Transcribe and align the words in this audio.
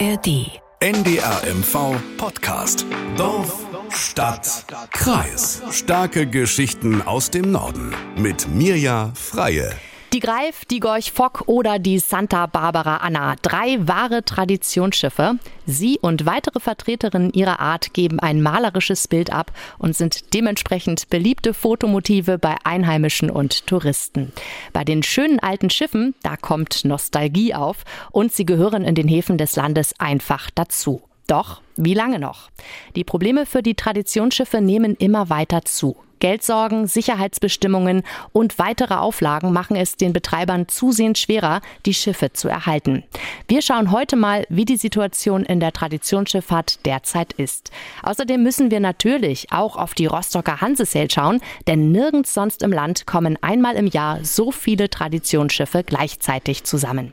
ARD. 0.00 0.62
NDRMV 0.80 1.94
Podcast. 2.16 2.86
Dorf, 3.18 3.66
Stadt, 3.90 4.64
Kreis. 4.92 5.60
Starke 5.72 6.26
Geschichten 6.26 7.02
aus 7.02 7.30
dem 7.30 7.50
Norden. 7.50 7.94
Mit 8.16 8.48
Mirja 8.48 9.12
Freie. 9.14 9.74
Die 10.12 10.18
Greif, 10.18 10.64
die 10.64 10.80
Gorch 10.80 11.12
Fock 11.12 11.44
oder 11.46 11.78
die 11.78 12.00
Santa 12.00 12.46
Barbara 12.46 12.96
Anna. 12.96 13.36
Drei 13.42 13.78
wahre 13.86 14.24
Traditionsschiffe. 14.24 15.38
Sie 15.66 16.00
und 16.00 16.26
weitere 16.26 16.58
Vertreterinnen 16.58 17.32
ihrer 17.32 17.60
Art 17.60 17.94
geben 17.94 18.18
ein 18.18 18.42
malerisches 18.42 19.06
Bild 19.06 19.32
ab 19.32 19.52
und 19.78 19.94
sind 19.94 20.34
dementsprechend 20.34 21.10
beliebte 21.10 21.54
Fotomotive 21.54 22.38
bei 22.38 22.56
Einheimischen 22.64 23.30
und 23.30 23.68
Touristen. 23.68 24.32
Bei 24.72 24.82
den 24.82 25.04
schönen 25.04 25.38
alten 25.38 25.70
Schiffen, 25.70 26.16
da 26.24 26.36
kommt 26.36 26.84
Nostalgie 26.84 27.54
auf 27.54 27.84
und 28.10 28.32
sie 28.32 28.44
gehören 28.44 28.82
in 28.82 28.96
den 28.96 29.06
Häfen 29.06 29.38
des 29.38 29.54
Landes 29.54 29.94
einfach 30.00 30.50
dazu. 30.52 31.02
Doch, 31.28 31.60
wie 31.76 31.94
lange 31.94 32.18
noch? 32.18 32.50
Die 32.96 33.04
Probleme 33.04 33.46
für 33.46 33.62
die 33.62 33.76
Traditionsschiffe 33.76 34.60
nehmen 34.60 34.96
immer 34.96 35.30
weiter 35.30 35.64
zu. 35.64 35.96
Geldsorgen, 36.20 36.86
Sicherheitsbestimmungen 36.86 38.02
und 38.32 38.58
weitere 38.58 38.94
Auflagen 38.94 39.52
machen 39.52 39.76
es 39.76 39.96
den 39.96 40.12
Betreibern 40.12 40.68
zusehends 40.68 41.20
schwerer, 41.20 41.60
die 41.86 41.94
Schiffe 41.94 42.32
zu 42.32 42.48
erhalten. 42.48 43.02
Wir 43.48 43.62
schauen 43.62 43.90
heute 43.90 44.16
mal, 44.16 44.46
wie 44.48 44.64
die 44.64 44.76
Situation 44.76 45.44
in 45.44 45.60
der 45.60 45.72
Traditionsschifffahrt 45.72 46.86
derzeit 46.86 47.32
ist. 47.32 47.70
Außerdem 48.02 48.42
müssen 48.42 48.70
wir 48.70 48.80
natürlich 48.80 49.50
auch 49.50 49.76
auf 49.76 49.94
die 49.94 50.06
Rostocker 50.06 50.60
Hansesail 50.60 51.10
schauen, 51.10 51.40
denn 51.66 51.90
nirgends 51.90 52.34
sonst 52.34 52.62
im 52.62 52.72
Land 52.72 53.06
kommen 53.06 53.38
einmal 53.42 53.76
im 53.76 53.86
Jahr 53.86 54.24
so 54.24 54.52
viele 54.52 54.90
Traditionsschiffe 54.90 55.82
gleichzeitig 55.82 56.64
zusammen. 56.64 57.12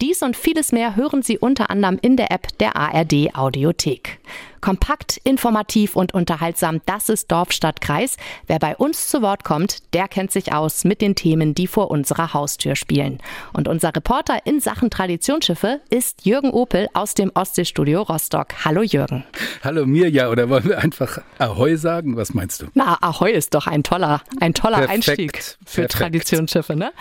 Dies 0.00 0.22
und 0.22 0.36
vieles 0.36 0.72
mehr 0.72 0.96
hören 0.96 1.22
Sie 1.22 1.38
unter 1.38 1.70
anderem 1.70 1.98
in 2.00 2.16
der 2.16 2.30
App 2.30 2.56
der 2.58 2.76
ARD 2.76 3.34
Audiothek. 3.34 4.18
Kompakt, 4.60 5.18
informativ 5.24 5.96
und 5.96 6.14
unterhaltsam, 6.14 6.80
das 6.86 7.08
ist 7.08 7.30
Dorf, 7.30 7.52
Stadt, 7.52 7.80
Kreis. 7.80 8.16
Wer 8.46 8.58
bei 8.58 8.76
uns 8.76 9.08
zu 9.08 9.22
Wort 9.22 9.44
kommt, 9.44 9.94
der 9.94 10.08
kennt 10.08 10.32
sich 10.32 10.52
aus 10.52 10.84
mit 10.84 11.00
den 11.00 11.14
Themen, 11.14 11.54
die 11.54 11.66
vor 11.66 11.90
unserer 11.90 12.32
Haustür 12.34 12.76
spielen. 12.76 13.18
Und 13.52 13.68
unser 13.68 13.94
Reporter 13.94 14.38
in 14.44 14.60
Sachen 14.60 14.90
Traditionsschiffe 14.90 15.80
ist 15.90 16.26
Jürgen 16.26 16.50
Opel 16.50 16.88
aus 16.94 17.14
dem 17.14 17.30
Ostseestudio 17.34 18.02
Rostock. 18.02 18.48
Hallo 18.64 18.82
Jürgen. 18.82 19.24
Hallo 19.62 19.86
Mirja, 19.86 20.30
oder 20.30 20.48
wollen 20.48 20.64
wir 20.64 20.78
einfach 20.78 21.18
Ahoi 21.38 21.76
sagen? 21.76 22.16
Was 22.16 22.34
meinst 22.34 22.62
du? 22.62 22.66
Na, 22.74 22.98
Ahoi 23.00 23.32
ist 23.32 23.54
doch 23.54 23.66
ein 23.66 23.82
toller, 23.82 24.22
ein 24.40 24.54
toller 24.54 24.78
Perfekt. 24.78 24.94
Einstieg 24.94 25.56
für 25.64 25.82
Perfekt. 25.82 25.92
Traditionsschiffe, 25.92 26.76
ne? 26.76 26.92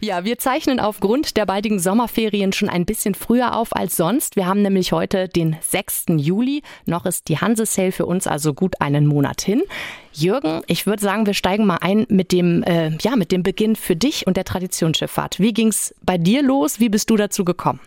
Ja, 0.00 0.24
wir 0.24 0.38
zeichnen 0.38 0.80
aufgrund 0.80 1.36
der 1.36 1.46
baldigen 1.46 1.78
Sommerferien 1.78 2.52
schon 2.52 2.68
ein 2.68 2.84
bisschen 2.84 3.14
früher 3.14 3.56
auf 3.56 3.74
als 3.74 3.96
sonst. 3.96 4.36
Wir 4.36 4.46
haben 4.46 4.62
nämlich 4.62 4.92
heute 4.92 5.28
den 5.28 5.56
6. 5.60 6.04
Juli. 6.16 6.62
Noch 6.86 7.03
noch 7.04 7.08
ist 7.08 7.28
die 7.28 7.38
Hanse-Sale 7.38 7.92
für 7.92 8.06
uns 8.06 8.26
also 8.26 8.54
gut 8.54 8.80
einen 8.80 9.06
Monat 9.06 9.42
hin. 9.42 9.62
Jürgen, 10.12 10.62
ich 10.66 10.86
würde 10.86 11.02
sagen, 11.02 11.26
wir 11.26 11.34
steigen 11.34 11.66
mal 11.66 11.78
ein 11.80 12.06
mit 12.08 12.32
dem, 12.32 12.62
äh, 12.62 12.90
ja, 13.00 13.16
mit 13.16 13.32
dem 13.32 13.42
Beginn 13.42 13.76
für 13.76 13.96
dich 13.96 14.26
und 14.26 14.36
der 14.36 14.44
Traditionsschifffahrt. 14.44 15.40
Wie 15.40 15.52
ging 15.52 15.68
es 15.68 15.94
bei 16.02 16.18
dir 16.18 16.42
los? 16.42 16.80
Wie 16.80 16.88
bist 16.88 17.10
du 17.10 17.16
dazu 17.16 17.44
gekommen? 17.44 17.80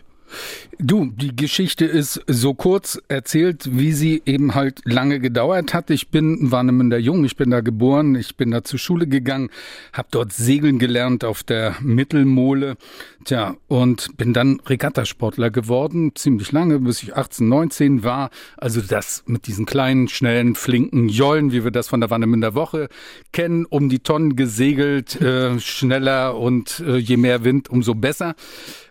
Du, 0.78 1.06
die 1.06 1.34
Geschichte 1.34 1.84
ist 1.84 2.22
so 2.26 2.54
kurz 2.54 3.00
erzählt, 3.08 3.68
wie 3.72 3.92
sie 3.92 4.22
eben 4.26 4.54
halt 4.54 4.80
lange 4.84 5.18
gedauert 5.18 5.74
hat. 5.74 5.90
Ich 5.90 6.08
bin 6.08 6.52
Warnemünder 6.52 6.98
Jung, 6.98 7.24
ich 7.24 7.36
bin 7.36 7.50
da 7.50 7.60
geboren, 7.60 8.14
ich 8.14 8.36
bin 8.36 8.50
da 8.52 8.62
zur 8.62 8.78
Schule 8.78 9.06
gegangen, 9.06 9.50
habe 9.92 10.08
dort 10.10 10.32
segeln 10.32 10.78
gelernt 10.78 11.24
auf 11.24 11.42
der 11.42 11.74
Mittelmole. 11.80 12.76
Tja, 13.24 13.56
und 13.66 14.16
bin 14.16 14.32
dann 14.32 14.60
Regattasportler 14.60 15.50
geworden, 15.50 16.12
ziemlich 16.14 16.52
lange, 16.52 16.78
bis 16.78 17.02
ich 17.02 17.16
18, 17.16 17.48
19 17.48 18.04
war. 18.04 18.30
Also 18.56 18.80
das 18.80 19.24
mit 19.26 19.46
diesen 19.48 19.66
kleinen, 19.66 20.08
schnellen, 20.08 20.54
flinken 20.54 21.08
Jollen, 21.08 21.52
wie 21.52 21.64
wir 21.64 21.72
das 21.72 21.88
von 21.88 22.00
der 22.00 22.10
Warnemünder 22.10 22.54
Woche 22.54 22.88
kennen, 23.32 23.66
um 23.66 23.88
die 23.88 23.98
Tonnen 23.98 24.36
gesegelt, 24.36 25.20
äh, 25.20 25.58
schneller 25.58 26.38
und 26.38 26.80
äh, 26.86 26.96
je 26.96 27.16
mehr 27.16 27.44
Wind, 27.44 27.68
umso 27.68 27.94
besser. 27.94 28.34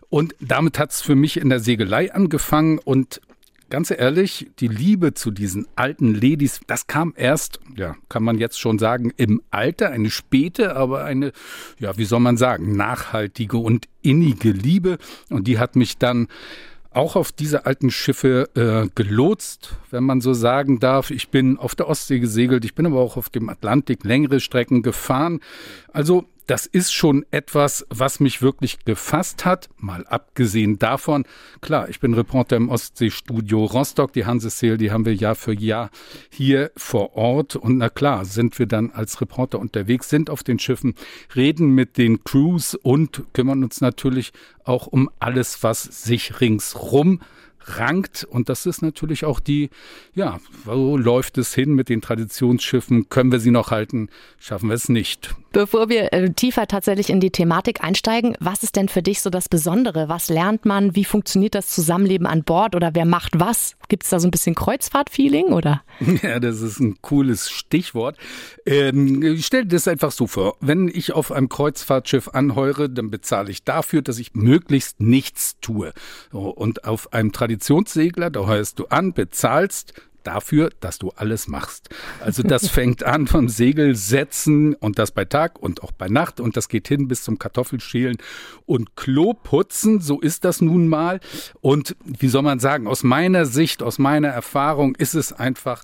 Und 0.10 0.36
damit 0.40 0.80
hat 0.80 0.92
es 0.92 1.02
für 1.02 1.16
mich 1.16 1.38
in 1.38 1.50
der 1.50 1.60
Segelei 1.60 2.14
angefangen 2.14 2.80
und 2.80 3.22
ganz 3.70 3.92
ehrlich, 3.92 4.50
die 4.60 4.68
Liebe 4.68 5.14
zu 5.14 5.32
diesen 5.32 5.68
alten 5.76 6.14
Ladies, 6.14 6.62
das 6.68 6.88
kam 6.88 7.14
erst, 7.16 7.60
ja, 7.76 7.96
kann 8.10 8.24
man 8.24 8.38
jetzt 8.38 8.60
schon 8.60 8.80
sagen, 8.80 9.12
im 9.18 9.42
Alter, 9.52 9.90
eine 9.90 10.10
späte, 10.10 10.76
aber 10.76 11.04
eine, 11.04 11.32
ja, 11.80 11.98
wie 11.98 12.06
soll 12.06 12.20
man 12.20 12.38
sagen, 12.38 12.76
nachhaltige 12.76 13.58
und 13.58 13.88
innige 14.02 14.52
Liebe. 14.52 14.98
Und 15.30 15.48
die 15.48 15.60
hat 15.60 15.76
mich 15.76 15.98
dann 15.98 16.28
auch 16.92 17.16
auf 17.16 17.32
diese 17.32 17.66
alten 17.66 17.92
Schiffe 17.92 18.50
äh, 18.56 18.90
gelotst, 18.96 19.76
wenn 19.92 20.04
man 20.04 20.22
so 20.22 20.34
sagen 20.34 20.80
darf. 20.80 21.12
Ich 21.12 21.30
bin 21.30 21.58
auf 21.58 21.76
der 21.76 21.90
Ostsee 21.90 22.20
gesegelt, 22.20 22.66
ich 22.66 22.74
bin 22.74 22.86
aber 22.86 23.00
auch 23.00 23.18
auf 23.18 23.30
dem 23.30 23.50
Atlantik 23.50 24.04
längere 24.04 24.40
Strecken 24.40 24.82
gefahren. 24.82 25.42
Also 25.92 26.26
das 26.48 26.66
ist 26.66 26.94
schon 26.94 27.26
etwas, 27.30 27.86
was 27.90 28.22
mich 28.22 28.42
wirklich 28.42 28.80
gefasst 28.86 29.44
hat. 29.44 29.70
Mal 29.78 30.08
abgesehen 30.08 30.80
davon, 30.80 31.26
klar, 31.62 31.90
ich 31.90 32.00
bin 32.00 32.14
Reporter 32.14 32.56
im 32.56 32.70
Ostseestudio 32.70 33.66
Rostock. 33.66 34.14
Die 34.14 34.26
Hanseseel, 34.26 34.78
die 34.78 34.92
haben 34.92 35.06
wir 35.06 35.14
Jahr 35.14 35.36
für 35.36 35.54
Jahr 35.54 35.92
hier 36.32 36.72
vor 36.78 37.16
Ort. 37.16 37.58
Und 37.58 37.78
na 37.78 37.90
klar, 37.90 38.24
sind 38.24 38.58
wir 38.60 38.66
dann 38.66 38.92
als 38.92 39.20
Reporter 39.20 39.60
unterwegs, 39.60 40.10
sind 40.10 40.30
auf 40.30 40.42
den 40.42 40.58
Schiffen, 40.58 40.96
reden 41.36 41.76
mit 41.76 41.98
den 41.98 42.24
Crews 42.24 42.76
und 42.76 43.26
kümmern 43.34 43.64
uns 43.64 43.82
natürlich 43.82 44.32
auch 44.64 44.88
um 44.88 45.10
alles, 45.20 45.64
was 45.64 45.84
sich 45.84 46.40
ringsrum 46.40 47.20
rankt. 47.68 48.24
Und 48.24 48.48
das 48.48 48.66
ist 48.66 48.82
natürlich 48.82 49.26
auch 49.26 49.42
die, 49.42 49.70
ja, 50.14 50.40
wo 50.64 50.98
läuft 50.98 51.38
es 51.38 51.54
hin 51.54 51.74
mit 51.74 51.90
den 51.90 52.02
Traditionsschiffen? 52.02 53.10
Können 53.10 53.32
wir 53.32 53.40
sie 53.40 53.52
noch 53.52 53.72
halten? 53.72 54.10
Schaffen 54.40 54.70
wir 54.70 54.76
es 54.76 54.88
nicht? 54.90 55.36
Bevor 55.58 55.90
wir 55.90 56.14
äh, 56.14 56.30
tiefer 56.30 56.68
tatsächlich 56.68 57.10
in 57.10 57.20
die 57.20 57.32
Thematik 57.32 57.84
einsteigen, 57.84 58.38
was 58.40 58.62
ist 58.62 58.76
denn 58.76 58.90
für 58.90 59.02
dich 59.02 59.22
so 59.22 59.32
das 59.32 59.50
Besondere? 59.50 60.08
Was 60.08 60.30
lernt 60.30 60.66
man? 60.66 60.94
Wie 60.94 61.04
funktioniert 61.04 61.56
das 61.56 61.70
Zusammenleben 61.70 62.28
an 62.28 62.44
Bord 62.44 62.76
oder 62.76 62.94
wer 62.94 63.06
macht 63.06 63.40
was? 63.40 63.76
Gibt 63.88 64.04
es 64.04 64.12
da 64.12 64.20
so 64.20 64.28
ein 64.28 64.32
bisschen 64.32 64.54
Kreuzfahrt-Feeling 64.54 65.46
oder? 65.46 65.82
Ja, 66.22 66.40
das 66.40 66.62
ist 66.62 66.80
ein 66.80 67.02
cooles 67.02 67.50
Stichwort. 67.50 68.18
Ähm, 68.68 69.38
stell 69.40 69.64
dir 69.64 69.76
das 69.78 69.88
einfach 69.88 70.12
so 70.12 70.28
vor. 70.28 70.58
Wenn 70.60 70.90
ich 70.90 71.14
auf 71.14 71.32
einem 71.32 71.50
Kreuzfahrtschiff 71.50 72.28
anheure, 72.30 72.88
dann 72.88 73.10
bezahle 73.10 73.50
ich 73.50 73.64
dafür, 73.64 74.04
dass 74.04 74.20
ich 74.20 74.36
möglichst 74.36 75.00
nichts 75.00 75.58
tue. 75.60 75.92
Und 76.32 76.86
auf 76.86 77.14
einem 77.14 77.32
Traditionssegler, 77.32 78.30
da 78.30 78.46
heurst 78.46 78.78
du 78.78 78.86
an, 78.88 79.14
bezahlst, 79.14 79.94
dafür, 80.28 80.70
dass 80.82 81.00
du 81.00 81.12
alles 81.16 81.48
machst. 81.48 81.90
Also 82.20 82.44
das 82.44 82.68
fängt 82.78 83.04
an 83.04 83.28
vom 83.28 83.48
Segelsetzen 83.48 84.76
und 84.76 85.00
das 85.00 85.12
bei 85.12 85.26
Tag 85.26 85.58
und 85.58 85.82
auch 85.82 85.92
bei 85.92 86.10
Nacht 86.10 86.40
und 86.40 86.58
das 86.58 86.68
geht 86.68 86.88
hin 86.88 87.08
bis 87.08 87.24
zum 87.24 87.40
Kartoffelschälen 87.40 88.18
und 88.66 88.96
Kloputzen, 88.96 90.02
so 90.02 90.20
ist 90.20 90.44
das 90.44 90.62
nun 90.62 90.88
mal. 90.88 91.22
Und 91.62 91.96
wie 92.04 92.28
soll 92.28 92.44
man 92.44 92.60
sagen, 92.60 92.88
aus 92.88 93.04
meiner 93.04 93.46
Sicht, 93.46 93.82
aus 93.82 93.98
meiner 93.98 94.30
Erfahrung 94.30 94.96
ist 94.96 95.16
es 95.16 95.32
einfach 95.32 95.84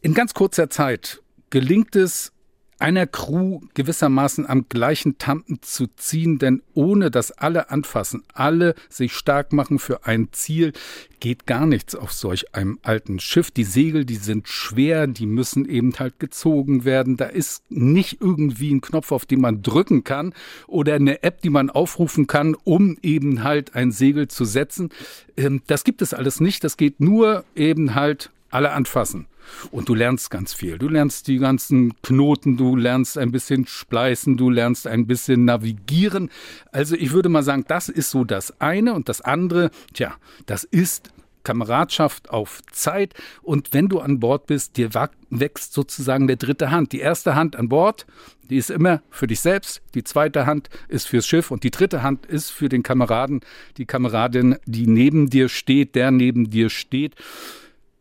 in 0.00 0.12
ganz 0.12 0.34
kurzer 0.34 0.68
Zeit 0.68 1.22
gelingt 1.50 1.96
es 1.96 2.32
einer 2.78 3.06
Crew 3.06 3.60
gewissermaßen 3.74 4.48
am 4.48 4.66
gleichen 4.68 5.18
Tampen 5.18 5.62
zu 5.62 5.86
ziehen, 5.96 6.38
denn 6.38 6.62
ohne 6.74 7.10
dass 7.10 7.32
alle 7.32 7.70
anfassen, 7.70 8.22
alle 8.34 8.74
sich 8.88 9.14
stark 9.14 9.52
machen 9.52 9.78
für 9.78 10.06
ein 10.06 10.28
Ziel, 10.32 10.72
geht 11.20 11.46
gar 11.46 11.66
nichts 11.66 11.94
auf 11.94 12.12
solch 12.12 12.54
einem 12.54 12.78
alten 12.82 13.18
Schiff. 13.18 13.50
Die 13.50 13.64
Segel, 13.64 14.04
die 14.04 14.16
sind 14.16 14.48
schwer, 14.48 15.06
die 15.06 15.26
müssen 15.26 15.66
eben 15.68 15.92
halt 15.98 16.20
gezogen 16.20 16.84
werden. 16.84 17.16
Da 17.16 17.26
ist 17.26 17.62
nicht 17.70 18.20
irgendwie 18.20 18.74
ein 18.74 18.82
Knopf, 18.82 19.12
auf 19.12 19.24
den 19.24 19.40
man 19.40 19.62
drücken 19.62 20.04
kann 20.04 20.34
oder 20.66 20.94
eine 20.94 21.22
App, 21.22 21.40
die 21.40 21.50
man 21.50 21.70
aufrufen 21.70 22.26
kann, 22.26 22.54
um 22.64 22.98
eben 23.02 23.42
halt 23.42 23.74
ein 23.74 23.92
Segel 23.92 24.28
zu 24.28 24.44
setzen. 24.44 24.90
Ähm, 25.36 25.62
das 25.66 25.84
gibt 25.84 26.02
es 26.02 26.12
alles 26.12 26.40
nicht. 26.40 26.62
Das 26.64 26.76
geht 26.76 27.00
nur 27.00 27.44
eben 27.54 27.94
halt 27.94 28.30
alle 28.50 28.72
anfassen. 28.72 29.26
Und 29.70 29.88
du 29.88 29.94
lernst 29.94 30.30
ganz 30.30 30.54
viel. 30.54 30.78
Du 30.78 30.88
lernst 30.88 31.28
die 31.28 31.38
ganzen 31.38 32.00
Knoten, 32.02 32.56
du 32.56 32.76
lernst 32.76 33.18
ein 33.18 33.32
bisschen 33.32 33.66
spleißen, 33.66 34.36
du 34.36 34.50
lernst 34.50 34.86
ein 34.86 35.06
bisschen 35.06 35.44
navigieren. 35.44 36.30
Also 36.72 36.96
ich 36.96 37.12
würde 37.12 37.28
mal 37.28 37.42
sagen, 37.42 37.64
das 37.68 37.88
ist 37.88 38.10
so 38.10 38.24
das 38.24 38.60
eine 38.60 38.94
und 38.94 39.08
das 39.08 39.20
andere, 39.20 39.70
tja, 39.92 40.14
das 40.46 40.64
ist 40.64 41.10
Kameradschaft 41.46 42.30
auf 42.30 42.60
Zeit. 42.72 43.14
Und 43.40 43.72
wenn 43.72 43.88
du 43.88 44.00
an 44.00 44.18
Bord 44.18 44.46
bist, 44.46 44.76
dir 44.76 44.90
wächst 45.30 45.72
sozusagen 45.72 46.26
der 46.26 46.36
dritte 46.36 46.72
Hand. 46.72 46.90
Die 46.90 46.98
erste 46.98 47.36
Hand 47.36 47.54
an 47.54 47.68
Bord, 47.68 48.04
die 48.50 48.56
ist 48.56 48.68
immer 48.68 49.00
für 49.10 49.28
dich 49.28 49.38
selbst. 49.38 49.80
Die 49.94 50.02
zweite 50.02 50.44
Hand 50.44 50.70
ist 50.88 51.06
fürs 51.06 51.24
Schiff 51.24 51.52
und 51.52 51.62
die 51.62 51.70
dritte 51.70 52.02
Hand 52.02 52.26
ist 52.26 52.50
für 52.50 52.68
den 52.68 52.82
Kameraden, 52.82 53.40
die 53.76 53.86
Kameradin, 53.86 54.56
die 54.66 54.88
neben 54.88 55.30
dir 55.30 55.48
steht, 55.48 55.94
der 55.94 56.10
neben 56.10 56.50
dir 56.50 56.68
steht. 56.68 57.14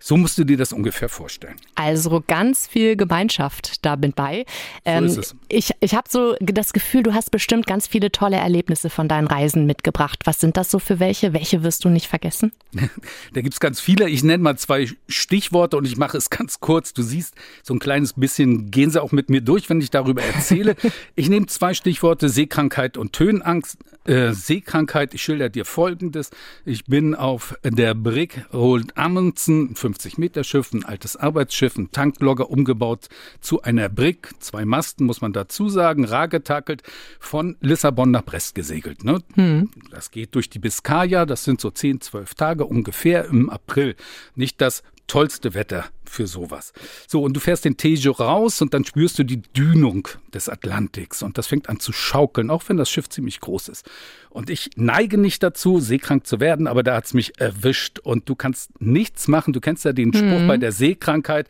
So 0.07 0.17
musst 0.17 0.37
du 0.37 0.43
dir 0.43 0.55
das 0.55 0.71
ungefähr 0.71 1.09
vorstellen. 1.09 1.55
Also 1.73 2.23
ganz 2.27 2.67
viel 2.67 2.95
Gemeinschaft 2.95 3.83
da 3.83 3.95
bin 3.95 4.13
bei. 4.13 4.45
Ähm, 4.85 5.09
so 5.09 5.19
ist 5.19 5.33
es. 5.33 5.35
Ich, 5.49 5.71
ich 5.79 5.95
habe 5.95 6.07
so 6.07 6.35
das 6.39 6.73
Gefühl, 6.73 7.01
du 7.01 7.15
hast 7.15 7.31
bestimmt 7.31 7.65
ganz 7.65 7.87
viele 7.87 8.11
tolle 8.11 8.35
Erlebnisse 8.35 8.91
von 8.91 9.07
deinen 9.07 9.25
Reisen 9.25 9.65
mitgebracht. 9.65 10.19
Was 10.25 10.39
sind 10.39 10.57
das 10.57 10.69
so 10.69 10.77
für 10.77 10.99
welche? 10.99 11.33
Welche 11.33 11.63
wirst 11.63 11.85
du 11.85 11.89
nicht 11.89 12.05
vergessen? 12.05 12.51
da 13.33 13.41
gibt 13.41 13.55
es 13.55 13.59
ganz 13.59 13.79
viele. 13.79 14.07
Ich 14.07 14.23
nenne 14.23 14.43
mal 14.43 14.59
zwei 14.59 14.87
Stichworte 15.07 15.75
und 15.75 15.85
ich 15.85 15.97
mache 15.97 16.19
es 16.19 16.29
ganz 16.29 16.59
kurz. 16.59 16.93
Du 16.93 17.01
siehst, 17.01 17.33
so 17.63 17.73
ein 17.73 17.79
kleines 17.79 18.13
bisschen 18.13 18.69
gehen 18.69 18.91
sie 18.91 19.01
auch 19.01 19.11
mit 19.11 19.31
mir 19.31 19.41
durch, 19.41 19.71
wenn 19.71 19.81
ich 19.81 19.89
darüber 19.89 20.21
erzähle. 20.21 20.75
ich 21.15 21.29
nehme 21.29 21.47
zwei 21.47 21.73
Stichworte, 21.73 22.29
Seekrankheit 22.29 22.97
und 22.97 23.17
Höhenangst. 23.17 23.79
Äh, 24.05 24.33
Seekrankheit, 24.33 25.15
ich 25.15 25.23
schilder 25.23 25.49
dir 25.49 25.65
folgendes. 25.65 26.29
Ich 26.63 26.85
bin 26.85 27.15
auf 27.15 27.55
der 27.63 27.95
Brick 27.95 28.45
Old 28.51 28.95
Amundsen, 28.95 29.75
50 29.95 30.17
Meter 30.17 30.43
Schiff, 30.43 30.73
ein 30.73 30.83
altes 30.83 31.15
Arbeitsschiff, 31.15 31.77
ein 31.77 31.89
Tanklogger 31.89 32.49
umgebaut 32.49 33.07
zu 33.39 33.61
einer 33.61 33.87
Brick, 33.87 34.29
zwei 34.39 34.65
Masten 34.65 35.05
muss 35.05 35.21
man 35.21 35.31
dazu 35.31 35.69
sagen, 35.69 36.03
rar 36.03 36.27
getackelt, 36.27 36.83
von 37.17 37.55
Lissabon 37.61 38.11
nach 38.11 38.23
Brest 38.23 38.55
gesegelt. 38.55 39.05
Ne? 39.05 39.19
Hm. 39.35 39.69
Das 39.91 40.11
geht 40.11 40.35
durch 40.35 40.49
die 40.49 40.59
Biskaya, 40.59 41.25
das 41.25 41.45
sind 41.45 41.61
so 41.61 41.71
10, 41.71 42.01
12 42.01 42.35
Tage 42.35 42.65
ungefähr 42.65 43.25
im 43.25 43.49
April. 43.49 43.95
Nicht 44.35 44.59
das 44.59 44.83
tollste 45.07 45.53
Wetter 45.53 45.85
für 46.09 46.27
sowas. 46.27 46.73
So, 47.07 47.21
und 47.23 47.33
du 47.33 47.39
fährst 47.39 47.65
den 47.65 47.77
Tejo 47.77 48.11
raus 48.11 48.61
und 48.61 48.73
dann 48.73 48.85
spürst 48.85 49.19
du 49.19 49.23
die 49.23 49.41
Dünung 49.41 50.07
des 50.33 50.49
Atlantiks 50.49 51.23
und 51.23 51.37
das 51.37 51.47
fängt 51.47 51.69
an 51.69 51.79
zu 51.79 51.93
schaukeln, 51.93 52.49
auch 52.49 52.63
wenn 52.67 52.77
das 52.77 52.89
Schiff 52.89 53.09
ziemlich 53.09 53.39
groß 53.39 53.69
ist. 53.69 53.89
Und 54.35 54.49
ich 54.49 54.71
neige 54.75 55.17
nicht 55.17 55.41
dazu, 55.43 55.79
seekrank 55.79 56.27
zu 56.27 56.41
werden, 56.41 56.67
aber 56.67 56.83
da 56.83 56.95
hat's 56.95 57.13
mich 57.13 57.39
erwischt 57.39 57.99
und 57.99 58.27
du 58.27 58.35
kannst 58.35 58.81
nichts 58.81 59.29
machen. 59.29 59.53
Du 59.53 59.61
kennst 59.61 59.85
ja 59.85 59.93
den 59.93 60.13
Spruch 60.13 60.41
mhm. 60.41 60.47
bei 60.49 60.57
der 60.57 60.73
Seekrankheit. 60.73 61.47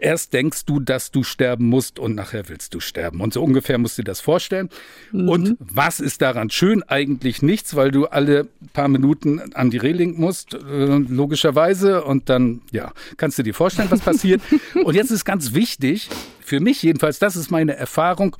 Erst 0.00 0.32
denkst 0.32 0.64
du, 0.64 0.80
dass 0.80 1.12
du 1.12 1.22
sterben 1.22 1.66
musst 1.66 2.00
und 2.00 2.16
nachher 2.16 2.48
willst 2.48 2.74
du 2.74 2.80
sterben. 2.80 3.20
Und 3.20 3.32
so 3.32 3.40
ungefähr 3.40 3.78
musst 3.78 3.98
du 3.98 4.02
dir 4.02 4.06
das 4.10 4.20
vorstellen. 4.20 4.68
Mhm. 5.12 5.28
Und 5.28 5.56
was 5.60 6.00
ist 6.00 6.22
daran 6.22 6.50
schön? 6.50 6.82
Eigentlich 6.82 7.40
nichts, 7.40 7.76
weil 7.76 7.92
du 7.92 8.06
alle 8.06 8.48
paar 8.72 8.88
Minuten 8.88 9.40
an 9.54 9.70
die 9.70 9.78
Reling 9.78 10.18
musst, 10.18 10.54
äh, 10.54 10.58
logischerweise. 10.58 12.02
Und 12.02 12.28
dann, 12.30 12.62
ja, 12.72 12.92
kannst 13.16 13.38
du 13.38 13.44
dir 13.44 13.54
vorstellen, 13.54 13.90
was 13.94 14.00
passiert. 14.00 14.42
Und 14.84 14.94
jetzt 14.94 15.10
ist 15.10 15.24
ganz 15.24 15.54
wichtig, 15.54 16.08
für 16.40 16.60
mich 16.60 16.82
jedenfalls, 16.82 17.18
das 17.18 17.36
ist 17.36 17.50
meine 17.50 17.76
Erfahrung, 17.76 18.36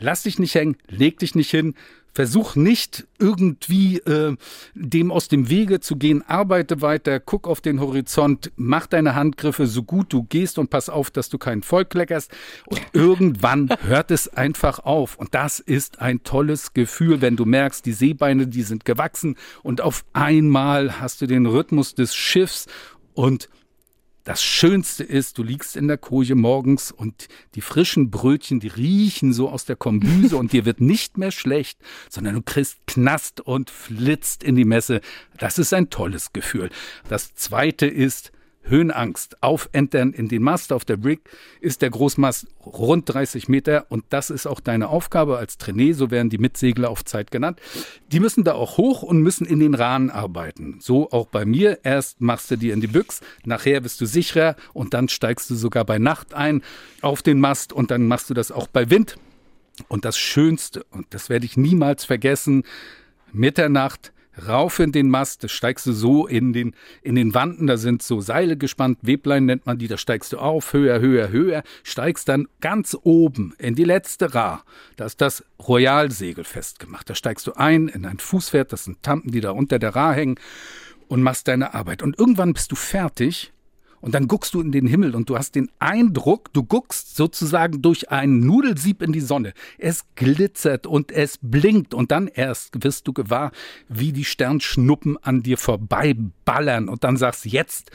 lass 0.00 0.24
dich 0.24 0.38
nicht 0.38 0.54
hängen, 0.54 0.76
leg 0.88 1.18
dich 1.18 1.34
nicht 1.34 1.50
hin, 1.50 1.74
Versuch 2.18 2.56
nicht 2.56 3.06
irgendwie 3.20 3.98
äh, 3.98 4.34
dem 4.74 5.12
aus 5.12 5.28
dem 5.28 5.50
Wege 5.50 5.78
zu 5.78 5.94
gehen. 5.94 6.24
Arbeite 6.26 6.82
weiter, 6.82 7.20
guck 7.20 7.46
auf 7.46 7.60
den 7.60 7.78
Horizont, 7.78 8.50
mach 8.56 8.88
deine 8.88 9.14
Handgriffe 9.14 9.68
so 9.68 9.84
gut 9.84 10.12
du 10.12 10.24
gehst 10.24 10.58
und 10.58 10.68
pass 10.68 10.88
auf, 10.88 11.12
dass 11.12 11.28
du 11.28 11.38
keinen 11.38 11.62
Volk 11.62 11.90
kleckerst. 11.90 12.32
Und 12.66 12.80
irgendwann 12.92 13.68
hört 13.86 14.10
es 14.10 14.26
einfach 14.28 14.80
auf. 14.80 15.16
Und 15.16 15.32
das 15.34 15.60
ist 15.60 16.00
ein 16.00 16.24
tolles 16.24 16.72
Gefühl, 16.72 17.20
wenn 17.20 17.36
du 17.36 17.44
merkst, 17.44 17.86
die 17.86 17.92
Seebeine, 17.92 18.48
die 18.48 18.62
sind 18.62 18.84
gewachsen 18.84 19.36
und 19.62 19.80
auf 19.80 20.04
einmal 20.12 21.00
hast 21.00 21.20
du 21.20 21.26
den 21.26 21.46
Rhythmus 21.46 21.94
des 21.94 22.16
Schiffs 22.16 22.66
und 23.14 23.48
das 24.28 24.42
Schönste 24.42 25.04
ist, 25.04 25.38
du 25.38 25.42
liegst 25.42 25.74
in 25.74 25.88
der 25.88 25.96
Koje 25.96 26.34
morgens 26.34 26.92
und 26.92 27.28
die 27.54 27.62
frischen 27.62 28.10
Brötchen, 28.10 28.60
die 28.60 28.68
riechen 28.68 29.32
so 29.32 29.48
aus 29.48 29.64
der 29.64 29.74
Kombüse 29.74 30.36
und 30.36 30.52
dir 30.52 30.66
wird 30.66 30.82
nicht 30.82 31.16
mehr 31.16 31.30
schlecht, 31.30 31.78
sondern 32.10 32.34
du 32.34 32.42
kriegst 32.42 32.76
Knast 32.86 33.40
und 33.40 33.70
flitzt 33.70 34.42
in 34.44 34.54
die 34.54 34.66
Messe. 34.66 35.00
Das 35.38 35.58
ist 35.58 35.72
ein 35.72 35.88
tolles 35.88 36.34
Gefühl. 36.34 36.68
Das 37.08 37.34
zweite 37.36 37.86
ist, 37.86 38.30
Höhenangst. 38.68 39.42
Aufentern 39.42 40.12
in 40.12 40.28
den 40.28 40.42
Mast 40.42 40.72
auf 40.72 40.84
der 40.84 40.96
Brig 40.96 41.20
ist 41.60 41.82
der 41.82 41.90
Großmast 41.90 42.46
rund 42.64 43.12
30 43.12 43.48
Meter 43.48 43.86
und 43.88 44.04
das 44.10 44.30
ist 44.30 44.46
auch 44.46 44.60
deine 44.60 44.88
Aufgabe 44.88 45.38
als 45.38 45.58
Trainee, 45.58 45.92
so 45.92 46.10
werden 46.10 46.30
die 46.30 46.38
Mitsegler 46.38 46.90
auf 46.90 47.04
Zeit 47.04 47.30
genannt. 47.30 47.60
Die 48.12 48.20
müssen 48.20 48.44
da 48.44 48.54
auch 48.54 48.78
hoch 48.78 49.02
und 49.02 49.20
müssen 49.20 49.46
in 49.46 49.60
den 49.60 49.74
Rahnen 49.74 50.10
arbeiten. 50.10 50.78
So 50.80 51.10
auch 51.10 51.26
bei 51.26 51.44
mir. 51.44 51.78
Erst 51.82 52.20
machst 52.20 52.50
du 52.50 52.56
dir 52.56 52.74
in 52.74 52.80
die 52.80 52.86
Büchs, 52.86 53.20
nachher 53.44 53.80
bist 53.80 54.00
du 54.00 54.06
sicherer 54.06 54.56
und 54.72 54.94
dann 54.94 55.08
steigst 55.08 55.50
du 55.50 55.54
sogar 55.54 55.84
bei 55.84 55.98
Nacht 55.98 56.34
ein 56.34 56.62
auf 57.00 57.22
den 57.22 57.40
Mast 57.40 57.72
und 57.72 57.90
dann 57.90 58.06
machst 58.06 58.30
du 58.30 58.34
das 58.34 58.52
auch 58.52 58.66
bei 58.66 58.90
Wind. 58.90 59.16
Und 59.86 60.04
das 60.04 60.18
Schönste, 60.18 60.84
und 60.90 61.06
das 61.10 61.28
werde 61.28 61.46
ich 61.46 61.56
niemals 61.56 62.04
vergessen, 62.04 62.64
Mitternacht 63.32 64.12
rauf 64.46 64.78
in 64.78 64.92
den 64.92 65.10
Mast, 65.10 65.44
da 65.44 65.48
steigst 65.48 65.86
du 65.86 65.92
so 65.92 66.26
in 66.26 66.52
den, 66.52 66.74
in 67.02 67.14
den 67.14 67.34
Wanden, 67.34 67.66
da 67.66 67.76
sind 67.76 68.02
so 68.02 68.20
Seile 68.20 68.56
gespannt, 68.56 68.98
Weblein 69.02 69.46
nennt 69.46 69.66
man 69.66 69.78
die, 69.78 69.88
da 69.88 69.96
steigst 69.96 70.32
du 70.32 70.38
auf, 70.38 70.72
höher, 70.72 71.00
höher, 71.00 71.30
höher, 71.30 71.62
steigst 71.82 72.28
dann 72.28 72.48
ganz 72.60 72.96
oben 73.02 73.54
in 73.58 73.74
die 73.74 73.84
letzte 73.84 74.34
Ra, 74.34 74.62
da 74.96 75.06
ist 75.06 75.20
das 75.20 75.44
Royalsegel 75.66 76.44
festgemacht, 76.44 77.08
da 77.10 77.14
steigst 77.14 77.46
du 77.46 77.54
ein 77.54 77.88
in 77.88 78.04
ein 78.04 78.18
Fußpferd, 78.18 78.72
das 78.72 78.84
sind 78.84 79.02
Tampen, 79.02 79.30
die 79.30 79.40
da 79.40 79.50
unter 79.50 79.78
der 79.78 79.94
Ra 79.94 80.12
hängen 80.12 80.36
und 81.08 81.22
machst 81.22 81.48
deine 81.48 81.74
Arbeit. 81.74 82.02
Und 82.02 82.18
irgendwann 82.18 82.52
bist 82.52 82.70
du 82.70 82.76
fertig 82.76 83.52
und 84.00 84.14
dann 84.14 84.28
guckst 84.28 84.54
du 84.54 84.60
in 84.60 84.72
den 84.72 84.86
Himmel 84.86 85.14
und 85.14 85.28
du 85.28 85.36
hast 85.36 85.54
den 85.54 85.70
Eindruck, 85.78 86.52
du 86.52 86.62
guckst 86.62 87.16
sozusagen 87.16 87.82
durch 87.82 88.10
ein 88.10 88.40
Nudelsieb 88.40 89.02
in 89.02 89.12
die 89.12 89.20
Sonne. 89.20 89.52
Es 89.78 90.04
glitzert 90.14 90.86
und 90.86 91.12
es 91.12 91.38
blinkt 91.42 91.94
und 91.94 92.12
dann 92.12 92.28
erst 92.28 92.82
wirst 92.84 93.08
du 93.08 93.12
gewahr, 93.12 93.50
wie 93.88 94.12
die 94.12 94.24
Sternschnuppen 94.24 95.16
an 95.22 95.42
dir 95.42 95.58
vorbeiballern 95.58 96.88
und 96.88 97.04
dann 97.04 97.16
sagst, 97.16 97.46
jetzt, 97.46 97.90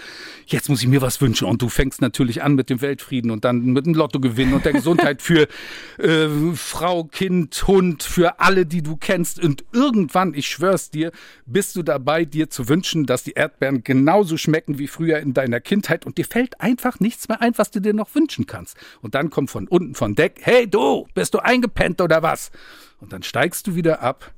jetzt 0.46 0.70
muss 0.70 0.82
ich 0.82 0.88
mir 0.88 1.02
was 1.02 1.22
wünschen. 1.22 1.48
Und 1.48 1.62
du 1.62 1.70
fängst 1.70 2.02
natürlich 2.02 2.44
an 2.44 2.56
mit 2.56 2.70
dem 2.70 2.82
Weltfrieden 2.82 3.32
und 3.32 3.46
dann 3.46 3.66
mit 3.66 3.86
dem 3.86 3.94
Lottogewinn 3.94 4.54
und 4.54 4.66
der 4.66 4.74
Gesundheit 4.74 5.22
für 5.22 5.48
äh, 5.98 6.28
Frau, 6.56 7.06
Kind, 7.06 7.68
Hund, 7.68 8.04
für 8.04 8.40
alle, 8.40 8.66
die 8.66 8.82
du 8.82 8.98
kennst. 8.98 9.44
Und 9.44 9.64
irgendwann, 9.72 10.34
ich 10.34 10.48
schwör's 10.48 10.90
dir, 10.90 11.12
bist 11.46 11.76
du 11.76 11.84
dabei, 11.84 12.26
dir 12.26 12.50
zu 12.50 12.68
wünschen, 12.68 13.06
dass 13.06 13.24
die 13.24 13.34
Erdbeeren 13.34 13.84
genauso 13.84 14.38
schmecken 14.38 14.80
wie 14.80 14.88
früher 14.88 15.20
in 15.20 15.34
deiner 15.34 15.60
Kindheit 15.60 15.93
Zeit 15.94 16.06
und 16.06 16.18
dir 16.18 16.26
fällt 16.26 16.60
einfach 16.60 17.00
nichts 17.00 17.28
mehr 17.28 17.42
ein, 17.42 17.58
was 17.58 17.72
du 17.72 17.80
dir 17.80 17.94
noch 17.94 18.14
wünschen 18.16 18.46
kannst. 18.48 18.78
Und 19.02 19.16
dann 19.16 19.30
kommt 19.30 19.50
von 19.52 19.68
unten 19.68 19.96
von 19.96 20.16
Deck, 20.16 20.40
hey 20.42 20.68
du, 20.68 21.08
bist 21.14 21.34
du 21.34 21.40
eingepennt 21.40 22.02
oder 22.02 22.22
was? 22.22 22.52
Und 23.00 23.14
dann 23.14 23.24
steigst 23.24 23.68
du 23.68 23.76
wieder 23.76 24.02
ab 24.02 24.34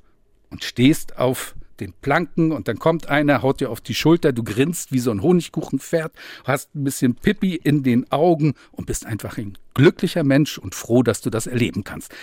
und 0.49 0.63
stehst 0.63 1.17
auf 1.17 1.55
den 1.79 1.93
Planken 1.93 2.51
und 2.51 2.67
dann 2.67 2.79
kommt 2.79 3.09
einer, 3.09 3.41
haut 3.41 3.59
dir 3.59 3.69
auf 3.69 3.81
die 3.81 3.95
Schulter, 3.95 4.31
du 4.31 4.43
grinst 4.43 4.93
wie 4.93 4.99
so 4.99 5.11
ein 5.11 5.21
Honigkuchenpferd, 5.21 6.13
hast 6.45 6.73
ein 6.73 6.85
bisschen 6.85 7.15
Pippi 7.15 7.55
in 7.55 7.83
den 7.83 8.09
Augen 8.11 8.53
und 8.71 8.85
bist 8.85 9.05
einfach 9.05 9.37
ein 9.37 9.57
glücklicher 9.73 10.23
Mensch 10.23 10.57
und 10.57 10.73
froh, 10.73 11.03
dass 11.03 11.21
du 11.21 11.29
das 11.29 11.47
erleben 11.47 11.83
kannst. 11.83 12.13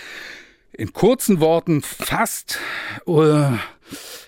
In 0.71 0.91
kurzen 0.91 1.39
Worten 1.39 1.83
fast 1.83 2.57
uh, 3.05 3.51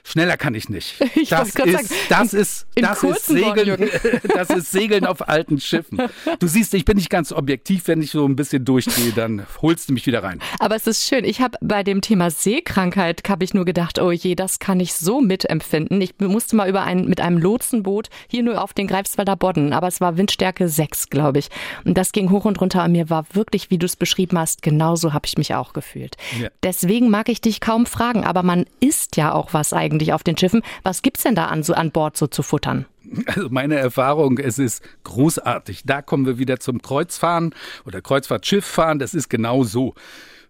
Schneller 0.07 0.37
kann 0.37 0.53
ich 0.53 0.69
nicht. 0.69 0.95
Ich 1.15 1.29
das, 1.29 1.47
ist, 1.49 1.57
sagen, 1.57 1.87
das 2.09 2.33
ist, 2.33 2.67
das 2.75 3.03
ist 3.03 3.25
Segeln, 3.25 3.89
das 4.35 4.49
ist 4.49 4.71
Segeln 4.71 5.05
auf 5.05 5.27
alten 5.27 5.59
Schiffen. 5.59 5.99
Du 6.39 6.47
siehst, 6.47 6.73
ich 6.73 6.83
bin 6.83 6.97
nicht 6.97 7.09
ganz 7.09 7.31
objektiv, 7.31 7.87
wenn 7.87 8.01
ich 8.01 8.11
so 8.11 8.27
ein 8.27 8.35
bisschen 8.35 8.65
durchgehe, 8.65 9.11
dann 9.13 9.45
holst 9.61 9.89
du 9.89 9.93
mich 9.93 10.05
wieder 10.05 10.21
rein. 10.21 10.41
Aber 10.59 10.75
es 10.75 10.85
ist 10.87 11.07
schön. 11.07 11.23
Ich 11.23 11.41
habe 11.41 11.57
bei 11.61 11.83
dem 11.83 12.01
Thema 12.01 12.29
Seekrankheit 12.29 13.23
habe 13.27 13.43
ich 13.43 13.53
nur 13.53 13.65
gedacht, 13.65 13.97
oh 13.99 14.11
je, 14.11 14.35
das 14.35 14.59
kann 14.59 14.79
ich 14.79 14.93
so 14.93 15.21
mitempfinden. 15.21 16.01
Ich 16.01 16.19
musste 16.19 16.55
mal 16.57 16.69
über 16.69 16.83
ein 16.83 17.05
mit 17.05 17.21
einem 17.21 17.37
Lotsenboot 17.37 18.09
hier 18.27 18.43
nur 18.43 18.61
auf 18.61 18.73
den 18.73 18.87
Greifswalder 18.87 19.35
Bodden, 19.37 19.73
aber 19.73 19.87
es 19.87 20.01
war 20.01 20.17
Windstärke 20.17 20.67
6, 20.67 21.09
glaube 21.09 21.39
ich. 21.39 21.47
Und 21.85 21.97
das 21.97 22.11
ging 22.11 22.29
hoch 22.29 22.45
und 22.45 22.59
runter. 22.61 22.83
Und 22.83 22.91
mir 22.91 23.09
war 23.09 23.25
wirklich, 23.33 23.71
wie 23.71 23.77
du 23.77 23.85
es 23.85 23.95
beschrieben 23.95 24.37
hast, 24.37 24.61
genauso 24.61 25.13
habe 25.13 25.25
ich 25.25 25.37
mich 25.37 25.55
auch 25.55 25.73
gefühlt. 25.73 26.17
Ja. 26.39 26.49
Deswegen 26.61 27.09
mag 27.09 27.29
ich 27.29 27.41
dich 27.41 27.61
kaum 27.61 27.85
fragen, 27.85 28.25
aber 28.25 28.43
man 28.43 28.65
isst 28.81 29.15
ja 29.15 29.33
auch 29.33 29.53
was 29.53 29.73
eigentlich 29.73 29.94
auf 30.13 30.23
den 30.23 30.37
Schiffen. 30.37 30.61
Was 30.83 31.01
gibt's 31.01 31.23
denn 31.23 31.35
da 31.35 31.45
an, 31.47 31.63
so 31.63 31.73
an 31.73 31.91
Bord 31.91 32.17
so 32.17 32.27
zu 32.27 32.43
futtern? 32.43 32.85
Also 33.27 33.49
meine 33.49 33.75
Erfahrung, 33.75 34.39
es 34.39 34.57
ist 34.57 34.83
großartig. 35.03 35.83
Da 35.85 36.01
kommen 36.01 36.25
wir 36.25 36.37
wieder 36.39 36.59
zum 36.59 36.81
Kreuzfahren 36.81 37.53
oder 37.85 38.01
Kreuzfahrtschifffahren. 38.01 38.99
Das 38.99 39.13
ist 39.13 39.29
genau 39.29 39.63
so. 39.63 39.93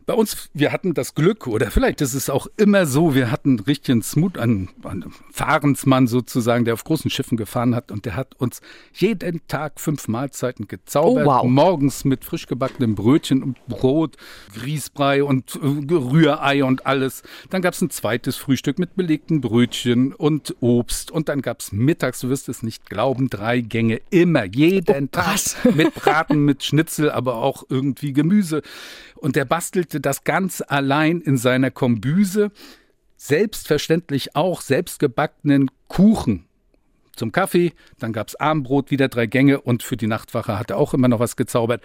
Bei 0.06 0.14
uns, 0.14 0.50
wir 0.54 0.72
hatten 0.72 0.94
das 0.94 1.16
Glück, 1.16 1.48
oder 1.48 1.72
vielleicht 1.72 2.00
ist 2.02 2.14
es 2.14 2.30
auch 2.30 2.48
immer 2.58 2.86
so, 2.86 3.16
wir 3.16 3.32
hatten 3.32 3.60
richtigen 3.60 4.04
Smooth, 4.04 4.38
einen, 4.38 4.70
einen 4.84 5.12
Fahrensmann 5.32 6.06
sozusagen, 6.06 6.64
der 6.64 6.76
auf 6.76 6.84
großen 6.84 7.10
Schiffen 7.10 7.38
gefahren 7.38 7.76
hat 7.76 7.92
und 7.92 8.06
der 8.06 8.16
hat 8.16 8.36
uns 8.36 8.62
jeden 8.94 9.42
Tag 9.48 9.80
fünf 9.80 10.08
Mahlzeiten 10.08 10.68
gezaubert. 10.68 11.26
Oh, 11.26 11.30
wow. 11.30 11.44
Morgens 11.44 12.06
mit 12.06 12.24
frisch 12.24 12.46
gebackenem 12.46 12.94
Brötchen 12.94 13.42
und 13.42 13.66
Brot, 13.68 14.16
Grießbrei 14.54 15.24
und 15.24 15.56
äh, 15.56 15.94
Rührei 15.94 16.64
und 16.64 16.86
alles. 16.86 17.24
Dann 17.50 17.64
gab 17.64 17.74
es 17.74 17.82
ein 17.82 17.90
zweites 17.90 18.36
Frühstück 18.36 18.78
mit 18.78 18.96
belegten 18.96 19.42
Brötchen 19.42 20.14
und 20.14 20.56
Obst. 20.60 21.10
Und 21.10 21.30
dann 21.30 21.42
gab 21.42 21.62
es 21.62 21.72
mittags, 21.72 22.20
du 22.20 22.30
wirst 22.30 22.48
es 22.48 22.62
nicht 22.62 22.88
glauben, 22.90 23.30
drei 23.30 23.62
Gänge 23.62 24.02
immer, 24.12 24.44
jeden 24.46 25.06
oh, 25.06 25.10
Tag. 25.12 25.26
Mit 25.74 25.96
Braten, 25.96 26.46
mit 26.46 26.64
Schnitzel, 26.64 27.10
aber 27.12 27.38
auch 27.38 27.64
irgendwie 27.70 28.14
Gemüse. 28.14 28.62
Und 29.26 29.36
der 29.36 29.46
bastelte 29.46 30.00
das 30.00 30.24
ganz 30.24 30.62
allein 30.68 31.20
in 31.20 31.36
seiner 31.38 31.72
Kombüse. 31.72 32.52
Selbstverständlich 33.18 34.36
auch 34.36 34.62
selbstgebackenen 34.62 35.72
Kuchen 35.88 36.46
zum 37.16 37.32
Kaffee, 37.32 37.74
dann 37.98 38.14
gab 38.14 38.28
es 38.28 38.36
Abendbrot, 38.36 38.92
wieder 38.92 39.08
drei 39.08 39.26
Gänge 39.26 39.62
und 39.62 39.82
für 39.82 39.98
die 39.98 40.06
Nachtwache 40.06 40.60
hat 40.60 40.70
er 40.70 40.78
auch 40.78 40.94
immer 40.94 41.08
noch 41.08 41.20
was 41.20 41.38
gezaubert. 41.38 41.82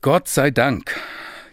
Gott 0.00 0.26
sei 0.26 0.50
Dank, 0.50 0.96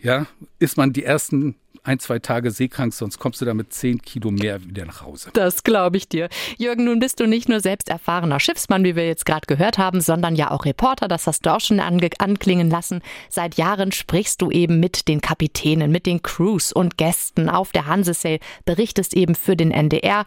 ja, 0.02 0.28
ist 0.60 0.78
man 0.78 0.94
die 0.94 1.04
ersten 1.04 1.56
ein, 1.88 2.00
zwei 2.00 2.20
Tage 2.20 2.52
seekrank, 2.52 2.94
sonst 2.94 3.18
kommst 3.18 3.42
du 3.42 3.46
damit 3.46 3.74
zehn 3.74 4.02
Kilo 4.02 4.30
mehr 4.30 4.64
wieder 4.64 4.86
nach 4.86 5.02
Hause. 5.02 5.30
Das 5.34 5.64
glaube 5.64 5.98
ich 5.98 6.08
dir. 6.10 6.28
Jürgen, 6.58 6.84
nun 6.84 7.00
bist 7.00 7.20
du 7.20 7.28
nicht 7.28 7.48
nur 7.48 7.62
selbst 7.62 7.90
erfahrener 7.90 8.40
Schiffsmann, 8.40 8.84
wie 8.84 8.96
wir 8.96 9.08
jetzt 9.08 9.26
gerade 9.26 9.48
gehört 9.48 9.78
haben, 9.78 10.02
sondern 10.02 10.36
ja 10.36 10.52
auch 10.52 10.66
Reporter. 10.66 11.08
Das 11.08 11.28
hast 11.28 11.46
du 11.46 11.54
auch 11.54 11.62
schon 11.62 11.80
anklingen 11.80 12.70
lassen. 12.70 13.02
Seit 13.30 13.56
Jahren 13.56 13.92
sprichst 13.92 14.42
du 14.42 14.52
eben 14.52 14.80
mit 14.80 15.08
den 15.08 15.22
Kapitänen, 15.22 15.92
mit 15.92 16.06
den 16.06 16.22
Crews 16.22 16.74
und 16.74 16.98
Gästen 16.98 17.50
auf 17.50 17.72
der 17.72 17.86
Hansesail, 17.86 18.40
berichtest 18.66 19.14
eben 19.14 19.36
für 19.36 19.56
den 19.56 19.72
NDR 19.72 20.26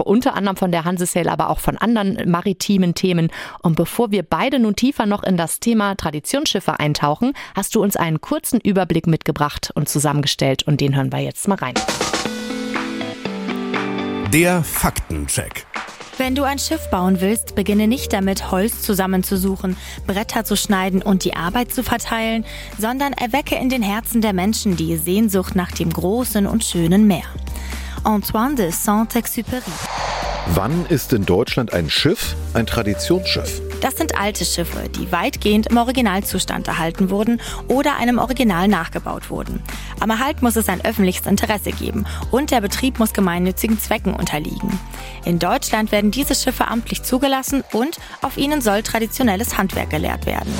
unter 0.00 0.34
anderem 0.34 0.56
von 0.56 0.72
der 0.72 0.84
Hansesail, 0.84 1.28
aber 1.28 1.50
auch 1.50 1.60
von 1.60 1.76
anderen 1.78 2.30
maritimen 2.30 2.94
Themen. 2.94 3.30
Und 3.62 3.76
bevor 3.76 4.10
wir 4.10 4.22
beide 4.22 4.58
nun 4.58 4.76
tiefer 4.76 5.06
noch 5.06 5.22
in 5.22 5.36
das 5.36 5.60
Thema 5.60 5.94
Traditionsschiffe 5.94 6.78
eintauchen, 6.78 7.32
hast 7.54 7.74
du 7.74 7.82
uns 7.82 7.96
einen 7.96 8.20
kurzen 8.20 8.60
Überblick 8.60 9.06
mitgebracht 9.06 9.70
und 9.74 9.88
zusammengestellt 9.88 10.62
und 10.64 10.80
den 10.80 10.96
hören 10.96 11.12
wir 11.12 11.20
jetzt 11.20 11.48
mal 11.48 11.56
rein. 11.56 11.74
Der 14.32 14.64
Faktencheck. 14.64 15.66
Wenn 16.18 16.34
du 16.34 16.44
ein 16.44 16.58
Schiff 16.58 16.88
bauen 16.90 17.20
willst, 17.20 17.54
beginne 17.54 17.88
nicht 17.88 18.12
damit, 18.12 18.50
Holz 18.50 18.82
zusammenzusuchen, 18.82 19.76
Bretter 20.06 20.44
zu 20.44 20.56
schneiden 20.56 21.02
und 21.02 21.24
die 21.24 21.34
Arbeit 21.34 21.72
zu 21.72 21.82
verteilen, 21.82 22.44
sondern 22.78 23.12
erwecke 23.12 23.56
in 23.56 23.70
den 23.70 23.82
Herzen 23.82 24.20
der 24.20 24.32
Menschen 24.32 24.76
die 24.76 24.96
Sehnsucht 24.96 25.56
nach 25.56 25.72
dem 25.72 25.90
großen 25.90 26.46
und 26.46 26.64
schönen 26.64 27.06
Meer. 27.06 27.24
Antoine 28.04 28.56
de 28.56 28.70
Saint-Exupéry. 28.70 29.62
Wann 30.54 30.86
ist 30.86 31.12
in 31.12 31.24
Deutschland 31.24 31.72
ein 31.72 31.88
Schiff 31.88 32.34
ein 32.52 32.66
Traditionsschiff? 32.66 33.62
Das 33.80 33.96
sind 33.96 34.18
alte 34.18 34.44
Schiffe, 34.44 34.88
die 34.88 35.10
weitgehend 35.12 35.68
im 35.68 35.76
Originalzustand 35.76 36.66
erhalten 36.66 37.10
wurden 37.10 37.40
oder 37.68 37.96
einem 37.96 38.18
Original 38.18 38.66
nachgebaut 38.66 39.30
wurden. 39.30 39.62
Am 40.00 40.10
Erhalt 40.10 40.42
muss 40.42 40.56
es 40.56 40.68
ein 40.68 40.84
öffentliches 40.84 41.26
Interesse 41.26 41.70
geben 41.70 42.04
und 42.32 42.50
der 42.50 42.60
Betrieb 42.60 42.98
muss 42.98 43.12
gemeinnützigen 43.12 43.78
Zwecken 43.78 44.14
unterliegen. 44.14 44.78
In 45.24 45.38
Deutschland 45.38 45.92
werden 45.92 46.10
diese 46.10 46.34
Schiffe 46.34 46.66
amtlich 46.68 47.04
zugelassen 47.04 47.62
und 47.72 47.98
auf 48.20 48.36
ihnen 48.36 48.60
soll 48.60 48.82
traditionelles 48.82 49.56
Handwerk 49.58 49.90
gelehrt 49.90 50.26
werden. 50.26 50.52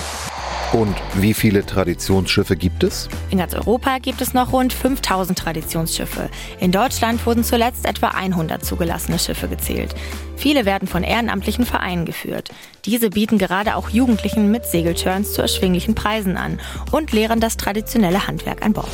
Und 0.73 0.97
wie 1.15 1.35
viele 1.35 1.67
Traditionsschiffe 1.67 2.57
gibt 2.57 2.83
es? 2.83 3.11
In 3.31 3.39
ganz 3.39 3.53
Europa 3.53 3.99
gibt 3.99 4.23
es 4.23 4.33
noch 4.33 4.53
rund 4.53 4.73
5000 4.73 5.39
Traditionsschiffe. 5.39 6.31
In 6.61 6.73
Deutschland 6.73 7.27
wurden 7.27 7.45
zuletzt 7.45 7.85
etwa 7.85 8.09
100 8.09 8.65
zugelassene 8.65 9.19
Schiffe 9.19 9.49
gezählt. 9.49 9.95
Viele 10.37 10.65
werden 10.65 10.89
von 10.89 11.05
ehrenamtlichen 11.05 11.67
Vereinen 11.67 12.07
geführt. 12.07 12.49
Diese 12.87 13.11
bieten 13.11 13.37
gerade 13.37 13.77
auch 13.77 13.91
Jugendlichen 13.91 14.51
mit 14.51 14.65
Segelturns 14.65 15.35
zu 15.35 15.43
erschwinglichen 15.43 15.95
Preisen 15.95 16.39
an 16.39 16.59
und 16.91 17.13
lehren 17.13 17.41
das 17.41 17.59
traditionelle 17.59 18.27
Handwerk 18.27 18.65
an 18.65 18.73
Bord. 18.73 18.89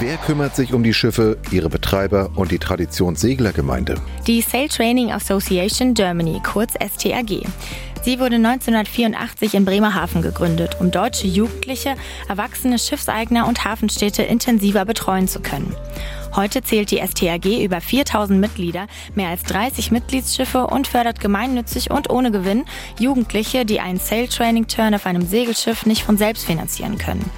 Wer 0.00 0.16
kümmert 0.16 0.56
sich 0.56 0.74
um 0.74 0.82
die 0.82 0.92
Schiffe, 0.92 1.38
ihre 1.52 1.68
Betreiber 1.68 2.30
und 2.34 2.50
die 2.50 2.58
Traditionsseglergemeinde? 2.58 3.94
Die 4.26 4.40
Sail 4.42 4.68
Training 4.68 5.12
Association 5.12 5.94
Germany, 5.94 6.42
kurz 6.42 6.74
STAG. 6.74 7.46
Sie 8.06 8.20
wurde 8.20 8.36
1984 8.36 9.54
in 9.54 9.64
Bremerhaven 9.64 10.22
gegründet, 10.22 10.76
um 10.78 10.92
deutsche 10.92 11.26
Jugendliche, 11.26 11.96
erwachsene 12.28 12.78
Schiffseigner 12.78 13.48
und 13.48 13.64
Hafenstädte 13.64 14.22
intensiver 14.22 14.84
betreuen 14.84 15.26
zu 15.26 15.40
können. 15.40 15.74
Heute 16.36 16.62
zählt 16.62 16.92
die 16.92 17.04
STAG 17.04 17.64
über 17.64 17.80
4000 17.80 18.38
Mitglieder, 18.38 18.86
mehr 19.16 19.30
als 19.30 19.42
30 19.42 19.90
Mitgliedsschiffe 19.90 20.68
und 20.68 20.86
fördert 20.86 21.18
gemeinnützig 21.18 21.90
und 21.90 22.08
ohne 22.08 22.30
Gewinn 22.30 22.64
Jugendliche, 23.00 23.64
die 23.64 23.80
einen 23.80 23.98
Sail 23.98 24.28
Training 24.28 24.68
Turn 24.68 24.94
auf 24.94 25.04
einem 25.04 25.26
Segelschiff 25.26 25.84
nicht 25.84 26.04
von 26.04 26.16
selbst 26.16 26.46
finanzieren 26.46 26.98
können. 26.98 27.28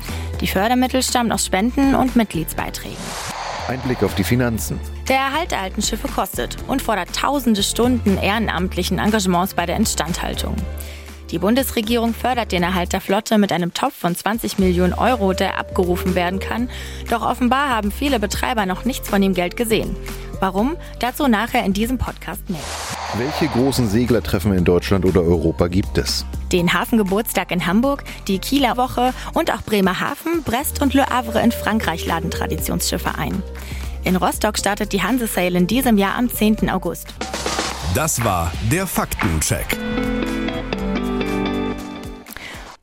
Die 0.42 0.48
Fördermittel 0.48 1.02
stammen 1.02 1.32
aus 1.32 1.46
Spenden 1.46 1.94
und 1.94 2.14
Mitgliedsbeiträgen. 2.14 2.98
Ein 3.68 3.80
Blick 3.80 4.02
auf 4.02 4.14
die 4.16 4.24
Finanzen. 4.24 4.78
Der 5.08 5.16
Erhalt 5.16 5.52
der 5.52 5.60
alten 5.62 5.80
Schiffe 5.80 6.06
kostet 6.06 6.58
und 6.68 6.82
fordert 6.82 7.16
tausende 7.16 7.62
Stunden 7.62 8.18
ehrenamtlichen 8.18 8.98
Engagements 8.98 9.54
bei 9.54 9.64
der 9.64 9.76
Instandhaltung. 9.76 10.54
Die 11.30 11.38
Bundesregierung 11.38 12.12
fördert 12.12 12.52
den 12.52 12.62
Erhalt 12.62 12.92
der 12.92 13.00
Flotte 13.00 13.38
mit 13.38 13.50
einem 13.50 13.72
Topf 13.72 13.94
von 13.94 14.14
20 14.14 14.58
Millionen 14.58 14.92
Euro, 14.92 15.32
der 15.32 15.58
abgerufen 15.58 16.14
werden 16.14 16.40
kann. 16.40 16.68
Doch 17.08 17.22
offenbar 17.22 17.70
haben 17.70 17.90
viele 17.90 18.20
Betreiber 18.20 18.66
noch 18.66 18.84
nichts 18.84 19.08
von 19.08 19.22
dem 19.22 19.32
Geld 19.32 19.56
gesehen. 19.56 19.96
Warum? 20.40 20.76
Dazu 21.00 21.26
nachher 21.26 21.64
in 21.64 21.72
diesem 21.72 21.96
Podcast 21.96 22.48
mehr. 22.50 22.60
Welche 23.16 23.48
großen 23.48 23.88
Seglertreffen 23.88 24.52
in 24.52 24.64
Deutschland 24.64 25.06
oder 25.06 25.22
Europa 25.22 25.68
gibt 25.68 25.96
es? 25.96 26.26
Den 26.52 26.74
Hafengeburtstag 26.74 27.50
in 27.50 27.66
Hamburg, 27.66 28.04
die 28.26 28.38
Kieler 28.38 28.76
Woche 28.76 29.14
und 29.32 29.50
auch 29.52 29.62
Bremerhaven, 29.62 30.42
Brest 30.44 30.82
und 30.82 30.92
Le 30.92 31.06
Havre 31.06 31.40
in 31.40 31.52
Frankreich 31.52 32.06
laden 32.06 32.30
Traditionsschiffe 32.30 33.14
ein. 33.16 33.42
In 34.08 34.16
Rostock 34.16 34.56
startet 34.56 34.94
die 34.94 35.02
Hanse-Sail 35.02 35.54
in 35.54 35.66
diesem 35.66 35.98
Jahr 35.98 36.16
am 36.16 36.30
10. 36.30 36.70
August. 36.70 37.08
Das 37.94 38.24
war 38.24 38.50
der 38.72 38.86
Faktencheck. 38.86 39.76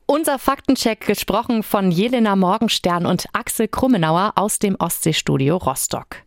Unser 0.06 0.38
Faktencheck 0.38 1.04
gesprochen 1.04 1.64
von 1.64 1.90
Jelena 1.90 2.36
Morgenstern 2.36 3.06
und 3.06 3.26
Axel 3.32 3.66
Krummenauer 3.66 4.34
aus 4.36 4.60
dem 4.60 4.76
Ostseestudio 4.78 5.56
Rostock. 5.56 6.18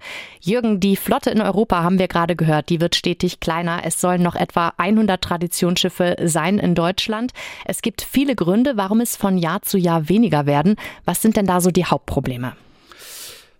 Jürgen, 0.41 0.81
die 0.81 0.97
Flotte 0.97 1.29
in 1.29 1.39
Europa 1.39 1.81
haben 1.81 1.97
wir 1.97 2.09
gerade 2.09 2.35
gehört, 2.35 2.67
die 2.67 2.81
wird 2.81 2.93
stetig 2.93 3.39
kleiner. 3.39 3.83
Es 3.85 4.01
sollen 4.01 4.21
noch 4.21 4.35
etwa 4.35 4.73
100 4.75 5.21
Traditionsschiffe 5.21 6.17
sein 6.25 6.59
in 6.59 6.75
Deutschland. 6.75 7.31
Es 7.63 7.81
gibt 7.81 8.01
viele 8.01 8.35
Gründe, 8.35 8.75
warum 8.75 8.99
es 8.99 9.15
von 9.15 9.37
Jahr 9.37 9.61
zu 9.61 9.77
Jahr 9.77 10.09
weniger 10.09 10.45
werden. 10.45 10.75
Was 11.05 11.21
sind 11.21 11.37
denn 11.37 11.45
da 11.45 11.61
so 11.61 11.71
die 11.71 11.85
Hauptprobleme? 11.85 12.51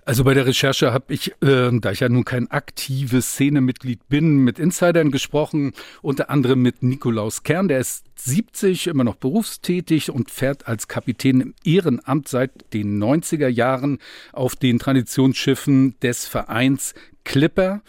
Also 0.10 0.24
bei 0.24 0.34
der 0.34 0.48
Recherche 0.48 0.92
habe 0.92 1.14
ich, 1.14 1.34
äh, 1.44 1.70
da 1.72 1.92
ich 1.92 2.00
ja 2.00 2.10
nun 2.10 2.26
kein 2.26 2.50
aktives 2.50 3.34
Szenemitglied 3.34 4.10
bin, 4.10 4.38
mit 4.38 4.58
Insidern 4.58 5.12
gesprochen, 5.12 5.74
unter 6.02 6.32
anderem 6.32 6.64
mit 6.64 6.82
Nikolaus 6.82 7.44
Kern, 7.44 7.68
der 7.68 7.78
ist 7.78 8.06
70, 8.16 8.88
immer 8.88 9.04
noch 9.04 9.18
berufstätig 9.18 10.10
und 10.10 10.32
fährt 10.32 10.68
als 10.68 10.88
Kapitän 10.88 11.42
im 11.42 11.54
Ehrenamt 11.64 12.28
seit 12.28 12.74
den 12.74 12.98
90er 12.98 13.50
Jahren 13.50 14.00
auf 14.34 14.56
den 14.56 14.80
Traditionsschiffen 14.80 15.94
des 16.00 16.26
Vereins 16.26 16.96
Clipper. 17.24 17.84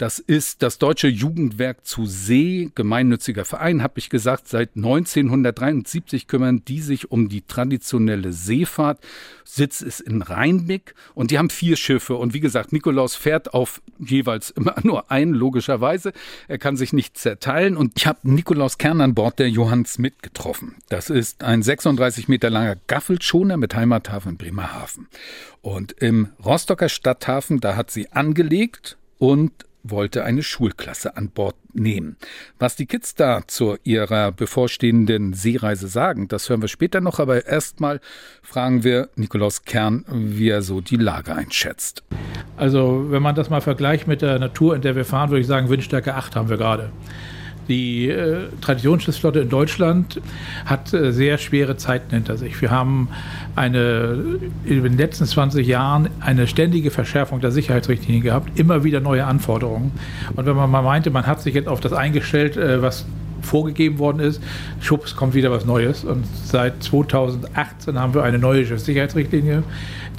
Das 0.00 0.18
ist 0.18 0.62
das 0.62 0.78
Deutsche 0.78 1.08
Jugendwerk 1.08 1.86
zu 1.86 2.06
See, 2.06 2.70
gemeinnütziger 2.74 3.44
Verein, 3.44 3.82
habe 3.82 3.98
ich 3.98 4.08
gesagt. 4.08 4.48
Seit 4.48 4.74
1973 4.74 6.26
kümmern 6.26 6.64
die 6.64 6.80
sich 6.80 7.10
um 7.10 7.28
die 7.28 7.42
traditionelle 7.42 8.32
Seefahrt. 8.32 8.98
Sitz 9.44 9.82
ist 9.82 10.00
in 10.00 10.22
Rheinbeck 10.22 10.94
und 11.14 11.30
die 11.30 11.36
haben 11.36 11.50
vier 11.50 11.76
Schiffe. 11.76 12.14
Und 12.14 12.32
wie 12.32 12.40
gesagt, 12.40 12.72
Nikolaus 12.72 13.14
fährt 13.14 13.52
auf 13.52 13.82
jeweils 13.98 14.48
immer 14.48 14.74
nur 14.84 15.10
ein, 15.10 15.34
logischerweise. 15.34 16.14
Er 16.48 16.56
kann 16.56 16.78
sich 16.78 16.94
nicht 16.94 17.18
zerteilen. 17.18 17.76
Und 17.76 17.92
ich 17.96 18.06
habe 18.06 18.20
Nikolaus 18.22 18.78
Kern 18.78 19.02
an 19.02 19.14
Bord 19.14 19.38
der 19.38 19.50
Johannes 19.50 19.98
mitgetroffen. 19.98 20.76
Das 20.88 21.10
ist 21.10 21.44
ein 21.44 21.62
36 21.62 22.26
Meter 22.26 22.48
langer 22.48 22.76
Gaffelschoner 22.86 23.58
mit 23.58 23.74
Heimathafen 23.74 24.38
Bremerhaven. 24.38 25.08
Und 25.60 25.92
im 25.92 26.30
Rostocker 26.42 26.88
Stadthafen, 26.88 27.60
da 27.60 27.76
hat 27.76 27.90
sie 27.90 28.10
angelegt 28.12 28.96
und 29.18 29.66
wollte 29.82 30.24
eine 30.24 30.42
Schulklasse 30.42 31.16
an 31.16 31.30
Bord 31.30 31.56
nehmen. 31.72 32.16
Was 32.58 32.76
die 32.76 32.86
Kids 32.86 33.14
da 33.14 33.42
zu 33.46 33.76
ihrer 33.84 34.32
bevorstehenden 34.32 35.32
Seereise 35.32 35.88
sagen, 35.88 36.28
das 36.28 36.48
hören 36.48 36.62
wir 36.62 36.68
später 36.68 37.00
noch, 37.00 37.18
aber 37.18 37.46
erstmal 37.46 38.00
fragen 38.42 38.84
wir 38.84 39.08
Nikolaus 39.16 39.64
Kern, 39.64 40.04
wie 40.08 40.48
er 40.48 40.62
so 40.62 40.80
die 40.80 40.96
Lage 40.96 41.34
einschätzt. 41.34 42.02
Also, 42.56 43.06
wenn 43.10 43.22
man 43.22 43.34
das 43.34 43.50
mal 43.50 43.60
vergleicht 43.60 44.06
mit 44.06 44.22
der 44.22 44.38
Natur, 44.38 44.74
in 44.76 44.82
der 44.82 44.96
wir 44.96 45.04
fahren, 45.04 45.30
würde 45.30 45.40
ich 45.40 45.46
sagen, 45.46 45.70
Windstärke 45.70 46.14
8 46.14 46.36
haben 46.36 46.48
wir 46.48 46.56
gerade. 46.56 46.90
Die 47.70 48.08
äh, 48.08 48.48
Traditionsschiffsflotte 48.60 49.38
in 49.38 49.48
Deutschland 49.48 50.20
hat 50.66 50.92
äh, 50.92 51.12
sehr 51.12 51.38
schwere 51.38 51.76
Zeiten 51.76 52.10
hinter 52.10 52.36
sich. 52.36 52.60
Wir 52.60 52.72
haben 52.72 53.08
eine, 53.54 54.40
in 54.64 54.82
den 54.82 54.98
letzten 54.98 55.24
20 55.24 55.64
Jahren 55.68 56.10
eine 56.18 56.48
ständige 56.48 56.90
Verschärfung 56.90 57.40
der 57.40 57.52
Sicherheitsrichtlinien 57.52 58.24
gehabt, 58.24 58.58
immer 58.58 58.82
wieder 58.82 58.98
neue 58.98 59.24
Anforderungen. 59.24 59.92
Und 60.34 60.46
wenn 60.46 60.56
man 60.56 60.68
mal 60.68 60.82
meinte, 60.82 61.10
man 61.10 61.28
hat 61.28 61.42
sich 61.42 61.54
jetzt 61.54 61.68
auf 61.68 61.78
das 61.78 61.92
eingestellt, 61.92 62.56
äh, 62.56 62.82
was 62.82 63.06
vorgegeben 63.42 63.98
worden 63.98 64.20
ist. 64.20 64.42
Schubs 64.80 65.16
kommt 65.16 65.34
wieder 65.34 65.50
was 65.50 65.64
Neues. 65.64 66.04
Und 66.04 66.24
seit 66.44 66.82
2018 66.82 67.98
haben 67.98 68.14
wir 68.14 68.22
eine 68.22 68.38
neue 68.38 68.64
Sicherheitsrichtlinie, 68.64 69.62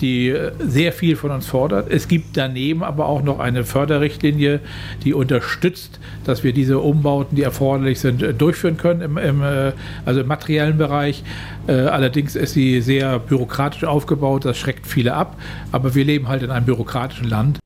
die 0.02 0.30
äh, 0.30 0.52
sehr 0.60 0.92
viel 0.92 1.16
von 1.16 1.32
uns 1.32 1.48
fordert. 1.48 1.92
Es 1.92 2.08
gibt 2.08 2.36
daneben 2.38 2.84
aber 2.84 3.08
auch 3.08 3.22
noch 3.22 3.40
eine 3.40 3.64
Förderrichtlinie, 3.64 4.60
die 5.04 5.14
unterstützt, 5.14 6.00
dass 6.26 6.44
wir 6.44 6.54
diese 6.54 6.80
Umbauten, 6.80 7.36
die 7.36 7.44
erforderlich 7.44 8.00
sind, 8.00 8.22
äh, 8.22 8.34
durchführen 8.34 8.78
können, 8.78 9.02
im, 9.02 9.18
im 9.18 9.44
äh, 9.44 9.72
also 10.06 10.22
im 10.22 10.28
materiellen 10.28 10.78
Bereich. 10.78 11.24
Allerdings 11.68 12.36
ist 12.36 12.54
sie 12.54 12.82
sehr 12.82 13.20
bürokratisch 13.20 13.84
aufgebaut, 13.84 14.46
das 14.46 14.58
schreckt 14.58 14.88
viele 14.88 15.14
ab. 15.14 15.38
Aber 15.72 15.94
wir 15.94 16.04
leben 16.04 16.28
halt 16.28 16.42
in 16.42 16.50
einem 16.50 16.66
bürokratischen 16.66 17.30
Land. 17.30 17.60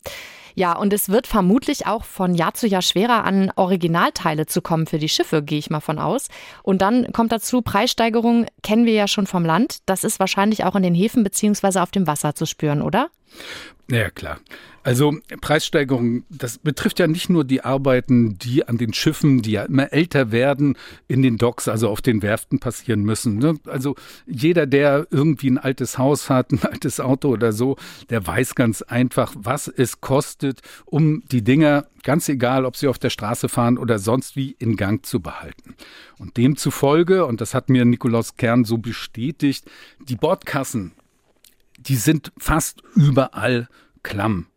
Ja, 0.55 0.77
und 0.77 0.93
es 0.93 1.09
wird 1.09 1.27
vermutlich 1.27 1.85
auch 1.85 2.05
von 2.05 2.33
Jahr 2.33 2.53
zu 2.53 2.65
Jahr 2.65 2.81
schwerer 2.81 3.25
an 3.25 3.51
Originalteile 3.57 4.45
zu 4.45 4.61
kommen 4.61 4.87
für 4.87 4.99
die 4.99 5.09
Schiffe, 5.09 5.43
gehe 5.43 5.59
ich 5.59 5.69
mal 5.69 5.81
von 5.81 5.99
aus. 5.99 6.29
Und 6.63 6.81
dann 6.81 7.11
kommt 7.11 7.33
dazu, 7.33 7.61
Preissteigerung 7.61 8.45
kennen 8.63 8.85
wir 8.85 8.93
ja 8.93 9.09
schon 9.09 9.27
vom 9.27 9.45
Land. 9.45 9.79
Das 9.85 10.05
ist 10.05 10.19
wahrscheinlich 10.19 10.63
auch 10.63 10.75
in 10.75 10.83
den 10.83 10.95
Häfen 10.95 11.25
beziehungsweise 11.25 11.83
auf 11.83 11.91
dem 11.91 12.07
Wasser 12.07 12.35
zu 12.35 12.45
spüren, 12.45 12.81
oder? 12.81 13.09
Ja, 13.89 14.09
klar. 14.09 14.39
Also 14.81 15.17
Preissteigerung, 15.41 16.25
das 16.29 16.59
betrifft 16.59 16.99
ja 16.99 17.07
nicht 17.07 17.27
nur 17.27 17.43
die 17.43 17.61
Arbeiten, 17.61 18.37
die 18.37 18.67
an 18.67 18.77
den 18.77 18.93
Schiffen, 18.93 19.41
die 19.41 19.51
ja 19.53 19.63
immer 19.63 19.91
älter 19.91 20.31
werden, 20.31 20.77
in 21.07 21.23
den 21.23 21.37
Docks, 21.37 21.67
also 21.67 21.89
auf 21.89 22.01
den 22.01 22.21
Werften 22.21 22.59
passieren 22.59 23.01
müssen. 23.01 23.39
Ne? 23.39 23.55
Also 23.65 23.95
jeder, 24.27 24.67
der 24.67 25.07
irgendwie 25.09 25.49
ein 25.49 25.57
altes 25.57 25.97
Haus 25.97 26.29
hat, 26.29 26.51
ein 26.51 26.63
altes 26.63 26.99
Auto 26.99 27.29
oder 27.29 27.51
so, 27.51 27.77
der 28.11 28.25
weiß 28.25 28.53
ganz 28.53 28.83
einfach, 28.83 29.33
was 29.35 29.67
es 29.67 30.01
kostet, 30.01 30.61
um 30.85 31.23
die 31.31 31.43
Dinger, 31.43 31.87
ganz 32.03 32.29
egal, 32.29 32.65
ob 32.65 32.75
sie 32.75 32.87
auf 32.87 32.99
der 32.99 33.09
Straße 33.09 33.49
fahren 33.49 33.79
oder 33.79 33.97
sonst 33.97 34.35
wie, 34.35 34.55
in 34.59 34.75
Gang 34.75 35.03
zu 35.03 35.19
behalten. 35.19 35.73
Und 36.19 36.37
demzufolge, 36.37 37.25
und 37.25 37.41
das 37.41 37.55
hat 37.55 37.69
mir 37.69 37.85
Nikolaus 37.85 38.35
Kern 38.35 38.65
so 38.65 38.77
bestätigt, 38.77 39.65
die 39.99 40.15
Bordkassen, 40.15 40.91
die 41.79 41.95
sind 41.95 42.31
fast 42.37 42.81
überall 42.95 43.67
klamm. 44.03 44.47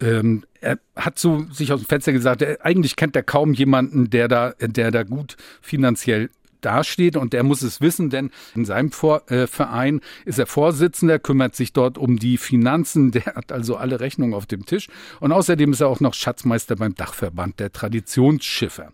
Ähm, 0.00 0.44
er 0.60 0.78
hat 0.94 1.18
so 1.18 1.46
sich 1.52 1.72
aus 1.72 1.80
dem 1.80 1.88
Fenster 1.88 2.12
gesagt, 2.12 2.42
er, 2.42 2.64
eigentlich 2.64 2.96
kennt 2.96 3.16
er 3.16 3.22
kaum 3.22 3.54
jemanden, 3.54 4.10
der 4.10 4.28
da, 4.28 4.52
der 4.60 4.90
da 4.90 5.04
gut 5.04 5.36
finanziell 5.60 6.30
dasteht 6.60 7.16
und 7.16 7.32
der 7.32 7.44
muss 7.44 7.62
es 7.62 7.80
wissen, 7.80 8.10
denn 8.10 8.30
in 8.54 8.64
seinem 8.64 8.90
Vor 8.90 9.30
äh, 9.30 9.46
Verein 9.46 10.00
ist 10.24 10.38
er 10.38 10.46
Vorsitzender, 10.46 11.18
kümmert 11.18 11.54
sich 11.54 11.72
dort 11.72 11.96
um 11.96 12.18
die 12.18 12.36
Finanzen, 12.36 13.10
der 13.12 13.36
hat 13.36 13.52
also 13.52 13.76
alle 13.76 14.00
Rechnungen 14.00 14.34
auf 14.34 14.46
dem 14.46 14.66
Tisch 14.66 14.88
und 15.20 15.32
außerdem 15.32 15.72
ist 15.72 15.80
er 15.80 15.88
auch 15.88 16.00
noch 16.00 16.14
Schatzmeister 16.14 16.76
beim 16.76 16.94
Dachverband 16.94 17.60
der 17.60 17.72
Traditionsschiffe. 17.72 18.88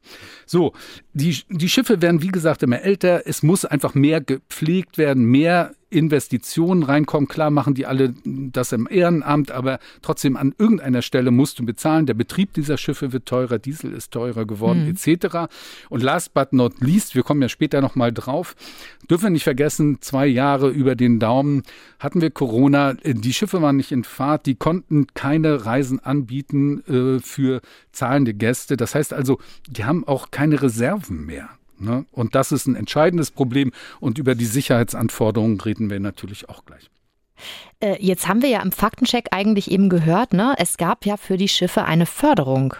So, 0.46 0.72
die, 1.14 1.42
die 1.48 1.68
Schiffe 1.68 2.02
werden 2.02 2.22
wie 2.22 2.28
gesagt 2.28 2.62
immer 2.62 2.82
älter, 2.82 3.22
es 3.26 3.42
muss 3.42 3.64
einfach 3.64 3.94
mehr 3.94 4.20
gepflegt 4.20 4.98
werden, 4.98 5.24
mehr 5.24 5.72
Investitionen 5.92 6.82
reinkommen. 6.82 7.28
Klar 7.28 7.50
machen 7.50 7.74
die 7.74 7.86
alle 7.86 8.14
das 8.24 8.72
im 8.72 8.88
Ehrenamt, 8.90 9.50
aber 9.50 9.78
trotzdem 10.00 10.36
an 10.36 10.54
irgendeiner 10.58 11.02
Stelle 11.02 11.30
musst 11.30 11.58
du 11.58 11.66
bezahlen. 11.66 12.06
Der 12.06 12.14
Betrieb 12.14 12.54
dieser 12.54 12.78
Schiffe 12.78 13.12
wird 13.12 13.26
teurer, 13.26 13.58
Diesel 13.58 13.92
ist 13.92 14.10
teurer 14.12 14.46
geworden, 14.46 14.84
mhm. 14.84 14.96
etc. 14.96 15.52
Und 15.88 16.02
last 16.02 16.34
but 16.34 16.52
not 16.52 16.80
least, 16.80 17.14
wir 17.14 17.22
kommen 17.22 17.42
ja 17.42 17.48
später 17.48 17.80
nochmal 17.80 18.12
drauf, 18.12 18.56
dürfen 19.10 19.24
wir 19.24 19.30
nicht 19.30 19.44
vergessen, 19.44 19.98
zwei 20.00 20.26
Jahre 20.26 20.70
über 20.70 20.94
den 20.96 21.18
Daumen 21.18 21.62
hatten 21.98 22.20
wir 22.20 22.30
Corona. 22.30 22.94
Die 22.94 23.32
Schiffe 23.32 23.62
waren 23.62 23.76
nicht 23.76 23.92
in 23.92 24.04
Fahrt, 24.04 24.46
die 24.46 24.54
konnten 24.54 25.06
keine 25.14 25.66
Reisen 25.66 26.00
anbieten 26.00 26.82
äh, 26.86 27.20
für 27.20 27.60
zahlende 27.92 28.34
Gäste. 28.34 28.76
Das 28.76 28.94
heißt 28.94 29.12
also, 29.12 29.38
die 29.68 29.84
haben 29.84 30.06
auch 30.06 30.30
keine 30.30 30.60
Reserven 30.62 31.26
mehr. 31.26 31.48
Ne? 31.78 32.04
Und 32.12 32.34
das 32.34 32.52
ist 32.52 32.66
ein 32.66 32.76
entscheidendes 32.76 33.30
Problem. 33.30 33.72
Und 34.00 34.18
über 34.18 34.34
die 34.34 34.46
Sicherheitsanforderungen 34.46 35.60
reden 35.60 35.90
wir 35.90 36.00
natürlich 36.00 36.48
auch 36.48 36.64
gleich. 36.64 36.90
Äh, 37.80 37.96
jetzt 38.00 38.28
haben 38.28 38.42
wir 38.42 38.48
ja 38.48 38.62
im 38.62 38.72
Faktencheck 38.72 39.28
eigentlich 39.32 39.70
eben 39.70 39.88
gehört, 39.88 40.32
ne? 40.32 40.54
es 40.58 40.76
gab 40.76 41.04
ja 41.04 41.16
für 41.16 41.36
die 41.36 41.48
Schiffe 41.48 41.84
eine 41.84 42.06
Förderung. 42.06 42.74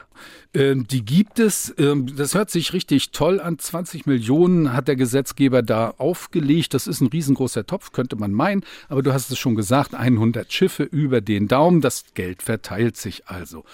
Ähm, 0.55 0.87
die 0.87 1.05
gibt 1.05 1.39
es. 1.39 1.75
Ähm, 1.79 2.15
das 2.15 2.35
hört 2.35 2.51
sich 2.51 2.73
richtig 2.73 3.11
toll 3.11 3.41
an. 3.41 3.59
20 3.59 4.07
Millionen 4.07 4.75
hat 4.75 4.87
der 4.87 4.97
Gesetzgeber 4.97 5.63
da 5.63 5.95
aufgelegt. 5.97 6.75
Das 6.75 6.87
ist 6.87 7.01
ein 7.01 7.09
riesengroßer 7.09 7.67
Topf, 7.67 7.93
könnte 7.93 8.17
man 8.17 8.33
meinen. 8.33 8.63
Aber 8.89 9.03
du 9.03 9.13
hast 9.15 9.31
es 9.31 9.39
schon 9.39 9.55
gesagt, 9.55 9.95
100 9.95 10.53
Schiffe 10.53 10.83
über 10.83 11.23
den 11.23 11.49
Daumen. 11.49 11.81
Das 11.81 12.05
Geld 12.15 12.43
verteilt 12.43 12.97
sich 12.99 13.29
also. 13.29 13.65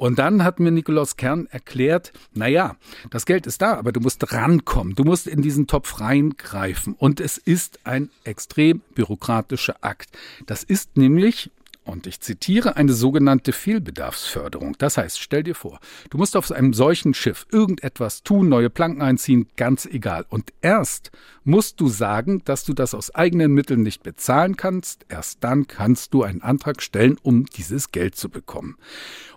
Und 0.00 0.18
dann 0.18 0.44
hat 0.44 0.60
mir 0.60 0.70
Nikolaus 0.70 1.18
Kern 1.18 1.46
erklärt, 1.50 2.14
na 2.32 2.46
ja, 2.46 2.76
das 3.10 3.26
Geld 3.26 3.46
ist 3.46 3.60
da, 3.60 3.74
aber 3.74 3.92
du 3.92 4.00
musst 4.00 4.32
rankommen. 4.32 4.94
Du 4.94 5.04
musst 5.04 5.26
in 5.26 5.42
diesen 5.42 5.66
Topf 5.66 6.00
reingreifen. 6.00 6.94
Und 6.94 7.20
es 7.20 7.36
ist 7.36 7.80
ein 7.84 8.08
extrem 8.24 8.80
bürokratischer 8.94 9.76
Akt. 9.82 10.08
Das 10.46 10.62
ist 10.62 10.96
nämlich 10.96 11.50
und 11.90 12.06
ich 12.06 12.20
zitiere 12.20 12.76
eine 12.76 12.92
sogenannte 12.92 13.52
Fehlbedarfsförderung. 13.52 14.76
Das 14.78 14.96
heißt, 14.96 15.20
stell 15.20 15.42
dir 15.42 15.54
vor, 15.54 15.80
du 16.08 16.18
musst 16.18 16.36
auf 16.36 16.50
einem 16.50 16.72
solchen 16.72 17.14
Schiff 17.14 17.46
irgendetwas 17.50 18.22
tun, 18.22 18.48
neue 18.48 18.70
Planken 18.70 19.02
einziehen, 19.02 19.48
ganz 19.56 19.86
egal. 19.86 20.24
Und 20.28 20.52
erst 20.62 21.10
musst 21.44 21.80
du 21.80 21.88
sagen, 21.88 22.42
dass 22.44 22.64
du 22.64 22.72
das 22.72 22.94
aus 22.94 23.14
eigenen 23.14 23.52
Mitteln 23.52 23.82
nicht 23.82 24.02
bezahlen 24.02 24.56
kannst. 24.56 25.04
Erst 25.08 25.42
dann 25.42 25.66
kannst 25.66 26.14
du 26.14 26.22
einen 26.22 26.42
Antrag 26.42 26.80
stellen, 26.80 27.18
um 27.22 27.46
dieses 27.46 27.90
Geld 27.90 28.14
zu 28.14 28.28
bekommen. 28.28 28.76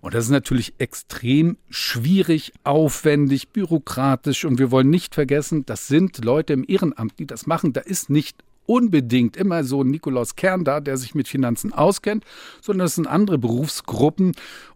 Und 0.02 0.14
das 0.14 0.26
ist 0.26 0.32
natürlich 0.32 0.76
extrem 0.78 1.58
schwierig, 1.70 2.54
aufwendig, 2.64 3.50
bürokratisch. 3.50 4.46
Und 4.46 4.60
wir 4.60 4.70
wollen 4.70 4.90
nicht 4.90 5.16
vergessen, 5.16 5.66
das 5.66 5.88
sind 5.88 6.24
Leute 6.24 6.54
im 6.54 6.66
Ehrenamt, 6.68 7.18
die 7.20 7.26
das 7.26 7.48
machen. 7.48 7.74
Da 7.74 7.82
ist 7.82 8.10
nicht 8.10 8.44
unbedingt 8.66 9.38
immer 9.38 9.64
so 9.64 9.82
ein 9.82 9.92
Nikolaus 9.92 10.36
Kern 10.36 10.64
da, 10.64 10.80
der 10.80 10.98
sich 10.98 11.16
mit 11.16 11.28
Finanzen 11.28 11.74
auskennt, 11.74 12.26
sondern 12.62 12.88
es 12.88 12.96
sind 12.96 13.08
andere 13.08 13.38
Berufsgruppen 13.38 14.34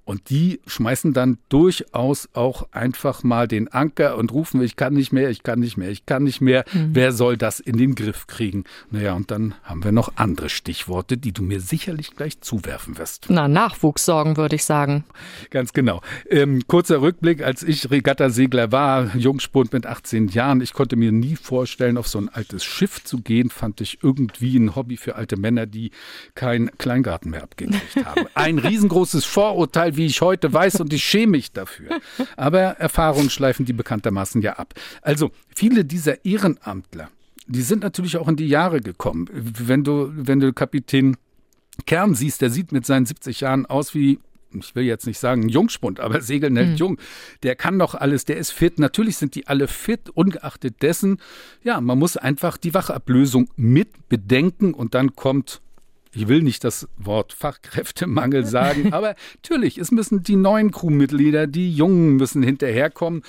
und 0.08 0.30
die 0.30 0.62
schmeißen 0.66 1.12
dann 1.12 1.38
durchaus 1.50 2.30
auch 2.32 2.70
einfach 2.72 3.24
mal 3.24 3.46
den 3.46 3.68
Anker 3.68 4.18
und 4.18 4.32
rufen, 4.32 4.62
ich 4.62 4.78
kann 4.78 4.94
nicht 4.94 5.12
mehr, 5.12 5.30
ich 5.30 5.44
kann 5.44 5.60
nicht 5.60 5.76
mehr, 5.76 5.90
ich 5.90 6.06
kann 6.06 6.24
nicht 6.24 6.40
mehr. 6.40 6.64
Mhm. 6.72 6.92
Wer 6.94 7.12
soll 7.12 7.36
das 7.36 7.60
in 7.60 7.78
den 7.78 7.94
Griff 7.94 8.26
kriegen? 8.26 8.64
Naja, 8.90 9.14
und 9.14 9.32
dann 9.32 9.56
haben 9.64 9.84
wir 9.84 9.92
noch 9.92 10.14
andere 10.16 10.48
Stichworte, 10.48 11.18
die 11.18 11.34
du 11.34 11.44
mir 11.44 11.60
sicherlich 11.60 12.16
gleich 12.16 12.40
zuwerfen 12.40 12.98
wirst. 12.98 13.26
Na, 13.28 13.50
Nachwuchssorgen 13.50 14.38
würde 14.38 14.56
ich 14.56 14.64
sagen. 14.64 15.04
Ganz 15.50 15.74
genau. 15.74 16.02
Ähm, 16.30 16.62
kurzer 16.68 17.02
Rückblick, 17.02 17.44
als 17.44 17.62
ich 17.62 17.92
Regattasegler 17.92 18.72
war, 18.72 19.14
Jungspund 19.14 19.74
mit 19.74 19.86
18 19.86 20.30
Jahren, 20.30 20.62
ich 20.62 20.72
konnte 20.72 20.96
mir 20.96 21.12
nie 21.12 21.36
vorstellen, 21.36 21.98
auf 21.98 22.08
so 22.08 22.18
ein 22.18 22.30
altes 22.30 22.64
Schiff 22.64 23.04
zu 23.04 23.18
gehen, 23.18 23.50
fand 23.50 23.82
ich 23.82 24.00
irgendwie 24.02 24.56
ein 24.56 24.74
Hobby 24.78 24.96
für 24.96 25.16
alte 25.18 25.36
Männer, 25.36 25.66
die 25.66 25.92
keinen 26.34 26.72
Kleingarten 26.78 27.32
mehr 27.32 27.44
abgekriegt 27.44 28.06
haben. 28.06 28.28
Ein 28.36 28.60
riesengroßes 28.60 29.26
Vorurteil, 29.26 29.97
wie 29.98 30.06
ich 30.06 30.22
heute 30.22 30.52
weiß 30.52 30.80
und 30.82 30.94
ich 30.94 31.04
schäme 31.04 31.32
mich 31.32 31.52
dafür. 31.52 32.00
Aber 32.36 32.60
Erfahrungen 32.60 33.30
schleifen 33.30 33.66
die 33.66 33.74
bekanntermaßen 33.74 34.42
ja 34.42 34.54
ab. 34.54 34.74
Also 35.02 35.32
viele 35.56 35.86
dieser 35.86 36.24
Ehrenamtler, 36.26 37.10
die 37.48 37.62
sind 37.62 37.84
natürlich 37.84 38.18
auch 38.18 38.28
in 38.28 38.36
die 38.36 38.48
Jahre 38.48 38.82
gekommen. 38.82 39.30
Wenn 39.32 39.84
du, 39.84 40.12
wenn 40.14 40.40
du 40.40 40.54
Kapitän 40.54 41.18
Kern 41.86 42.16
siehst, 42.16 42.42
der 42.42 42.50
sieht 42.50 42.72
mit 42.72 42.86
seinen 42.86 43.06
70 43.06 43.42
Jahren 43.42 43.66
aus 43.66 43.94
wie 43.94 44.20
ich 44.54 44.76
will 44.76 44.86
jetzt 44.86 45.06
nicht 45.06 45.20
sagen 45.20 45.44
ein 45.44 45.50
Jungspund, 45.50 46.00
aber 46.00 46.22
Segeln 46.22 46.56
hält 46.56 46.70
mhm. 46.70 46.76
jung. 46.76 46.98
Der 47.44 47.56
kann 47.56 47.78
doch 47.78 47.96
alles, 47.96 48.26
der 48.26 48.38
ist 48.38 48.52
fit. 48.52 48.80
Natürlich 48.80 49.18
sind 49.18 49.36
die 49.36 49.48
alle 49.48 49.68
fit, 49.68 50.10
ungeachtet 50.10 50.82
dessen. 50.82 51.20
Ja, 51.64 51.82
man 51.82 52.00
muss 52.00 52.18
einfach 52.18 52.58
die 52.58 52.74
Wachablösung 52.74 53.50
mit 53.56 54.10
bedenken 54.10 54.74
und 54.74 54.96
dann 54.96 55.16
kommt 55.16 55.62
ich 56.18 56.28
will 56.28 56.42
nicht 56.42 56.64
das 56.64 56.88
Wort 56.98 57.32
Fachkräftemangel 57.32 58.46
sagen, 58.46 58.92
aber 58.94 59.16
natürlich, 59.36 59.78
es 59.78 59.92
müssen 59.92 60.24
die 60.24 60.36
neuen 60.36 60.72
Crewmitglieder, 60.72 61.46
die 61.46 61.72
Jungen 61.72 62.16
müssen 62.16 62.42
hinterherkommen. 62.42 63.22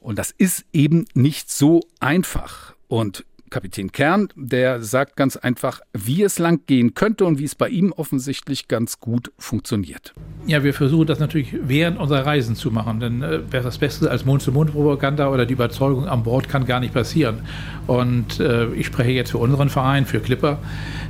Und 0.00 0.18
das 0.18 0.32
ist 0.36 0.64
eben 0.72 1.06
nicht 1.14 1.50
so 1.50 1.80
einfach. 2.00 2.74
Und 2.88 3.24
Kapitän 3.50 3.92
Kern, 3.92 4.28
der 4.36 4.82
sagt 4.82 5.16
ganz 5.16 5.36
einfach, 5.36 5.80
wie 5.92 6.22
es 6.22 6.38
lang 6.38 6.60
gehen 6.66 6.94
könnte 6.94 7.24
und 7.24 7.38
wie 7.38 7.44
es 7.44 7.54
bei 7.54 7.68
ihm 7.68 7.92
offensichtlich 7.92 8.68
ganz 8.68 9.00
gut 9.00 9.32
funktioniert. 9.38 10.14
Ja, 10.46 10.64
wir 10.64 10.74
versuchen 10.74 11.06
das 11.06 11.18
natürlich 11.18 11.54
während 11.62 11.98
unserer 11.98 12.24
Reisen 12.24 12.56
zu 12.56 12.70
machen, 12.70 13.00
denn 13.00 13.22
äh, 13.22 13.52
wäre 13.52 13.64
das 13.64 13.78
Beste 13.78 14.10
als 14.10 14.24
Mund-zu-Mund-Propaganda 14.24 15.28
oder 15.28 15.46
die 15.46 15.54
Überzeugung 15.54 16.08
an 16.08 16.22
Bord 16.22 16.48
kann 16.48 16.64
gar 16.64 16.80
nicht 16.80 16.94
passieren. 16.94 17.40
Und 17.86 18.40
äh, 18.40 18.66
ich 18.72 18.86
spreche 18.86 19.10
jetzt 19.10 19.30
für 19.30 19.38
unseren 19.38 19.68
Verein, 19.68 20.06
für 20.06 20.20
Clipper, 20.20 20.58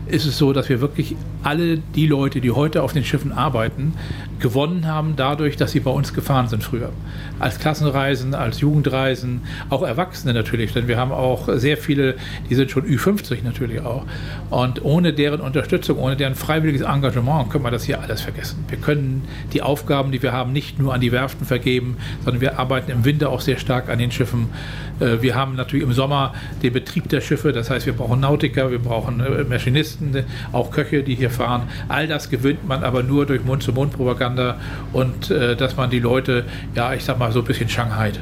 ist 0.06 0.26
es 0.26 0.38
so, 0.38 0.52
dass 0.52 0.68
wir 0.68 0.80
wirklich 0.80 1.16
alle 1.42 1.78
die 1.78 2.06
Leute, 2.06 2.40
die 2.40 2.50
heute 2.50 2.82
auf 2.82 2.92
den 2.92 3.04
Schiffen 3.04 3.32
arbeiten, 3.32 3.92
gewonnen 4.40 4.86
haben 4.86 5.14
dadurch, 5.16 5.56
dass 5.56 5.72
sie 5.72 5.80
bei 5.80 5.90
uns 5.90 6.14
gefahren 6.14 6.48
sind 6.48 6.62
früher. 6.62 6.90
Als 7.38 7.58
Klassenreisen, 7.58 8.34
als 8.34 8.60
Jugendreisen, 8.60 9.42
auch 9.68 9.82
Erwachsene 9.82 10.32
natürlich, 10.34 10.72
denn 10.72 10.88
wir 10.88 10.96
haben 10.96 11.12
auch 11.12 11.48
sehr 11.54 11.76
viele, 11.76 12.14
die 12.48 12.54
sind 12.54 12.70
schon 12.70 12.84
Ü50 12.84 13.44
natürlich 13.44 13.80
auch. 13.80 14.04
Und 14.50 14.84
ohne 14.84 15.12
deren 15.12 15.40
Unterstützung, 15.40 15.98
ohne 15.98 16.16
deren 16.16 16.34
freiwilliges 16.34 16.82
Engagement 16.82 17.50
können 17.50 17.64
wir 17.64 17.70
das 17.70 17.84
hier 17.84 18.00
alles 18.00 18.20
vergessen. 18.20 18.64
Wir 18.68 18.78
können 18.78 19.24
die 19.52 19.62
Aufgaben, 19.62 20.12
die 20.12 20.22
wir 20.22 20.32
haben, 20.32 20.52
nicht 20.52 20.78
nur 20.78 20.94
an 20.94 21.00
die 21.00 21.12
Werften 21.12 21.46
vergeben, 21.46 21.96
sondern 22.24 22.40
wir 22.40 22.58
arbeiten 22.58 22.90
im 22.90 23.04
Winter 23.04 23.30
auch 23.30 23.40
sehr 23.40 23.58
stark 23.58 23.88
an 23.88 23.98
den 23.98 24.10
Schiffen. 24.10 24.48
Äh, 25.00 25.22
wir 25.22 25.34
haben 25.34 25.56
natürlich 25.56 25.84
im 25.84 25.92
Sommer 25.92 26.34
den 26.62 26.72
Betrieb 26.72 27.08
der 27.08 27.20
Schiffe, 27.20 27.52
das 27.52 27.70
heißt, 27.70 27.86
wir 27.86 27.92
brauchen 27.92 28.20
Nautiker, 28.20 28.70
wir 28.70 28.78
brauchen 28.78 29.20
äh, 29.20 29.44
Maschinisten, 29.44 30.24
auch 30.52 30.70
Köche, 30.70 31.02
die 31.02 31.14
hier 31.14 31.30
fahren. 31.30 31.68
All 31.88 32.06
das 32.06 32.30
gewinnt 32.30 32.66
man 32.66 32.84
aber 32.84 33.02
nur 33.02 33.26
durch 33.26 33.44
Mund-zu-Mund-Propaganda 33.44 34.58
und 34.92 35.30
äh, 35.30 35.56
dass 35.56 35.76
man 35.76 35.90
die 35.90 36.00
Leute, 36.00 36.44
ja, 36.74 36.94
ich 36.94 37.04
sag 37.04 37.18
mal, 37.18 37.32
so 37.32 37.40
ein 37.40 37.44
bisschen 37.44 37.68
Shanghai. 37.68 38.12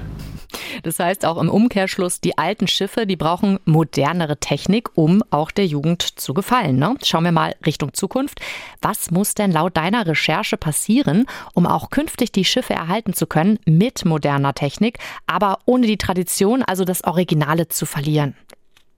Das 0.82 0.98
heißt 0.98 1.24
auch 1.24 1.38
im 1.38 1.48
Umkehrschluss, 1.48 2.20
die 2.20 2.38
alten 2.38 2.66
Schiffe, 2.68 3.06
die 3.06 3.16
brauchen 3.16 3.58
modernere 3.64 4.38
Technik, 4.38 4.90
um 4.94 5.22
auch 5.30 5.50
der 5.50 5.66
Jugend 5.66 6.02
zu 6.02 6.34
gefallen. 6.34 6.76
Ne? 6.78 6.94
Schauen 7.04 7.24
wir 7.24 7.32
mal 7.32 7.54
Richtung 7.64 7.92
Zukunft. 7.94 8.40
Was 8.82 9.10
muss 9.10 9.34
denn 9.34 9.52
laut 9.52 9.76
deiner 9.76 10.06
Recherche 10.06 10.56
passieren, 10.56 11.26
um 11.54 11.66
auch 11.66 11.90
künftig 11.90 12.32
die 12.32 12.44
Schiffe 12.44 12.74
erhalten 12.74 13.12
zu 13.12 13.26
können 13.26 13.58
mit 13.64 14.04
moderner 14.04 14.54
Technik, 14.54 14.98
aber 15.26 15.58
ohne 15.64 15.86
die 15.86 15.98
Tradition, 15.98 16.62
also 16.62 16.84
das 16.84 17.04
Originale 17.04 17.68
zu 17.68 17.86
verlieren? 17.86 18.34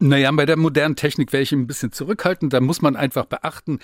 Naja, 0.00 0.30
bei 0.30 0.46
der 0.46 0.56
modernen 0.56 0.94
Technik 0.94 1.32
wäre 1.32 1.42
ich 1.42 1.50
ein 1.50 1.66
bisschen 1.66 1.90
zurückhaltend. 1.90 2.52
Da 2.52 2.60
muss 2.60 2.80
man 2.82 2.94
einfach 2.94 3.24
beachten, 3.24 3.80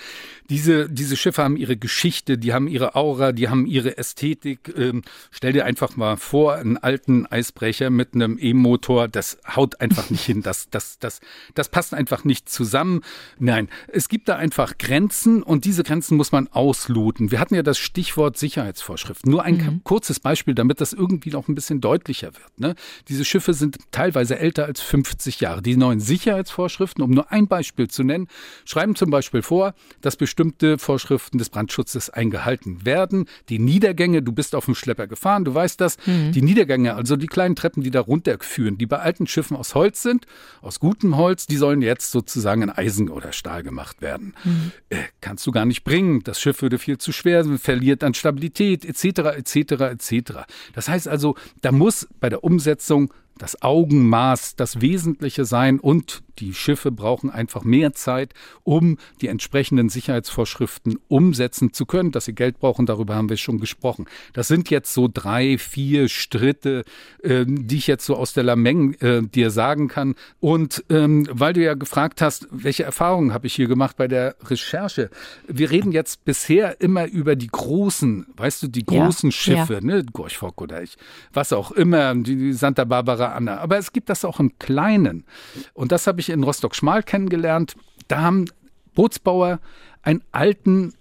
diese, 0.49 0.89
diese 0.89 1.17
Schiffe 1.17 1.43
haben 1.43 1.57
ihre 1.57 1.75
Geschichte, 1.75 2.37
die 2.37 2.53
haben 2.53 2.69
ihre 2.69 2.95
Aura, 2.95 3.33
die 3.33 3.49
haben 3.49 3.65
ihre 3.65 3.97
Ästhetik. 3.97 4.73
Ähm, 4.77 5.01
stell 5.31 5.51
dir 5.51 5.65
einfach 5.65 5.97
mal 5.97 6.15
vor, 6.15 6.55
einen 6.55 6.77
alten 6.77 7.25
Eisbrecher 7.25 7.89
mit 7.89 8.13
einem 8.13 8.37
E-Motor, 8.39 9.09
das 9.09 9.39
haut 9.45 9.81
einfach 9.81 10.09
nicht 10.09 10.23
hin. 10.23 10.41
Das, 10.41 10.69
das, 10.69 10.99
das, 10.99 11.19
das 11.53 11.67
passt 11.67 11.93
einfach 11.93 12.23
nicht 12.23 12.47
zusammen. 12.47 13.01
Nein, 13.37 13.67
es 13.89 14.07
gibt 14.07 14.29
da 14.29 14.37
einfach 14.37 14.77
Grenzen 14.77 15.43
und 15.43 15.65
diese 15.65 15.83
Grenzen 15.83 16.15
muss 16.15 16.31
man 16.31 16.47
ausloten. 16.47 17.31
Wir 17.31 17.41
hatten 17.41 17.55
ja 17.55 17.63
das 17.63 17.77
Stichwort 17.77 18.37
Sicherheitsvorschriften. 18.37 19.29
Nur 19.29 19.43
ein 19.43 19.57
mhm. 19.57 19.81
kurzes 19.83 20.21
Beispiel, 20.21 20.55
damit 20.55 20.79
das 20.79 20.93
irgendwie 20.93 21.31
noch 21.31 21.49
ein 21.49 21.55
bisschen 21.55 21.81
deutlicher 21.81 22.27
wird. 22.27 22.57
Ne? 22.57 22.75
Diese 23.09 23.25
Schiffe 23.25 23.53
sind 23.53 23.79
teilweise 23.91 24.39
älter 24.39 24.63
als 24.63 24.79
50 24.79 25.41
Jahre. 25.41 25.61
Die 25.61 25.75
neuen 25.75 26.04
Sicherheitsvorschriften, 26.05 27.03
um 27.03 27.11
nur 27.11 27.31
ein 27.31 27.47
Beispiel 27.47 27.87
zu 27.87 28.03
nennen, 28.03 28.27
schreiben 28.63 28.95
zum 28.95 29.09
Beispiel 29.09 29.41
vor, 29.41 29.73
dass 30.01 30.15
bestimmte 30.15 30.77
Vorschriften 30.77 31.37
des 31.37 31.49
Brandschutzes 31.49 32.09
eingehalten 32.09 32.85
werden. 32.85 33.25
Die 33.49 33.59
Niedergänge, 33.59 34.21
du 34.21 34.31
bist 34.31 34.55
auf 34.55 34.65
dem 34.65 34.75
Schlepper 34.75 35.07
gefahren, 35.07 35.45
du 35.45 35.53
weißt 35.53 35.81
das, 35.81 35.97
mhm. 36.05 36.31
die 36.31 36.41
Niedergänge, 36.41 36.95
also 36.95 37.15
die 37.15 37.27
kleinen 37.27 37.55
Treppen, 37.55 37.83
die 37.83 37.91
da 37.91 38.01
runterführen, 38.01 38.77
die 38.77 38.85
bei 38.85 38.99
alten 38.99 39.27
Schiffen 39.27 39.57
aus 39.57 39.75
Holz 39.75 40.01
sind, 40.01 40.25
aus 40.61 40.79
gutem 40.79 41.17
Holz, 41.17 41.47
die 41.47 41.57
sollen 41.57 41.81
jetzt 41.81 42.11
sozusagen 42.11 42.61
in 42.61 42.69
Eisen 42.69 43.09
oder 43.09 43.31
Stahl 43.33 43.63
gemacht 43.63 44.01
werden. 44.01 44.33
Mhm. 44.43 44.71
Äh, 44.89 44.97
kannst 45.21 45.45
du 45.47 45.51
gar 45.51 45.65
nicht 45.65 45.83
bringen. 45.83 46.21
Das 46.23 46.39
Schiff 46.39 46.61
würde 46.61 46.77
viel 46.77 46.97
zu 46.97 47.11
schwer, 47.11 47.43
verliert 47.57 48.03
an 48.03 48.13
Stabilität, 48.13 48.85
etc., 48.85 49.37
etc., 49.37 49.55
etc. 49.81 50.33
Das 50.73 50.87
heißt 50.87 51.07
also, 51.07 51.35
da 51.61 51.71
muss 51.71 52.07
bei 52.19 52.29
der 52.29 52.43
Umsetzung 52.43 53.13
das 53.37 53.61
Augenmaß 53.61 54.55
das 54.55 54.81
Wesentliche 54.81 55.45
sein 55.45 55.79
und 55.79 56.23
die 56.39 56.53
Schiffe 56.53 56.91
brauchen 56.91 57.29
einfach 57.29 57.63
mehr 57.63 57.93
Zeit, 57.93 58.33
um 58.63 58.97
die 59.21 59.27
entsprechenden 59.27 59.89
Sicherheitsvorschriften 59.89 60.97
umsetzen 61.07 61.73
zu 61.73 61.85
können. 61.85 62.11
Dass 62.11 62.25
sie 62.25 62.33
Geld 62.33 62.59
brauchen, 62.59 62.85
darüber 62.85 63.15
haben 63.15 63.29
wir 63.29 63.37
schon 63.37 63.59
gesprochen. 63.59 64.05
Das 64.33 64.47
sind 64.47 64.69
jetzt 64.69 64.93
so 64.93 65.09
drei, 65.11 65.57
vier 65.57 66.09
Stritte, 66.09 66.83
äh, 67.23 67.45
die 67.47 67.77
ich 67.77 67.87
jetzt 67.87 68.05
so 68.05 68.15
aus 68.15 68.33
der 68.33 68.43
Lameng 68.43 68.93
äh, 68.95 69.21
dir 69.21 69.51
sagen 69.51 69.87
kann. 69.87 70.15
Und 70.39 70.83
ähm, 70.89 71.27
weil 71.31 71.53
du 71.53 71.63
ja 71.63 71.73
gefragt 71.73 72.21
hast, 72.21 72.47
welche 72.51 72.83
Erfahrungen 72.83 73.33
habe 73.33 73.47
ich 73.47 73.55
hier 73.55 73.67
gemacht 73.67 73.97
bei 73.97 74.07
der 74.07 74.35
Recherche? 74.45 75.09
Wir 75.47 75.71
reden 75.71 75.91
jetzt 75.91 76.25
bisher 76.25 76.81
immer 76.81 77.07
über 77.07 77.35
die 77.35 77.47
großen, 77.47 78.27
weißt 78.35 78.63
du, 78.63 78.67
die 78.67 78.85
großen 78.85 79.29
ja, 79.29 79.35
Schiffe, 79.35 79.73
ja. 79.75 79.81
ne, 79.81 80.03
Gorchfock 80.11 80.61
oder 80.61 80.83
ich, 80.83 80.97
was 81.33 81.53
auch 81.53 81.71
immer, 81.71 82.15
die 82.15 82.53
Santa 82.53 82.83
Barbara 82.83 83.33
Anna. 83.33 83.57
Aber 83.57 83.77
es 83.77 83.93
gibt 83.93 84.09
das 84.09 84.25
auch 84.25 84.39
im 84.39 84.57
Kleinen. 84.59 85.25
Und 85.73 85.91
das 85.91 86.07
habe 86.07 86.19
ich 86.19 86.24
ich 86.25 86.33
in 86.33 86.43
Rostock-Schmal 86.43 87.03
kennengelernt. 87.03 87.75
Da 88.07 88.21
haben 88.21 88.45
Bootsbauer 88.93 89.59
einen 90.01 90.23
alten 90.31 90.93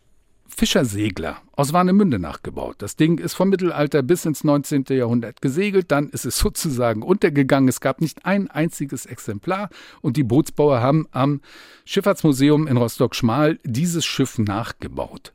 Fischersegler 0.49 1.39
aus 1.57 1.73
Warnemünde 1.73 2.19
nachgebaut. 2.19 2.77
Das 2.79 2.97
Ding 2.97 3.19
ist 3.19 3.35
vom 3.35 3.49
Mittelalter 3.49 4.03
bis 4.03 4.25
ins 4.25 4.45
19. 4.45 4.85
Jahrhundert 4.91 5.43
gesegelt, 5.43 5.91
dann 5.91 6.11
ist 6.11 6.25
es 6.25 6.39
sozusagen 6.39 7.03
untergegangen. 7.03 7.69
Es 7.69 7.81
gab 7.81 8.01
nicht 8.01 8.25
ein 8.25 8.49
einziges 8.51 9.07
Exemplar 9.07 9.69
und 10.01 10.17
die 10.17 10.23
Bootsbauer 10.23 10.81
haben 10.81 11.07
am 11.11 11.41
Schifffahrtsmuseum 11.85 12.67
in 12.67 12.77
Rostock-Schmal 12.77 13.59
dieses 13.65 14.05
Schiff 14.05 14.39
nachgebaut. 14.39 15.33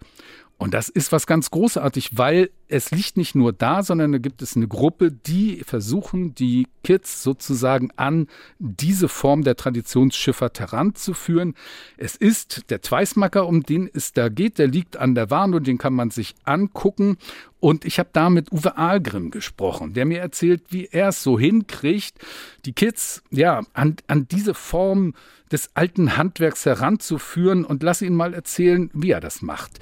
Und 0.60 0.74
das 0.74 0.90
ist 0.90 1.14
was 1.14 1.26
ganz 1.26 1.52
großartig, 1.52 2.18
weil 2.18 2.50
es 2.68 2.92
liegt 2.92 3.16
nicht 3.16 3.34
nur 3.34 3.54
da, 3.54 3.82
sondern 3.82 4.12
da 4.12 4.18
gibt 4.18 4.42
es 4.42 4.58
eine 4.58 4.68
Gruppe, 4.68 5.10
die 5.10 5.64
versuchen, 5.66 6.36
die 6.36 6.68
Kids 6.84 7.24
sozusagen 7.24 7.92
an 7.96 8.28
diese 8.60 9.08
Form 9.08 9.46
der 9.46 9.56
Traditionsschifffahrt 9.56 10.60
heranzuführen. 10.60 11.56
Es 11.96 12.18
ist 12.18 12.70
der 12.72 12.82
Zweismacker, 12.82 13.48
um 13.48 13.64
den 13.64 13.90
es 13.92 14.12
da 14.12 14.28
geht, 14.28 14.60
der 14.60 14.68
liegt 14.68 14.98
an 14.98 15.16
der 15.16 15.32
und 15.32 15.66
den 15.66 15.78
kann 15.78 15.94
man 15.94 16.12
sich 16.12 16.36
angucken. 16.44 17.18
Und 17.62 17.86
ich 17.86 17.98
habe 17.98 18.10
da 18.12 18.30
mit 18.30 18.52
Uwe 18.52 18.78
Ahlgrim 18.78 19.32
gesprochen, 19.32 19.94
der 19.94 20.06
mir 20.06 20.20
erzählt, 20.20 20.64
wie 20.70 20.90
er 20.92 21.10
es 21.10 21.24
so 21.24 21.40
hinkriegt, 21.40 22.18
die 22.66 22.74
Kids 22.74 23.24
ja 23.32 23.62
an, 23.72 23.96
an 24.08 24.28
diese 24.28 24.54
Form 24.54 25.14
des 25.54 25.70
alten 25.74 26.18
Handwerks 26.18 26.66
heranzuführen 26.66 27.64
und 27.64 27.82
lass 27.82 28.02
ihn 28.02 28.14
mal 28.14 28.34
erzählen, 28.34 28.92
wie 28.94 29.12
er 29.12 29.22
das 29.22 29.42
macht 29.42 29.80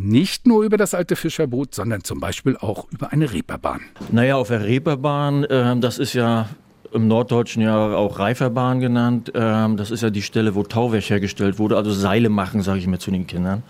nicht 0.00 0.46
nur 0.46 0.64
über 0.64 0.76
das 0.76 0.94
alte 0.94 1.14
Fischerboot, 1.14 1.74
sondern 1.74 2.02
zum 2.04 2.20
Beispiel 2.20 2.56
auch 2.56 2.86
über 2.90 3.12
eine 3.12 3.32
Reeperbahn. 3.32 3.80
Naja, 4.10 4.36
auf 4.36 4.48
der 4.48 4.64
Reeperbahn, 4.64 5.44
äh, 5.44 5.76
das 5.78 5.98
ist 5.98 6.14
ja 6.14 6.48
im 6.92 7.06
Norddeutschen 7.06 7.62
ja 7.62 7.94
auch 7.94 8.18
Reiferbahn 8.18 8.80
genannt. 8.80 9.30
Ähm, 9.34 9.76
das 9.76 9.90
ist 9.90 10.02
ja 10.02 10.10
die 10.10 10.22
Stelle, 10.22 10.54
wo 10.54 10.62
Tauwerk 10.62 11.08
hergestellt 11.08 11.58
wurde, 11.58 11.76
also 11.76 11.92
Seile 11.92 12.30
machen, 12.30 12.62
sage 12.62 12.80
ich 12.80 12.86
mir 12.86 12.98
zu 12.98 13.10
den 13.10 13.26
Kindern. 13.26 13.62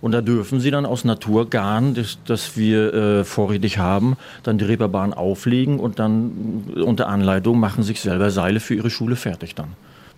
Und 0.00 0.12
da 0.12 0.20
dürfen 0.20 0.60
sie 0.60 0.70
dann 0.70 0.86
aus 0.86 1.04
Naturgarn, 1.04 1.94
das, 1.94 2.18
das 2.26 2.56
wir 2.56 2.92
äh, 2.92 3.24
vorrätig 3.24 3.78
haben, 3.78 4.16
dann 4.42 4.58
die 4.58 4.64
Reeperbahn 4.64 5.14
auflegen 5.14 5.80
und 5.80 5.98
dann 5.98 6.64
unter 6.84 7.08
Anleitung 7.08 7.58
machen 7.58 7.82
sich 7.82 8.00
selber 8.00 8.30
Seile 8.30 8.60
für 8.60 8.74
ihre 8.74 8.90
Schule 8.90 9.16
fertig 9.16 9.54
dann. 9.54 9.68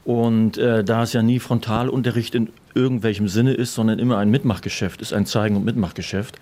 Und 0.07 0.57
äh, 0.57 0.85
da 0.85 1.03
es 1.03 1.13
ja 1.15 1.23
nie 1.23 1.41
Frontalunterricht 1.41 2.37
in 2.37 2.51
irgendwelchem 2.75 3.27
Sinne 3.27 3.55
ist, 3.55 3.75
sondern 3.75 3.99
immer 3.99 4.19
ein 4.19 4.31
Mitmachgeschäft 4.31 5.03
ist, 5.03 5.13
ein 5.13 5.27
Zeigen- 5.27 5.57
und 5.57 5.65
Mitmachgeschäft, 5.65 6.39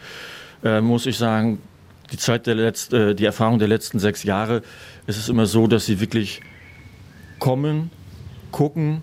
äh, 0.62 0.82
muss 0.82 1.06
ich 1.06 1.16
sagen, 1.16 1.58
die 2.12 2.18
Zeit 2.18 2.46
der 2.46 2.56
letzten, 2.56 2.94
äh, 2.94 3.14
die 3.14 3.24
Erfahrung 3.24 3.58
der 3.58 3.68
letzten 3.68 3.98
sechs 3.98 4.22
Jahre 4.22 4.60
ist 5.06 5.16
es 5.16 5.30
immer 5.30 5.46
so, 5.46 5.66
dass 5.66 5.86
sie 5.86 5.98
wirklich 5.98 6.42
kommen, 7.38 7.90
gucken, 8.52 9.00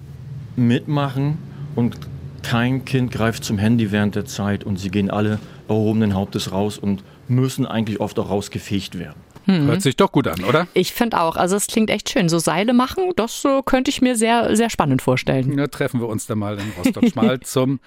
mitmachen 0.56 1.39
und 1.76 1.97
kein 2.43 2.86
Kind 2.86 3.12
greift 3.12 3.43
zum 3.43 3.58
Handy 3.58 3.91
während 3.91 4.13
der 4.13 4.26
Zeit 4.26 4.63
und 4.63 4.78
sie 4.78 4.91
gehen 4.91 5.10
alle 5.10 5.39
erhobenen 5.69 6.13
Hauptes 6.13 6.52
raus 6.52 6.78
und 6.78 7.04
müssen 7.28 7.65
eigentlich 7.65 8.00
oft 8.00 8.19
auch 8.19 8.30
rausgefegt 8.30 9.00
werden. 9.00 9.20
Hm. 9.45 9.67
Hört 9.67 9.82
sich 9.82 9.95
doch 9.95 10.12
gut 10.12 10.27
an, 10.27 10.43
oder? 10.43 10.67
Ich 10.73 10.93
finde 10.93 11.19
auch. 11.19 11.36
Also 11.36 11.56
es 11.56 11.67
klingt 11.67 11.89
echt 11.89 12.10
schön. 12.10 12.30
So 12.30 12.39
Seile 12.39 12.73
machen, 12.73 13.12
das 13.15 13.41
so 13.41 13.62
könnte 13.63 13.89
ich 13.89 14.01
mir 14.01 14.15
sehr, 14.15 14.56
sehr 14.56 14.69
spannend 14.69 15.01
vorstellen. 15.01 15.58
Ja, 15.58 15.67
treffen 15.67 15.99
wir 15.99 16.08
uns 16.08 16.27
dann 16.27 16.39
mal 16.39 16.60
in 16.60 16.71
Rostock-Schmal 16.77 17.39
zum 17.41 17.80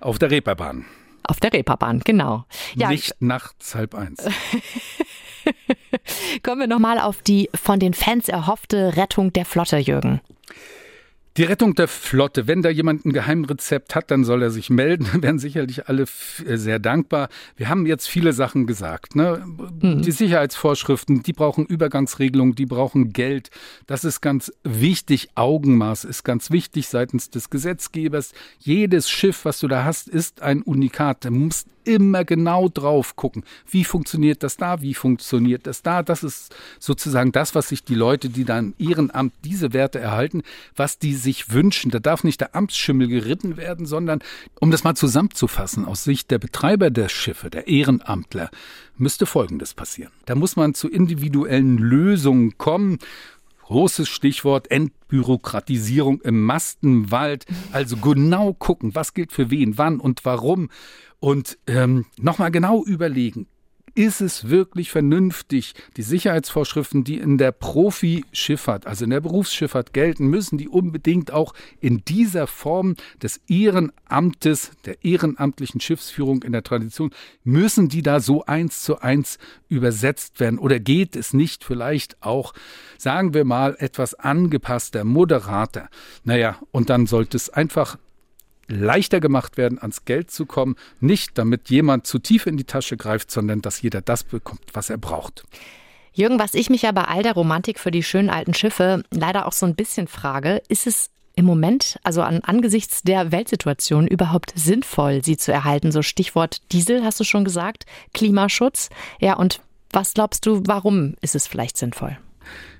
auf 0.00 0.18
der 0.18 0.30
Reeperbahn. 0.30 0.84
Auf 1.24 1.40
der 1.40 1.52
Reeperbahn, 1.52 2.00
genau. 2.00 2.44
Ja, 2.74 2.88
Nicht 2.88 3.14
nachts 3.20 3.74
halb 3.74 3.94
eins. 3.94 4.24
Kommen 6.42 6.60
wir 6.60 6.66
nochmal 6.66 6.98
auf 6.98 7.22
die 7.22 7.50
von 7.54 7.78
den 7.78 7.94
Fans 7.94 8.28
erhoffte 8.28 8.96
Rettung 8.96 9.32
der 9.32 9.44
Flotte, 9.44 9.78
Jürgen. 9.78 10.20
Die 11.36 11.44
Rettung 11.44 11.74
der 11.74 11.86
Flotte. 11.86 12.48
Wenn 12.48 12.60
da 12.60 12.70
jemand 12.70 13.04
ein 13.04 13.12
Geheimrezept 13.12 13.94
hat, 13.94 14.10
dann 14.10 14.24
soll 14.24 14.42
er 14.42 14.50
sich 14.50 14.68
melden. 14.68 15.06
Dann 15.12 15.22
werden 15.22 15.38
sicherlich 15.38 15.88
alle 15.88 16.02
äh, 16.02 16.56
sehr 16.56 16.78
dankbar. 16.78 17.28
Wir 17.56 17.68
haben 17.68 17.86
jetzt 17.86 18.08
viele 18.08 18.32
Sachen 18.32 18.66
gesagt. 18.66 19.14
Ne? 19.14 19.44
Mhm. 19.80 20.02
Die 20.02 20.10
Sicherheitsvorschriften, 20.10 21.22
die 21.22 21.32
brauchen 21.32 21.66
Übergangsregelungen, 21.66 22.54
die 22.54 22.66
brauchen 22.66 23.12
Geld. 23.12 23.50
Das 23.86 24.04
ist 24.04 24.20
ganz 24.20 24.52
wichtig. 24.64 25.28
Augenmaß 25.36 26.04
ist 26.04 26.24
ganz 26.24 26.50
wichtig 26.50 26.88
seitens 26.88 27.30
des 27.30 27.48
Gesetzgebers. 27.50 28.32
Jedes 28.58 29.08
Schiff, 29.08 29.44
was 29.44 29.60
du 29.60 29.68
da 29.68 29.84
hast, 29.84 30.08
ist 30.08 30.42
ein 30.42 30.62
Unikat. 30.62 31.24
Du 31.24 31.30
musst 31.30 31.68
immer 31.84 32.24
genau 32.24 32.68
drauf 32.68 33.16
gucken. 33.16 33.44
Wie 33.68 33.84
funktioniert 33.84 34.42
das 34.42 34.56
da? 34.56 34.80
Wie 34.82 34.94
funktioniert 34.94 35.66
das 35.66 35.82
da? 35.82 36.02
Das 36.02 36.22
ist 36.22 36.54
sozusagen 36.78 37.32
das, 37.32 37.54
was 37.54 37.68
sich 37.68 37.84
die 37.84 37.94
Leute, 37.94 38.28
die 38.28 38.44
dann 38.44 38.74
ihren 38.78 39.10
Amt 39.10 39.34
diese 39.44 39.72
Werte 39.72 39.98
erhalten, 39.98 40.42
was 40.76 40.98
die 40.98 41.14
sich 41.14 41.52
wünschen. 41.52 41.90
Da 41.90 41.98
darf 41.98 42.24
nicht 42.24 42.40
der 42.40 42.54
Amtsschimmel 42.54 43.08
geritten 43.08 43.56
werden, 43.56 43.86
sondern, 43.86 44.20
um 44.60 44.70
das 44.70 44.84
mal 44.84 44.94
zusammenzufassen, 44.94 45.84
aus 45.84 46.04
Sicht 46.04 46.30
der 46.30 46.38
Betreiber 46.38 46.90
der 46.90 47.08
Schiffe, 47.08 47.50
der 47.50 47.68
Ehrenamtler, 47.68 48.50
müsste 48.96 49.26
Folgendes 49.26 49.74
passieren. 49.74 50.12
Da 50.26 50.34
muss 50.34 50.56
man 50.56 50.74
zu 50.74 50.88
individuellen 50.88 51.78
Lösungen 51.78 52.58
kommen. 52.58 52.98
Großes 53.70 54.08
Stichwort 54.08 54.68
Entbürokratisierung 54.72 56.20
im 56.22 56.42
Mastenwald. 56.42 57.46
Also 57.70 57.96
genau 57.98 58.52
gucken, 58.52 58.96
was 58.96 59.14
gilt 59.14 59.30
für 59.30 59.48
wen, 59.52 59.78
wann 59.78 60.00
und 60.00 60.24
warum. 60.24 60.70
Und 61.20 61.56
ähm, 61.68 62.04
nochmal 62.18 62.50
genau 62.50 62.82
überlegen, 62.84 63.46
ist 63.94 64.20
es 64.20 64.48
wirklich 64.48 64.90
vernünftig, 64.90 65.74
die 65.96 66.02
Sicherheitsvorschriften, 66.02 67.04
die 67.04 67.18
in 67.18 67.38
der 67.38 67.52
Profischifffahrt, 67.52 68.86
also 68.86 69.04
in 69.04 69.10
der 69.10 69.20
Berufsschifffahrt 69.20 69.92
gelten, 69.92 70.26
müssen 70.26 70.58
die 70.58 70.68
unbedingt 70.68 71.32
auch 71.32 71.54
in 71.80 72.04
dieser 72.04 72.46
Form 72.46 72.96
des 73.22 73.40
Ehrenamtes, 73.48 74.72
der 74.84 75.04
ehrenamtlichen 75.04 75.80
Schiffsführung 75.80 76.42
in 76.42 76.52
der 76.52 76.62
Tradition, 76.62 77.10
müssen 77.44 77.88
die 77.88 78.02
da 78.02 78.20
so 78.20 78.44
eins 78.44 78.82
zu 78.82 79.00
eins 79.00 79.38
übersetzt 79.68 80.40
werden? 80.40 80.58
Oder 80.58 80.80
geht 80.80 81.16
es 81.16 81.32
nicht 81.32 81.64
vielleicht 81.64 82.22
auch, 82.22 82.52
sagen 82.98 83.34
wir 83.34 83.44
mal, 83.44 83.76
etwas 83.78 84.14
angepasster, 84.14 85.04
moderater? 85.04 85.88
Naja, 86.24 86.58
und 86.70 86.90
dann 86.90 87.06
sollte 87.06 87.36
es 87.36 87.50
einfach 87.50 87.98
leichter 88.72 89.20
gemacht 89.20 89.56
werden, 89.56 89.78
ans 89.78 90.04
Geld 90.04 90.30
zu 90.30 90.46
kommen. 90.46 90.76
Nicht, 91.00 91.36
damit 91.38 91.70
jemand 91.70 92.06
zu 92.06 92.18
tief 92.18 92.46
in 92.46 92.56
die 92.56 92.64
Tasche 92.64 92.96
greift, 92.96 93.30
sondern 93.30 93.62
dass 93.62 93.82
jeder 93.82 94.00
das 94.00 94.24
bekommt, 94.24 94.62
was 94.72 94.90
er 94.90 94.98
braucht. 94.98 95.44
Jürgen, 96.12 96.38
was 96.38 96.54
ich 96.54 96.70
mich 96.70 96.82
ja 96.82 96.92
bei 96.92 97.04
all 97.04 97.22
der 97.22 97.34
Romantik 97.34 97.78
für 97.78 97.90
die 97.90 98.02
schönen 98.02 98.30
alten 98.30 98.54
Schiffe 98.54 99.04
leider 99.10 99.46
auch 99.46 99.52
so 99.52 99.66
ein 99.66 99.74
bisschen 99.74 100.08
frage, 100.08 100.62
ist 100.68 100.86
es 100.86 101.10
im 101.36 101.44
Moment, 101.44 101.98
also 102.02 102.22
an, 102.22 102.40
angesichts 102.42 103.02
der 103.02 103.32
Weltsituation, 103.32 104.06
überhaupt 104.06 104.52
sinnvoll, 104.56 105.24
sie 105.24 105.36
zu 105.36 105.52
erhalten? 105.52 105.92
So 105.92 106.02
Stichwort 106.02 106.60
Diesel, 106.72 107.04
hast 107.04 107.20
du 107.20 107.24
schon 107.24 107.44
gesagt, 107.44 107.86
Klimaschutz. 108.12 108.90
Ja, 109.20 109.34
und 109.34 109.60
was 109.92 110.14
glaubst 110.14 110.46
du, 110.46 110.62
warum 110.66 111.14
ist 111.20 111.34
es 111.34 111.46
vielleicht 111.46 111.76
sinnvoll? 111.76 112.18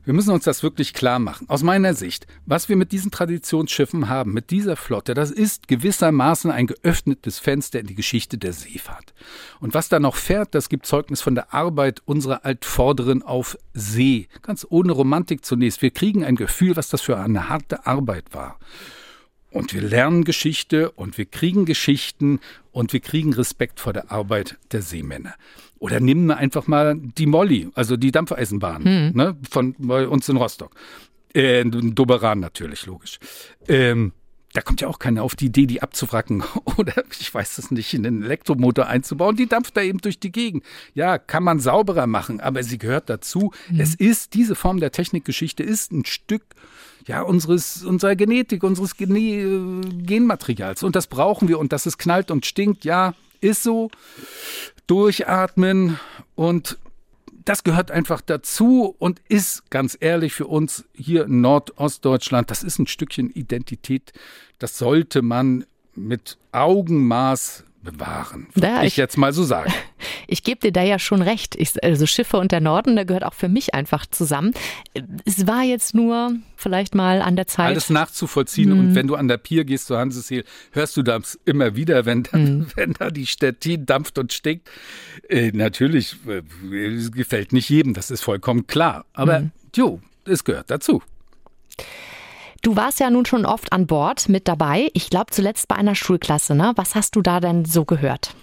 Wir 0.05 0.15
müssen 0.15 0.33
uns 0.33 0.45
das 0.45 0.63
wirklich 0.63 0.95
klar 0.95 1.19
machen. 1.19 1.49
Aus 1.49 1.63
meiner 1.63 1.95
Sicht, 1.95 2.27
was 2.47 2.69
wir 2.69 2.77
mit 2.77 2.91
diesen 2.91 3.11
Traditionsschiffen 3.11 4.09
haben, 4.09 4.33
mit 4.33 4.51
dieser 4.51 4.77
Flotte, 4.77 5.15
das 5.15 5.31
ist 5.31 5.69
gewissermaßen 5.69 6.51
ein 6.51 6.67
geöffnetes 6.67 7.39
Fenster 7.39 7.81
in 7.81 7.87
die 7.87 7.95
Geschichte 7.95 8.39
der 8.39 8.53
Seefahrt. 8.53 9.13
Und 9.61 9.75
was 9.75 9.89
da 9.89 10.01
noch 10.01 10.17
fährt, 10.17 10.55
das 10.55 10.69
gibt 10.69 10.87
Zeugnis 10.87 11.21
von 11.21 11.35
der 11.35 11.53
Arbeit 11.53 12.03
unserer 12.07 12.45
Altvorderen 12.45 13.23
auf 13.23 13.59
See. 13.75 14.29
Ganz 14.43 14.67
ohne 14.69 14.93
Romantik 14.93 15.45
zunächst. 15.45 15.83
Wir 15.83 15.91
kriegen 15.91 16.25
ein 16.25 16.37
Gefühl, 16.37 16.77
was 16.77 16.89
das 16.89 17.03
für 17.03 17.19
eine 17.19 17.49
harte 17.49 17.87
Arbeit 17.87 18.33
war. 18.33 18.59
Und 19.51 19.75
wir 19.75 19.83
lernen 19.83 20.25
Geschichte 20.25 20.93
und 20.93 21.19
wir 21.19 21.27
kriegen 21.27 21.65
Geschichten 21.65 22.39
und 22.73 22.93
wir 22.93 23.01
kriegen 23.01 23.33
Respekt 23.33 23.81
vor 23.81 23.93
der 23.93 24.11
Arbeit 24.11 24.59
der 24.71 24.81
Seemänner. 24.81 25.35
Oder 25.81 25.99
nimm 25.99 26.31
einfach 26.31 26.66
mal 26.66 26.95
die 26.97 27.27
Molly, 27.27 27.71
also 27.75 27.97
die 27.97 28.12
Dampfeisenbahn 28.12 28.85
hm. 28.85 29.12
ne, 29.14 29.37
von 29.51 29.75
bei 29.79 30.07
uns 30.07 30.29
in 30.29 30.37
Rostock. 30.37 30.73
Äh, 31.35 31.62
in 31.62 31.95
Doberan 31.95 32.38
natürlich, 32.38 32.87
logisch. 32.87 33.19
Ähm, 33.66 34.12
da 34.53 34.61
kommt 34.61 34.81
ja 34.81 34.88
auch 34.88 34.99
keiner 34.99 35.23
auf 35.23 35.37
die 35.37 35.47
Idee, 35.47 35.66
die 35.66 35.81
abzufracken 35.81 36.43
oder 36.77 37.03
ich 37.19 37.33
weiß 37.33 37.59
es 37.59 37.71
nicht, 37.71 37.95
in 37.95 38.07
einen 38.07 38.23
Elektromotor 38.23 38.87
einzubauen. 38.87 39.37
Die 39.37 39.47
dampft 39.47 39.77
da 39.77 39.81
eben 39.81 40.01
durch 40.01 40.21
die 40.21 40.33
Gegend. 40.33 40.64
Ja, 40.95 41.19
kann 41.19 41.45
man 41.45 41.61
sauberer 41.61 42.07
machen, 42.07 42.40
aber 42.40 42.62
sie 42.62 42.77
gehört 42.79 43.09
dazu. 43.09 43.53
Mhm. 43.71 43.81
Es 43.81 43.95
ist, 43.95 44.35
diese 44.35 44.57
Form 44.57 44.81
der 44.81 44.93
Technikgeschichte 44.93 45.62
ist 45.62 45.93
ein 45.93 46.05
Stück 46.05 46.43
ja, 47.07 47.23
unseres, 47.23 47.85
unserer 47.85 48.16
Genetik, 48.16 48.62
unseres 48.62 48.97
Gene 48.97 49.81
Genmaterials. 50.03 50.83
Und 50.83 50.95
das 50.95 51.07
brauchen 51.07 51.49
wir. 51.49 51.59
Und 51.59 51.73
dass 51.73 51.87
es 51.87 51.97
knallt 51.97 52.31
und 52.31 52.45
stinkt, 52.45 52.85
ja, 52.85 53.14
ist 53.40 53.62
so. 53.62 53.90
Durchatmen 54.87 56.00
und 56.35 56.79
das 57.44 57.64
gehört 57.64 57.90
einfach 57.90 58.20
dazu 58.20 58.94
und 58.98 59.20
ist 59.29 59.70
ganz 59.70 59.96
ehrlich 59.98 60.35
für 60.35 60.46
uns 60.46 60.85
hier 60.94 61.24
in 61.24 61.40
Nordostdeutschland, 61.40 62.50
das 62.50 62.62
ist 62.62 62.79
ein 62.79 62.87
Stückchen 62.87 63.31
Identität. 63.31 64.12
Das 64.59 64.79
sollte 64.79 65.22
man 65.22 65.64
mit 65.94 66.38
Augenmaß 66.53 67.64
bewahren. 67.83 68.49
Ja, 68.55 68.83
ich, 68.83 68.88
ich, 68.88 68.97
jetzt 68.97 69.16
mal 69.16 69.33
so 69.33 69.45
sagen. 69.45 69.73
Ich 70.27 70.45
gebe 70.45 70.61
dir 70.61 70.71
da 70.71 70.85
ja 70.85 71.01
schon 71.01 71.23
recht. 71.23 71.57
Ich, 71.57 71.83
also 71.83 72.07
Schiffe 72.07 72.37
und 72.37 72.53
der 72.53 72.61
Norden, 72.61 72.95
da 72.95 73.03
gehört 73.03 73.25
auch 73.25 73.35
für 73.35 73.49
mich 73.49 73.75
einfach 73.75 74.07
zusammen. 74.07 74.55
Es 75.25 75.49
war 75.49 75.64
jetzt 75.64 75.93
nur 75.93 76.37
vielleicht 76.55 76.95
mal 76.95 77.21
an 77.21 77.35
der 77.35 77.49
Zeit. 77.49 77.66
Alles 77.66 77.90
nachzuvollziehen. 77.90 78.73
Mhm. 78.73 78.79
Und 78.79 78.95
wenn 78.95 79.09
du 79.09 79.16
an 79.16 79.27
der 79.27 79.38
Pier 79.38 79.64
gehst 79.64 79.88
zu 79.88 79.99
Hanseseel, 79.99 80.45
hörst 80.71 80.97
du 80.97 81.03
das 81.03 81.38
immer 81.47 81.75
wieder, 81.75 82.07
wenn 82.07 82.23
da, 82.23 82.38
mhm. 82.38 82.69
wenn 82.77 82.93
da 82.93 83.11
die 83.11 83.27
Stettin 83.27 83.87
dampft 83.87 84.19
und 84.19 84.33
stinkt. 84.33 84.71
Äh, 85.29 85.51
natürlich 85.53 86.14
äh, 86.29 86.43
gefällt 87.11 87.53
nicht 87.53 87.69
jedem, 87.69 87.93
das 87.93 88.12
ist 88.12 88.23
vollkommen 88.23 88.69
klar. 88.69 89.07
Aber 89.12 89.40
mhm. 89.40 89.51
jo, 89.75 90.01
es 90.27 90.45
gehört 90.45 90.71
dazu. 90.71 91.03
Du 92.62 92.77
warst 92.77 93.01
ja 93.01 93.11
nun 93.11 93.25
schon 93.25 93.46
oft 93.46 93.73
an 93.73 93.87
Bord 93.87 94.29
mit 94.29 94.46
dabei. 94.46 94.90
Ich 94.92 95.09
glaube 95.11 95.31
zuletzt 95.31 95.68
bei 95.68 95.77
einer 95.77 95.94
Schulklasse. 95.94 96.55
Ne? 96.55 96.73
Was 96.77 96.94
hast 96.94 97.16
du 97.16 97.23
da 97.23 97.40
denn 97.40 97.64
so 97.64 97.85
gehört? 97.85 98.35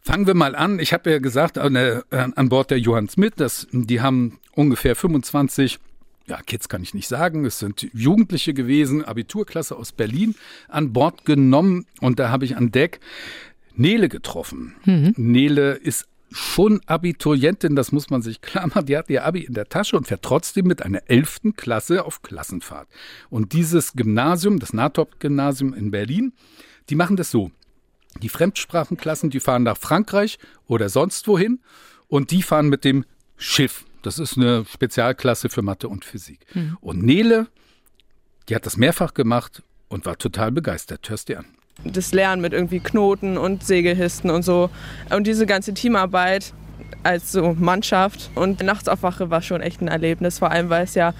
Fangen 0.00 0.26
wir 0.26 0.34
mal 0.34 0.54
an. 0.54 0.80
Ich 0.80 0.92
habe 0.92 1.10
ja 1.10 1.18
gesagt, 1.18 1.56
an, 1.56 1.74
der, 1.74 2.04
an 2.10 2.48
Bord 2.48 2.70
der 2.70 2.78
Johann 2.78 3.08
Smith, 3.08 3.32
das, 3.36 3.66
die 3.72 4.00
haben 4.00 4.38
ungefähr 4.54 4.96
25 4.96 5.78
ja, 6.26 6.40
Kids 6.40 6.68
kann 6.68 6.82
ich 6.82 6.94
nicht 6.94 7.08
sagen, 7.08 7.44
es 7.44 7.58
sind 7.58 7.86
Jugendliche 7.92 8.54
gewesen, 8.54 9.04
Abiturklasse 9.04 9.76
aus 9.76 9.92
Berlin, 9.92 10.34
an 10.68 10.92
Bord 10.92 11.24
genommen 11.24 11.86
und 12.00 12.18
da 12.18 12.30
habe 12.30 12.44
ich 12.44 12.56
an 12.56 12.72
Deck 12.72 13.00
Nele 13.76 14.08
getroffen. 14.08 14.74
Mhm. 14.84 15.14
Nele 15.16 15.72
ist 15.72 16.06
schon 16.34 16.80
Abiturientin, 16.86 17.76
das 17.76 17.92
muss 17.92 18.10
man 18.10 18.20
sich 18.20 18.40
klar 18.40 18.66
machen. 18.66 18.86
Die 18.86 18.96
hat 18.96 19.08
ihr 19.08 19.24
Abi 19.24 19.40
in 19.40 19.54
der 19.54 19.68
Tasche 19.68 19.96
und 19.96 20.08
fährt 20.08 20.22
trotzdem 20.22 20.66
mit 20.66 20.82
einer 20.82 21.02
elften 21.06 21.54
Klasse 21.54 22.04
auf 22.04 22.22
Klassenfahrt. 22.22 22.88
Und 23.30 23.52
dieses 23.52 23.92
Gymnasium, 23.92 24.58
das 24.58 24.72
Natop-Gymnasium 24.72 25.72
in 25.74 25.92
Berlin, 25.92 26.32
die 26.90 26.96
machen 26.96 27.16
das 27.16 27.30
so. 27.30 27.52
Die 28.20 28.28
Fremdsprachenklassen, 28.28 29.30
die 29.30 29.40
fahren 29.40 29.62
nach 29.62 29.78
Frankreich 29.78 30.38
oder 30.66 30.88
sonst 30.88 31.28
wohin 31.28 31.60
und 32.08 32.32
die 32.32 32.42
fahren 32.42 32.68
mit 32.68 32.84
dem 32.84 33.04
Schiff. 33.36 33.84
Das 34.02 34.18
ist 34.18 34.36
eine 34.36 34.64
Spezialklasse 34.64 35.48
für 35.48 35.62
Mathe 35.62 35.88
und 35.88 36.04
Physik. 36.04 36.40
Mhm. 36.54 36.76
Und 36.80 37.02
Nele, 37.02 37.46
die 38.48 38.56
hat 38.56 38.66
das 38.66 38.76
mehrfach 38.76 39.14
gemacht 39.14 39.62
und 39.88 40.04
war 40.04 40.18
total 40.18 40.50
begeistert. 40.50 41.08
Hörst 41.08 41.28
dir 41.28 41.38
an 41.38 41.46
das 41.82 42.12
Lernen 42.12 42.40
mit 42.40 42.52
irgendwie 42.52 42.80
Knoten 42.80 43.36
und 43.36 43.64
Segelhisten 43.64 44.30
und 44.30 44.42
so. 44.42 44.70
Und 45.10 45.26
diese 45.26 45.46
ganze 45.46 45.74
Teamarbeit 45.74 46.52
als 47.02 47.32
so 47.32 47.54
Mannschaft 47.58 48.30
und 48.34 48.62
Nachtsaufwache 48.62 49.30
war 49.30 49.42
schon 49.42 49.60
echt 49.60 49.80
ein 49.80 49.88
Erlebnis, 49.88 50.38
vor 50.38 50.50
allem 50.50 50.70
weil 50.70 50.84
es 50.84 50.94
ja 50.94 51.12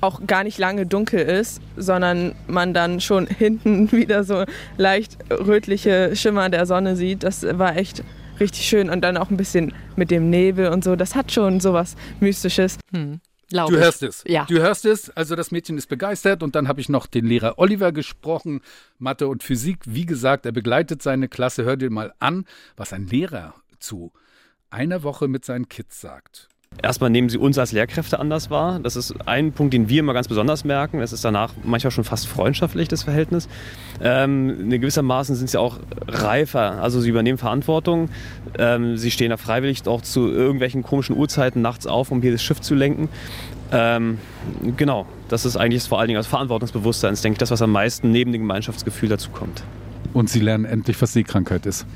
auch 0.00 0.26
gar 0.26 0.44
nicht 0.44 0.58
lange 0.58 0.86
dunkel 0.86 1.20
ist, 1.20 1.60
sondern 1.76 2.34
man 2.46 2.74
dann 2.74 3.00
schon 3.00 3.26
hinten 3.38 3.92
wieder 3.92 4.24
so 4.24 4.44
leicht 4.76 5.16
rötliche 5.30 6.14
Schimmer 6.14 6.48
der 6.48 6.66
Sonne 6.66 6.96
sieht. 6.96 7.22
Das 7.22 7.46
war 7.58 7.76
echt 7.76 8.02
richtig 8.40 8.66
schön 8.66 8.90
und 8.90 9.02
dann 9.02 9.16
auch 9.16 9.30
ein 9.30 9.36
bisschen 9.36 9.72
mit 9.96 10.10
dem 10.10 10.30
Nebel 10.30 10.68
und 10.68 10.84
so. 10.84 10.96
Das 10.96 11.14
hat 11.14 11.32
schon 11.32 11.60
sowas 11.60 11.96
Mystisches. 12.20 12.78
Hm. 12.92 13.20
Du 13.50 13.76
hörst 13.76 14.02
es. 14.02 14.24
Ja. 14.26 14.44
Du 14.44 14.58
hörst 14.58 14.84
es. 14.84 15.10
Also 15.10 15.36
das 15.36 15.50
Mädchen 15.50 15.78
ist 15.78 15.86
begeistert. 15.86 16.42
Und 16.42 16.54
dann 16.54 16.68
habe 16.68 16.80
ich 16.80 16.88
noch 16.88 17.06
den 17.06 17.26
Lehrer 17.26 17.58
Oliver 17.58 17.92
gesprochen, 17.92 18.60
Mathe 18.98 19.28
und 19.28 19.42
Physik. 19.42 19.78
Wie 19.86 20.06
gesagt, 20.06 20.46
er 20.46 20.52
begleitet 20.52 21.02
seine 21.02 21.28
Klasse. 21.28 21.64
Hör 21.64 21.76
dir 21.76 21.90
mal 21.90 22.12
an, 22.18 22.44
was 22.76 22.92
ein 22.92 23.06
Lehrer 23.06 23.54
zu 23.78 24.12
einer 24.70 25.02
Woche 25.02 25.28
mit 25.28 25.44
seinen 25.44 25.68
Kids 25.68 26.00
sagt. 26.00 26.48
Erstmal 26.82 27.10
nehmen 27.10 27.28
sie 27.28 27.38
uns 27.38 27.58
als 27.58 27.72
Lehrkräfte 27.72 28.20
anders 28.20 28.50
wahr. 28.50 28.80
Das 28.80 28.96
ist 28.96 29.14
ein 29.26 29.52
Punkt, 29.52 29.72
den 29.72 29.88
wir 29.88 30.00
immer 30.00 30.12
ganz 30.12 30.28
besonders 30.28 30.64
merken. 30.64 31.00
Es 31.00 31.12
ist 31.12 31.24
danach 31.24 31.52
manchmal 31.64 31.90
schon 31.90 32.04
fast 32.04 32.26
freundschaftlich, 32.28 32.88
das 32.88 33.04
Verhältnis. 33.04 33.48
Ähm, 34.02 34.70
in 34.70 34.80
gewissermaßen 34.80 35.36
sind 35.36 35.48
sie 35.48 35.58
auch 35.58 35.78
reifer. 36.06 36.82
Also 36.82 37.00
sie 37.00 37.08
übernehmen 37.08 37.38
Verantwortung. 37.38 38.10
Ähm, 38.58 38.96
sie 38.98 39.10
stehen 39.10 39.30
da 39.30 39.36
freiwillig 39.36 39.86
auch 39.86 40.02
zu 40.02 40.28
irgendwelchen 40.28 40.82
komischen 40.82 41.16
Uhrzeiten 41.16 41.62
nachts 41.62 41.86
auf, 41.86 42.10
um 42.10 42.20
hier 42.20 42.32
das 42.32 42.42
Schiff 42.42 42.60
zu 42.60 42.74
lenken. 42.74 43.08
Ähm, 43.72 44.18
genau, 44.76 45.06
das 45.28 45.44
ist 45.44 45.56
eigentlich 45.56 45.82
vor 45.84 45.98
allen 45.98 46.08
Dingen 46.08 46.18
als 46.18 46.26
Verantwortungsbewusstsein, 46.26 47.14
denke 47.14 47.34
ich, 47.34 47.38
das, 47.38 47.50
was 47.50 47.62
am 47.62 47.72
meisten 47.72 48.10
neben 48.12 48.32
dem 48.32 48.42
Gemeinschaftsgefühl 48.42 49.08
dazu 49.08 49.30
kommt. 49.30 49.64
Und 50.12 50.30
sie 50.30 50.40
lernen 50.40 50.64
endlich, 50.64 51.00
was 51.02 51.12
Seekrankheit 51.12 51.66
ist. 51.66 51.86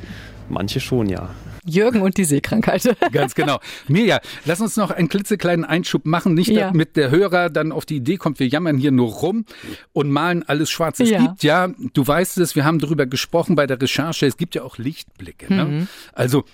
Manche 0.48 0.80
schon, 0.80 1.08
ja. 1.08 1.30
Jürgen 1.64 2.02
und 2.02 2.16
die 2.16 2.24
Seekrankheit. 2.24 2.96
Ganz 3.12 3.34
genau. 3.34 3.60
Mirja, 3.88 4.20
lass 4.44 4.60
uns 4.60 4.76
noch 4.76 4.90
einen 4.90 5.08
klitzekleinen 5.08 5.64
Einschub 5.64 6.06
machen. 6.06 6.34
Nicht, 6.34 6.50
ja. 6.50 6.68
damit 6.68 6.96
der 6.96 7.10
Hörer 7.10 7.50
dann 7.50 7.72
auf 7.72 7.86
die 7.86 7.96
Idee 7.96 8.16
kommt, 8.16 8.38
wir 8.38 8.48
jammern 8.48 8.76
hier 8.76 8.90
nur 8.90 9.08
rum 9.08 9.44
und 9.92 10.10
malen 10.10 10.42
alles 10.48 10.70
schwarz. 10.70 11.00
Es 11.00 11.10
ja. 11.10 11.20
gibt 11.20 11.42
ja, 11.42 11.68
du 11.92 12.06
weißt 12.06 12.38
es, 12.38 12.56
wir 12.56 12.64
haben 12.64 12.78
darüber 12.78 13.06
gesprochen 13.06 13.56
bei 13.56 13.66
der 13.66 13.80
Recherche, 13.80 14.26
es 14.26 14.36
gibt 14.36 14.54
ja 14.54 14.62
auch 14.62 14.78
Lichtblicke. 14.78 15.52
Ne? 15.52 15.64
Mhm. 15.64 15.88
Also 16.12 16.44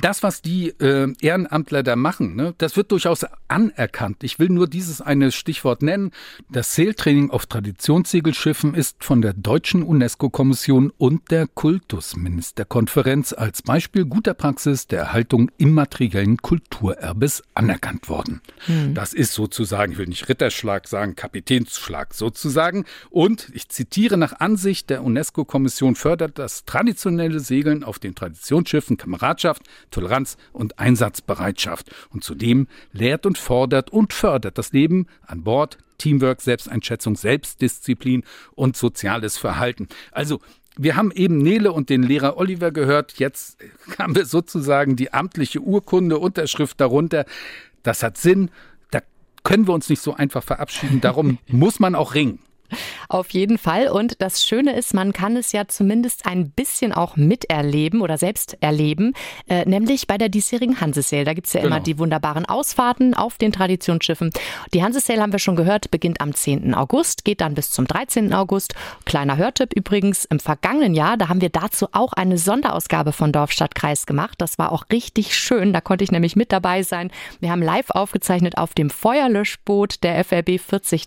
das, 0.00 0.22
was 0.22 0.42
die 0.42 0.68
äh, 0.80 1.12
Ehrenamtler 1.20 1.82
da 1.82 1.96
machen, 1.96 2.36
ne, 2.36 2.54
das 2.58 2.76
wird 2.76 2.92
durchaus 2.92 3.24
anerkannt. 3.48 4.22
Ich 4.24 4.38
will 4.38 4.48
nur 4.48 4.68
dieses 4.68 5.00
eine 5.00 5.32
Stichwort 5.32 5.82
nennen. 5.82 6.10
Das 6.50 6.74
Sailtraining 6.74 7.30
auf 7.30 7.46
Traditionssegelschiffen 7.46 8.74
ist 8.74 9.02
von 9.02 9.22
der 9.22 9.32
deutschen 9.32 9.82
UNESCO-Kommission 9.82 10.92
und 10.98 11.30
der 11.30 11.46
Kultusministerkonferenz 11.46 13.32
als 13.32 13.62
Beispiel 13.62 14.04
guter 14.04 14.34
Praxis 14.34 14.86
der 14.86 15.00
Erhaltung 15.00 15.50
immateriellen 15.56 16.38
Kulturerbes 16.38 17.42
anerkannt 17.54 18.08
worden. 18.08 18.42
Hm. 18.66 18.94
Das 18.94 19.14
ist 19.14 19.32
sozusagen, 19.32 19.92
ich 19.92 19.98
will 19.98 20.08
nicht 20.08 20.28
Ritterschlag 20.28 20.88
sagen, 20.88 21.16
Kapitänsschlag 21.16 22.12
sozusagen. 22.12 22.84
Und 23.10 23.48
ich 23.54 23.68
zitiere 23.68 24.18
nach 24.18 24.40
Ansicht 24.40 24.90
der 24.90 25.02
UNESCO-Kommission 25.02 25.94
fördert 25.94 26.38
das 26.38 26.64
traditionelle 26.64 27.40
Segeln 27.40 27.82
auf 27.82 27.98
den 27.98 28.14
Traditionsschiffen 28.14 28.96
Kameradschaft, 28.96 29.62
Toleranz 29.90 30.36
und 30.52 30.78
Einsatzbereitschaft. 30.78 31.90
Und 32.10 32.24
zudem 32.24 32.68
lehrt 32.92 33.26
und 33.26 33.38
fordert 33.38 33.90
und 33.90 34.12
fördert 34.12 34.58
das 34.58 34.72
Leben 34.72 35.06
an 35.26 35.42
Bord, 35.42 35.78
Teamwork, 35.98 36.42
Selbsteinschätzung, 36.42 37.16
Selbstdisziplin 37.16 38.24
und 38.54 38.76
soziales 38.76 39.38
Verhalten. 39.38 39.88
Also 40.12 40.40
wir 40.76 40.96
haben 40.96 41.10
eben 41.10 41.38
Nele 41.38 41.72
und 41.72 41.88
den 41.88 42.02
Lehrer 42.02 42.36
Oliver 42.36 42.70
gehört. 42.70 43.14
Jetzt 43.18 43.58
haben 43.98 44.14
wir 44.14 44.26
sozusagen 44.26 44.96
die 44.96 45.12
amtliche 45.12 45.60
Urkunde, 45.60 46.18
Unterschrift 46.18 46.80
darunter. 46.80 47.24
Das 47.82 48.02
hat 48.02 48.18
Sinn. 48.18 48.50
Da 48.90 49.00
können 49.42 49.66
wir 49.66 49.74
uns 49.74 49.88
nicht 49.88 50.02
so 50.02 50.14
einfach 50.14 50.42
verabschieden. 50.42 51.00
Darum 51.00 51.38
muss 51.48 51.80
man 51.80 51.94
auch 51.94 52.14
ringen. 52.14 52.40
Auf 53.08 53.30
jeden 53.30 53.58
Fall. 53.58 53.88
Und 53.88 54.20
das 54.20 54.42
Schöne 54.42 54.74
ist, 54.76 54.94
man 54.94 55.12
kann 55.12 55.36
es 55.36 55.52
ja 55.52 55.68
zumindest 55.68 56.26
ein 56.26 56.50
bisschen 56.50 56.92
auch 56.92 57.16
miterleben 57.16 58.00
oder 58.00 58.18
selbst 58.18 58.56
erleben, 58.60 59.14
äh, 59.48 59.64
nämlich 59.68 60.06
bei 60.06 60.18
der 60.18 60.28
diesjährigen 60.28 60.80
Hansesale. 60.80 61.24
Da 61.24 61.34
gibt 61.34 61.46
es 61.46 61.52
ja 61.52 61.60
genau. 61.60 61.76
immer 61.76 61.84
die 61.84 61.98
wunderbaren 61.98 62.46
Ausfahrten 62.46 63.14
auf 63.14 63.38
den 63.38 63.52
Traditionsschiffen. 63.52 64.30
Die 64.74 64.82
Hansesale 64.82 65.22
haben 65.22 65.32
wir 65.32 65.38
schon 65.38 65.56
gehört, 65.56 65.90
beginnt 65.90 66.20
am 66.20 66.34
10. 66.34 66.74
August, 66.74 67.24
geht 67.24 67.40
dann 67.40 67.54
bis 67.54 67.70
zum 67.70 67.86
13. 67.86 68.32
August. 68.32 68.74
Kleiner 69.04 69.36
Hörtipp 69.36 69.74
übrigens, 69.74 70.24
im 70.24 70.40
vergangenen 70.40 70.94
Jahr, 70.94 71.16
da 71.16 71.28
haben 71.28 71.40
wir 71.40 71.50
dazu 71.50 71.88
auch 71.92 72.12
eine 72.12 72.38
Sonderausgabe 72.38 73.12
von 73.12 73.32
Dorf, 73.32 73.52
Stadt, 73.52 73.74
Kreis 73.74 74.06
gemacht. 74.06 74.34
Das 74.38 74.58
war 74.58 74.72
auch 74.72 74.84
richtig 74.90 75.36
schön. 75.36 75.72
Da 75.72 75.80
konnte 75.80 76.04
ich 76.04 76.10
nämlich 76.10 76.36
mit 76.36 76.52
dabei 76.52 76.82
sein. 76.82 77.10
Wir 77.40 77.50
haben 77.50 77.62
live 77.62 77.90
aufgezeichnet 77.90 78.58
auf 78.58 78.74
dem 78.74 78.90
Feuerlöschboot 78.90 80.02
der 80.02 80.24
FRB 80.24 80.56
43 80.58 81.06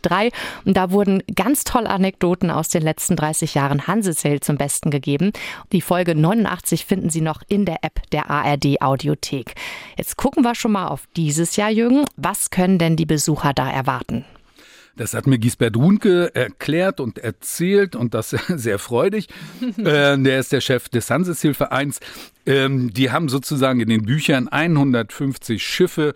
und 0.65 0.77
da 0.77 0.91
wurden 0.91 1.23
ganz 1.35 1.48
ganz 1.49 1.63
tolle 1.63 1.89
Anekdoten 1.89 2.51
aus 2.51 2.69
den 2.69 2.83
letzten 2.83 3.15
30 3.15 3.55
Jahren 3.55 3.87
Hansesale 3.87 4.39
zum 4.39 4.59
Besten 4.59 4.91
gegeben. 4.91 5.31
Die 5.71 5.81
Folge 5.81 6.13
89 6.13 6.85
finden 6.85 7.09
Sie 7.09 7.21
noch 7.21 7.41
in 7.47 7.65
der 7.65 7.77
App 7.81 8.07
der 8.11 8.29
ARD 8.29 8.83
Audiothek. 8.83 9.55
Jetzt 9.97 10.15
gucken 10.15 10.43
wir 10.43 10.53
schon 10.53 10.73
mal 10.73 10.89
auf 10.89 11.05
dieses 11.15 11.55
Jahr, 11.55 11.71
Jürgen. 11.71 12.05
Was 12.17 12.51
können 12.51 12.77
denn 12.77 12.97
die 12.97 13.07
Besucher 13.07 13.53
da 13.55 13.67
erwarten? 13.67 14.25
Das 14.95 15.15
hat 15.15 15.25
mir 15.25 15.39
Gisbert 15.39 15.75
Runke 15.75 16.35
erklärt 16.35 16.99
und 16.99 17.17
erzählt 17.17 17.95
und 17.95 18.13
das 18.13 18.29
sehr 18.49 18.77
freudig. 18.77 19.27
äh, 19.77 20.19
der 20.19 20.39
ist 20.39 20.51
der 20.51 20.61
Chef 20.61 20.87
des 20.89 21.09
Hanseshilfevereins. 21.09 21.99
Ähm, 22.45 22.93
die 22.93 23.09
haben 23.09 23.27
sozusagen 23.27 23.79
in 23.79 23.89
den 23.89 24.03
Büchern 24.03 24.49
150 24.49 25.63
Schiffe 25.63 26.13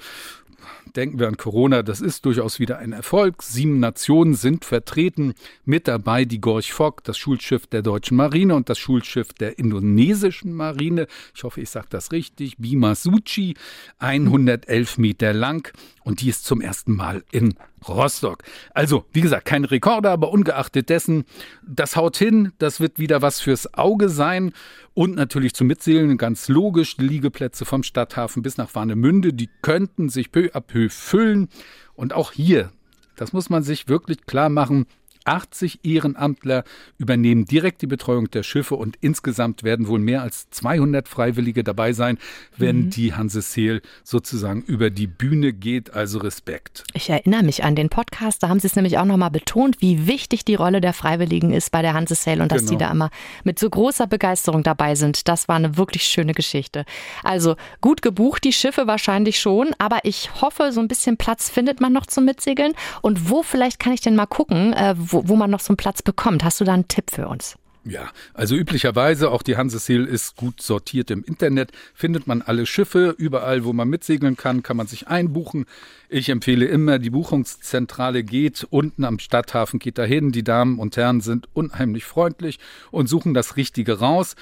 denken 0.95 1.19
wir 1.19 1.27
an 1.27 1.37
Corona, 1.37 1.83
das 1.83 2.01
ist 2.01 2.25
durchaus 2.25 2.59
wieder 2.59 2.77
ein 2.77 2.93
Erfolg. 2.93 3.43
Sieben 3.43 3.79
Nationen 3.79 4.33
sind 4.33 4.65
vertreten, 4.65 5.33
mit 5.65 5.87
dabei 5.87 6.25
die 6.25 6.41
Gorch 6.41 6.73
Fock, 6.73 7.03
das 7.03 7.17
Schulschiff 7.17 7.67
der 7.67 7.81
deutschen 7.81 8.17
Marine 8.17 8.55
und 8.55 8.69
das 8.69 8.79
Schulschiff 8.79 9.33
der 9.33 9.59
indonesischen 9.59 10.53
Marine. 10.53 11.07
Ich 11.35 11.43
hoffe, 11.43 11.61
ich 11.61 11.69
sage 11.69 11.87
das 11.89 12.11
richtig. 12.11 12.57
Bima 12.57 12.95
Suci, 12.95 13.55
111 13.99 14.97
Meter 14.97 15.33
lang 15.33 15.73
und 16.03 16.21
die 16.21 16.29
ist 16.29 16.45
zum 16.45 16.61
ersten 16.61 16.95
Mal 16.95 17.23
in 17.31 17.55
Rostock. 17.87 18.43
Also, 18.73 19.05
wie 19.13 19.21
gesagt, 19.21 19.45
kein 19.45 19.65
Rekorde, 19.65 20.09
aber 20.09 20.31
ungeachtet 20.31 20.89
dessen, 20.89 21.25
das 21.65 21.95
haut 21.95 22.17
hin, 22.17 22.51
das 22.57 22.79
wird 22.79 22.99
wieder 22.99 23.21
was 23.21 23.39
fürs 23.39 23.73
Auge 23.73 24.09
sein 24.09 24.53
und 24.93 25.15
natürlich 25.15 25.53
zum 25.53 25.67
Mitsegeln, 25.67 26.17
ganz 26.17 26.47
logisch, 26.47 26.97
die 26.97 27.07
Liegeplätze 27.07 27.65
vom 27.65 27.83
Stadthafen 27.83 28.43
bis 28.43 28.57
nach 28.57 28.73
Warnemünde, 28.75 29.33
die 29.33 29.49
könnten 29.61 30.09
sich 30.09 30.31
peu 30.31 30.49
à 30.53 30.61
peu 30.61 30.89
füllen 30.89 31.49
und 31.95 32.13
auch 32.13 32.31
hier, 32.31 32.71
das 33.15 33.33
muss 33.33 33.49
man 33.49 33.63
sich 33.63 33.87
wirklich 33.87 34.25
klar 34.25 34.49
machen, 34.49 34.85
80 35.25 35.79
Ehrenamtler 35.83 36.63
übernehmen 36.97 37.45
direkt 37.45 37.81
die 37.81 37.87
Betreuung 37.87 38.29
der 38.31 38.43
Schiffe 38.43 38.75
und 38.75 38.97
insgesamt 39.01 39.63
werden 39.63 39.87
wohl 39.87 39.99
mehr 39.99 40.21
als 40.21 40.49
200 40.49 41.07
Freiwillige 41.07 41.63
dabei 41.63 41.93
sein, 41.93 42.17
wenn 42.57 42.85
mhm. 42.85 42.89
die 42.89 43.13
Hanse 43.13 43.41
Seel 43.41 43.81
sozusagen 44.03 44.61
über 44.61 44.89
die 44.89 45.07
Bühne 45.07 45.53
geht. 45.53 45.93
Also 45.93 46.19
Respekt. 46.19 46.83
Ich 46.93 47.09
erinnere 47.09 47.43
mich 47.43 47.63
an 47.63 47.75
den 47.75 47.89
Podcast, 47.89 48.43
da 48.43 48.49
haben 48.49 48.59
sie 48.59 48.67
es 48.67 48.75
nämlich 48.75 48.97
auch 48.97 49.05
nochmal 49.05 49.31
betont, 49.31 49.81
wie 49.81 50.07
wichtig 50.07 50.45
die 50.45 50.55
Rolle 50.55 50.81
der 50.81 50.93
Freiwilligen 50.93 51.51
ist 51.51 51.71
bei 51.71 51.81
der 51.81 51.93
Hanse 51.93 52.15
Sale 52.15 52.41
und 52.41 52.51
dass 52.51 52.61
genau. 52.61 52.71
die 52.71 52.77
da 52.77 52.91
immer 52.91 53.09
mit 53.43 53.59
so 53.59 53.69
großer 53.69 54.07
Begeisterung 54.07 54.63
dabei 54.63 54.95
sind. 54.95 55.27
Das 55.27 55.47
war 55.47 55.55
eine 55.55 55.77
wirklich 55.77 56.03
schöne 56.03 56.33
Geschichte. 56.33 56.85
Also 57.23 57.55
gut 57.81 58.01
gebucht, 58.01 58.43
die 58.43 58.53
Schiffe 58.53 58.87
wahrscheinlich 58.87 59.39
schon, 59.39 59.73
aber 59.77 59.99
ich 60.03 60.41
hoffe, 60.41 60.71
so 60.71 60.79
ein 60.79 60.87
bisschen 60.87 61.17
Platz 61.17 61.49
findet 61.49 61.81
man 61.81 61.93
noch 61.93 62.05
zum 62.05 62.25
Mitsegeln. 62.25 62.73
Und 63.01 63.29
wo 63.29 63.43
vielleicht 63.43 63.79
kann 63.79 63.93
ich 63.93 64.01
denn 64.01 64.15
mal 64.15 64.25
gucken, 64.25 64.73
äh, 64.73 64.95
wo, 65.13 65.27
wo 65.27 65.35
man 65.35 65.49
noch 65.49 65.59
so 65.59 65.69
einen 65.69 65.77
Platz 65.77 66.01
bekommt. 66.01 66.43
Hast 66.43 66.59
du 66.59 66.65
da 66.65 66.73
einen 66.73 66.87
Tipp 66.87 67.11
für 67.11 67.27
uns? 67.27 67.55
Ja, 67.85 68.11
also 68.33 68.55
üblicherweise, 68.55 69.29
auch 69.29 69.43
die 69.43 69.57
Hanseseel 69.57 70.05
ist 70.05 70.37
gut 70.37 70.61
sortiert 70.61 71.11
im 71.11 71.21
Internet, 71.21 71.73
findet 71.93 72.27
man 72.27 72.41
alle 72.41 72.65
Schiffe, 72.65 73.13
überall, 73.17 73.65
wo 73.65 73.73
man 73.73 73.89
mitsegeln 73.89 74.37
kann, 74.37 74.63
kann 74.63 74.77
man 74.77 74.87
sich 74.87 75.09
einbuchen. 75.09 75.65
Ich 76.07 76.29
empfehle 76.29 76.65
immer, 76.65 76.97
die 76.97 77.09
Buchungszentrale 77.09 78.23
geht 78.23 78.65
unten 78.69 79.03
am 79.03 79.19
Stadthafen, 79.19 79.79
geht 79.79 79.97
dahin. 79.97 80.31
Die 80.31 80.45
Damen 80.45 80.79
und 80.79 80.95
Herren 80.95 81.19
sind 81.19 81.49
unheimlich 81.53 82.05
freundlich 82.05 82.57
und 82.89 83.09
suchen 83.09 83.33
das 83.33 83.57
Richtige 83.57 83.99
raus. 83.99 84.37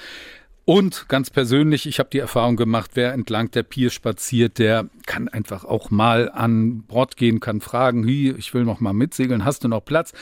Und 0.64 1.08
ganz 1.08 1.28
persönlich, 1.30 1.86
ich 1.86 1.98
habe 1.98 2.10
die 2.12 2.20
Erfahrung 2.20 2.56
gemacht, 2.56 2.92
wer 2.94 3.12
entlang 3.12 3.50
der 3.50 3.64
Pier 3.64 3.90
spaziert, 3.90 4.58
der 4.58 4.88
kann 5.06 5.28
einfach 5.28 5.64
auch 5.64 5.90
mal 5.90 6.30
an 6.30 6.82
Bord 6.82 7.16
gehen, 7.16 7.40
kann 7.40 7.60
fragen, 7.60 8.06
wie, 8.06 8.30
ich 8.30 8.54
will 8.54 8.64
noch 8.64 8.78
mal 8.78 8.92
mitsegeln, 8.92 9.44
hast 9.44 9.64
du 9.64 9.68
noch 9.68 9.84
Platz? 9.84 10.12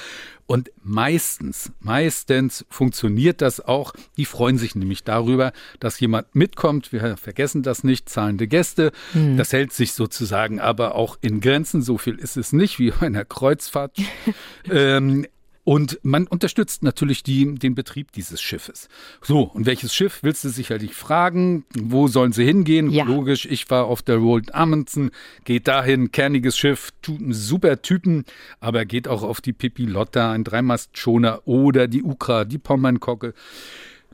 Und 0.46 0.72
meistens, 0.82 1.70
meistens 1.78 2.64
funktioniert 2.70 3.40
das 3.40 3.60
auch. 3.60 3.92
Die 4.16 4.24
freuen 4.24 4.58
sich 4.58 4.74
nämlich 4.74 5.04
darüber, 5.04 5.52
dass 5.78 6.00
jemand 6.00 6.34
mitkommt. 6.34 6.90
Wir 6.92 7.16
vergessen 7.16 7.62
das 7.62 7.84
nicht, 7.84 8.08
zahlende 8.08 8.48
Gäste. 8.48 8.90
Mhm. 9.14 9.36
Das 9.36 9.52
hält 9.52 9.72
sich 9.72 9.92
sozusagen 9.92 10.58
aber 10.58 10.96
auch 10.96 11.18
in 11.20 11.40
Grenzen. 11.40 11.82
So 11.82 11.98
viel 11.98 12.16
ist 12.16 12.36
es 12.36 12.52
nicht 12.52 12.80
wie 12.80 12.90
bei 12.90 13.06
einer 13.06 13.24
Kreuzfahrt. 13.24 13.96
ähm, 14.70 15.26
und 15.70 16.00
man 16.02 16.26
unterstützt 16.26 16.82
natürlich 16.82 17.22
die, 17.22 17.54
den 17.54 17.76
Betrieb 17.76 18.10
dieses 18.10 18.42
Schiffes. 18.42 18.88
So, 19.22 19.42
und 19.42 19.66
welches 19.66 19.94
Schiff 19.94 20.18
willst 20.24 20.42
du 20.42 20.48
sicherlich 20.48 20.94
fragen? 20.94 21.64
Wo 21.78 22.08
sollen 22.08 22.32
sie 22.32 22.44
hingehen? 22.44 22.90
Ja. 22.90 23.04
Logisch, 23.04 23.46
ich 23.46 23.70
war 23.70 23.84
auf 23.84 24.02
der 24.02 24.16
Roald 24.16 24.52
Amundsen, 24.52 25.12
geht 25.44 25.68
dahin, 25.68 26.10
kerniges 26.10 26.58
Schiff, 26.58 26.90
super 27.28 27.82
Typen, 27.82 28.24
aber 28.58 28.84
geht 28.84 29.06
auch 29.06 29.22
auf 29.22 29.40
die 29.40 29.52
Pippi 29.52 29.84
Lotta, 29.84 30.32
ein 30.32 30.42
Dreimastschoner 30.42 31.42
oder 31.44 31.86
die 31.86 32.02
Ukra, 32.02 32.44
die 32.44 32.58
Pommernkocke. 32.58 33.32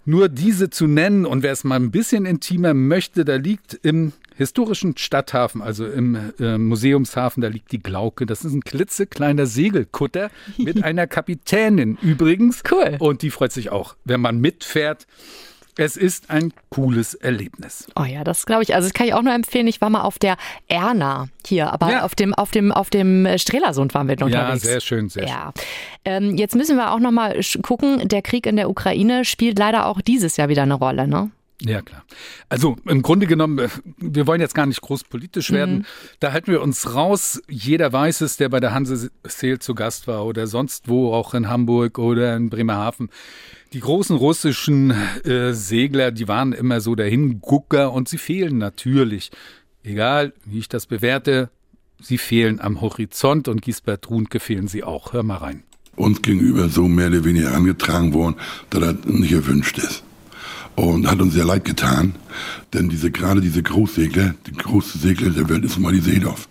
Nur 0.05 0.29
diese 0.29 0.69
zu 0.69 0.87
nennen 0.87 1.25
und 1.25 1.42
wer 1.42 1.53
es 1.53 1.64
mal 1.64 1.77
ein 1.77 1.90
bisschen 1.90 2.27
intimer 2.27 2.75
möchte, 2.75 3.25
da 3.25 3.37
liegt 3.37 3.81
im 3.83 4.12
historischen 4.37 4.96
Stadthafen, 4.96 5.62
also 5.62 5.87
im 5.87 6.33
äh, 6.38 6.59
Museumshafen, 6.59 7.40
da 7.40 7.49
liegt 7.49 7.72
die 7.72 7.83
Glauke. 7.83 8.27
Das 8.27 8.44
ist 8.44 8.53
ein 8.53 8.62
klitzekleiner 8.62 9.46
Segelkutter 9.46 10.31
mit 10.59 10.85
einer 10.85 11.07
Kapitänin 11.07 11.99
übrigens. 12.03 12.62
Cool. 12.70 12.96
Und 12.99 13.22
die 13.22 13.31
freut 13.31 13.53
sich 13.53 13.70
auch, 13.70 13.96
wenn 14.05 14.20
man 14.20 14.38
mitfährt. 14.40 15.07
Es 15.79 15.99
ist 15.99 16.31
ein 16.31 16.55
cooles 16.70 17.12
Erlebnis. 17.12 17.87
Oh 17.96 18.05
ja, 18.05 18.25
das 18.25 18.46
glaube 18.46 18.62
ich. 18.62 18.75
Also 18.75 18.88
das 18.88 18.94
kann 18.94 19.07
ich 19.07 19.12
auch 19.12 19.22
nur 19.22 19.35
empfehlen. 19.35 19.66
Ich 19.66 19.83
war 19.83 19.90
mal 19.90 20.03
auf 20.03 20.18
der 20.18 20.38
Erna 20.68 21.29
hier, 21.44 21.70
aber 21.70 21.90
ja. 21.90 22.03
auf 22.03 22.14
dem 22.14 22.33
auf 22.33 22.51
dem 22.51 22.72
auf 22.72 22.88
dem 22.88 23.29
Strelasund 23.37 23.92
waren 23.92 24.09
wir 24.09 24.14
unterwegs. 24.14 24.64
Ja, 24.64 24.70
sehr 24.70 24.81
schön, 24.81 25.11
sehr 25.11 25.27
ja. 25.27 25.53
schön. 25.55 25.64
Ähm, 26.07 26.37
jetzt 26.38 26.55
müssen 26.55 26.79
wir 26.79 26.92
auch 26.92 26.99
noch 26.99 27.11
mal 27.11 27.38
gucken. 27.62 28.09
Der 28.09 28.22
Krieg 28.22 28.46
in 28.46 28.57
der 28.57 28.70
Ukraine 28.70 29.27
spielt 29.27 29.59
leider 29.59 29.85
auch 29.85 30.01
dieses 30.01 30.38
Jahr 30.38 30.49
wieder 30.49 30.62
eine 30.62 30.75
Rolle, 30.75 31.07
ne? 31.07 31.31
Ja, 31.62 31.81
klar. 31.81 32.05
Also 32.51 32.77
im 32.85 33.01
Grunde 33.01 33.27
genommen, 33.27 33.59
äh, 33.59 33.69
wir 33.97 34.27
wollen 34.27 34.40
jetzt 34.40 34.55
gar 34.55 34.66
nicht 34.66 34.81
groß 34.81 35.05
politisch 35.05 35.51
werden. 35.51 35.79
Mhm. 35.79 35.85
Da 36.21 36.33
halten 36.33 36.53
wir 36.53 36.61
uns 36.61 36.95
raus. 36.95 37.40
Jeder 37.49 37.92
weiß 37.92 38.21
es, 38.21 38.37
der 38.37 38.51
bei 38.51 38.61
der 38.61 38.75
Hanse 38.75 39.11
Seel 39.25 39.59
zu 39.59 39.75
Gast 39.75 40.07
war 40.07 40.27
oder 40.27 40.47
sonst 40.47 40.88
wo, 40.88 41.12
auch 41.14 41.33
in 41.33 41.49
Hamburg 41.49 41.99
oder 41.99 42.37
in 42.37 42.51
Bremerhaven. 42.51 43.09
Die 43.73 43.81
großen 43.81 44.16
russischen 44.16 44.90
äh, 45.25 45.53
Segler, 45.53 46.11
die 46.11 46.29
waren 46.29 46.53
immer 46.53 46.81
so 46.81 46.95
der 46.95 47.09
Hingucker 47.09 47.92
und 47.92 48.09
sie 48.09 48.19
fehlen 48.19 48.59
natürlich. 48.59 49.31
Egal, 49.83 50.35
wie 50.45 50.59
ich 50.59 50.69
das 50.69 50.87
bewerte, 50.87 51.49
sie 52.01 52.19
fehlen 52.19 52.61
am 52.61 52.81
Horizont 52.81 53.49
und 53.49 53.62
Gisbert 53.62 54.11
Runke 54.11 54.40
fehlen 54.40 54.69
sie 54.69 54.85
auch. 54.85 55.12
Hör 55.14 55.23
mal 55.23 55.38
rein. 55.38 55.62
Uns 55.95 56.21
gegenüber 56.21 56.69
so 56.69 56.83
mehr 56.83 57.07
oder 57.07 57.25
weniger 57.25 57.55
angetragen 57.55 58.12
worden, 58.12 58.37
dass 58.69 58.81
das 58.81 58.97
nicht 59.07 59.33
erwünscht 59.33 59.79
ist. 59.79 60.03
Und 60.77 61.11
hat 61.11 61.21
uns 61.21 61.35
sehr 61.35 61.45
leid 61.45 61.65
getan, 61.65 62.15
denn 62.75 62.89
diese, 62.89 63.11
gerade 63.11 63.41
diese 63.41 63.62
Großsegler, 63.62 64.35
die 64.47 64.53
größte 64.53 64.99
Segler 64.99 65.31
der 65.31 65.49
Welt 65.49 65.65
ist 65.65 65.79
mal 65.79 65.93
die 65.93 66.01
Seedorf. 66.01 66.49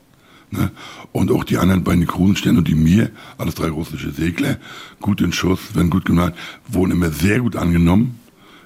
Ne? 0.50 0.72
Und 1.12 1.32
auch 1.32 1.44
die 1.44 1.58
anderen 1.58 1.84
beiden 1.84 2.08
Kronensterne 2.08 2.58
und 2.58 2.68
die 2.68 2.76
mir, 2.76 3.12
alles 3.38 3.56
drei 3.56 3.70
russische 3.70 4.12
Segler, 4.12 4.58
gut 5.00 5.22
in 5.22 5.32
Schuss, 5.32 5.76
werden 5.76 5.92
gut 5.92 6.06
gemacht, 6.06 6.34
wurden 6.68 6.92
immer 6.92 7.12
sehr 7.12 7.40
gut 7.40 7.56
angenommen 7.56 8.20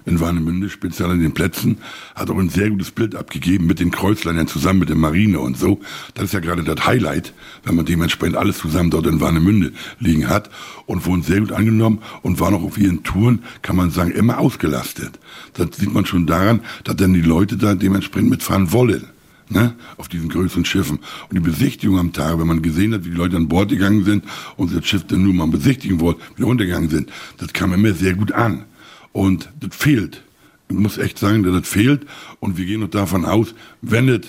in 0.09 0.19
Warnemünde, 0.19 0.69
speziell 0.69 1.09
an 1.09 1.19
den 1.19 1.33
Plätzen, 1.33 1.77
hat 2.15 2.29
auch 2.29 2.37
ein 2.37 2.49
sehr 2.49 2.69
gutes 2.69 2.91
Bild 2.91 3.15
abgegeben 3.15 3.67
mit 3.67 3.79
den 3.79 3.91
Kreuzlinern 3.91 4.47
zusammen 4.47 4.79
mit 4.79 4.89
der 4.89 4.95
Marine 4.95 5.39
und 5.39 5.57
so. 5.57 5.79
Das 6.15 6.25
ist 6.25 6.33
ja 6.33 6.39
gerade 6.39 6.63
das 6.63 6.85
Highlight, 6.85 7.33
wenn 7.63 7.75
man 7.75 7.85
dementsprechend 7.85 8.35
alles 8.35 8.57
zusammen 8.57 8.89
dort 8.89 9.07
in 9.07 9.21
Warnemünde 9.21 9.71
liegen 9.99 10.27
hat 10.27 10.49
und 10.85 11.05
wurden 11.05 11.21
sehr 11.21 11.39
gut 11.39 11.51
angenommen 11.51 11.99
und 12.21 12.39
waren 12.39 12.55
auch 12.55 12.63
auf 12.63 12.77
ihren 12.77 13.03
Touren, 13.03 13.43
kann 13.61 13.75
man 13.75 13.91
sagen, 13.91 14.11
immer 14.11 14.39
ausgelastet. 14.39 15.19
Das 15.53 15.77
sieht 15.77 15.93
man 15.93 16.05
schon 16.05 16.25
daran, 16.25 16.61
dass 16.83 16.95
dann 16.95 17.13
die 17.13 17.21
Leute 17.21 17.55
da 17.55 17.75
dementsprechend 17.75 18.31
mitfahren 18.31 18.73
wollen 18.73 19.05
ne, 19.49 19.75
auf 19.97 20.07
diesen 20.07 20.29
größeren 20.29 20.65
Schiffen. 20.65 20.99
Und 21.29 21.35
die 21.35 21.39
Besichtigung 21.39 21.99
am 21.99 22.13
Tag, 22.13 22.39
wenn 22.39 22.47
man 22.47 22.61
gesehen 22.61 22.93
hat, 22.93 23.05
wie 23.05 23.09
die 23.09 23.15
Leute 23.15 23.35
an 23.35 23.47
Bord 23.47 23.69
gegangen 23.69 24.03
sind 24.05 24.23
und 24.57 24.75
das 24.75 24.85
Schiff 24.87 25.05
dann 25.07 25.23
nur 25.23 25.33
mal 25.33 25.47
besichtigen 25.47 25.99
wollte, 25.99 26.21
wieder 26.35 26.47
runtergegangen 26.47 26.89
sind, 26.89 27.11
das 27.37 27.53
kam 27.53 27.73
immer 27.73 27.93
sehr 27.93 28.13
gut 28.13 28.31
an. 28.31 28.65
Und 29.11 29.49
das 29.59 29.75
fehlt. 29.75 30.23
Ich 30.69 30.75
muss 30.77 30.97
echt 30.97 31.17
sagen, 31.17 31.43
dass 31.43 31.61
das 31.61 31.67
fehlt. 31.67 32.05
Und 32.39 32.57
wir 32.57 32.65
gehen 32.65 32.81
noch 32.81 32.89
davon 32.89 33.25
aus, 33.25 33.55
wenn 33.81 34.07
es 34.09 34.21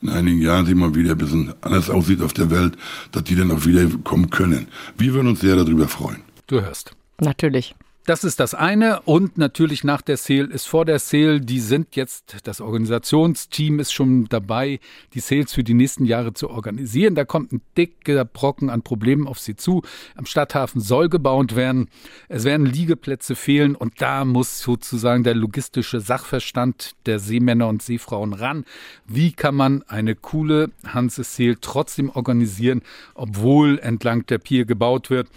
in 0.00 0.08
einigen 0.08 0.40
Jahren 0.40 0.66
sich 0.66 0.74
mal 0.74 0.94
wieder 0.94 1.12
ein 1.12 1.18
bisschen 1.18 1.52
anders 1.60 1.90
aussieht 1.90 2.22
auf 2.22 2.32
der 2.32 2.50
Welt, 2.50 2.76
dass 3.12 3.24
die 3.24 3.34
dann 3.34 3.50
auch 3.50 3.66
wieder 3.66 3.86
kommen 4.04 4.30
können. 4.30 4.68
Wir 4.96 5.12
würden 5.12 5.28
uns 5.28 5.40
sehr 5.40 5.56
darüber 5.56 5.88
freuen. 5.88 6.22
Du 6.46 6.60
hörst. 6.60 6.92
Natürlich. 7.20 7.74
Das 8.08 8.24
ist 8.24 8.40
das 8.40 8.54
eine 8.54 9.02
und 9.02 9.36
natürlich 9.36 9.84
nach 9.84 10.00
der 10.00 10.16
Sale 10.16 10.46
ist 10.46 10.66
vor 10.66 10.86
der 10.86 10.98
Sale. 10.98 11.42
Die 11.42 11.60
sind 11.60 11.94
jetzt, 11.94 12.38
das 12.44 12.62
Organisationsteam 12.62 13.80
ist 13.80 13.92
schon 13.92 14.24
dabei, 14.30 14.80
die 15.12 15.20
Sales 15.20 15.52
für 15.52 15.62
die 15.62 15.74
nächsten 15.74 16.06
Jahre 16.06 16.32
zu 16.32 16.48
organisieren. 16.48 17.14
Da 17.14 17.26
kommt 17.26 17.52
ein 17.52 17.60
dicker 17.76 18.24
Brocken 18.24 18.70
an 18.70 18.80
Problemen 18.80 19.28
auf 19.28 19.38
sie 19.38 19.56
zu. 19.56 19.82
Am 20.14 20.24
Stadthafen 20.24 20.80
soll 20.80 21.10
gebaut 21.10 21.54
werden. 21.54 21.90
Es 22.30 22.44
werden 22.44 22.64
Liegeplätze 22.64 23.36
fehlen 23.36 23.74
und 23.76 24.00
da 24.00 24.24
muss 24.24 24.60
sozusagen 24.60 25.22
der 25.22 25.34
logistische 25.34 26.00
Sachverstand 26.00 26.92
der 27.04 27.18
Seemänner 27.18 27.68
und 27.68 27.82
Seefrauen 27.82 28.32
ran. 28.32 28.64
Wie 29.06 29.32
kann 29.32 29.54
man 29.54 29.82
eine 29.82 30.14
coole 30.14 30.70
Hanse 30.86 31.24
Sale 31.24 31.58
trotzdem 31.60 32.08
organisieren, 32.08 32.80
obwohl 33.12 33.78
entlang 33.80 34.24
der 34.24 34.38
Pier 34.38 34.64
gebaut 34.64 35.10
wird? 35.10 35.28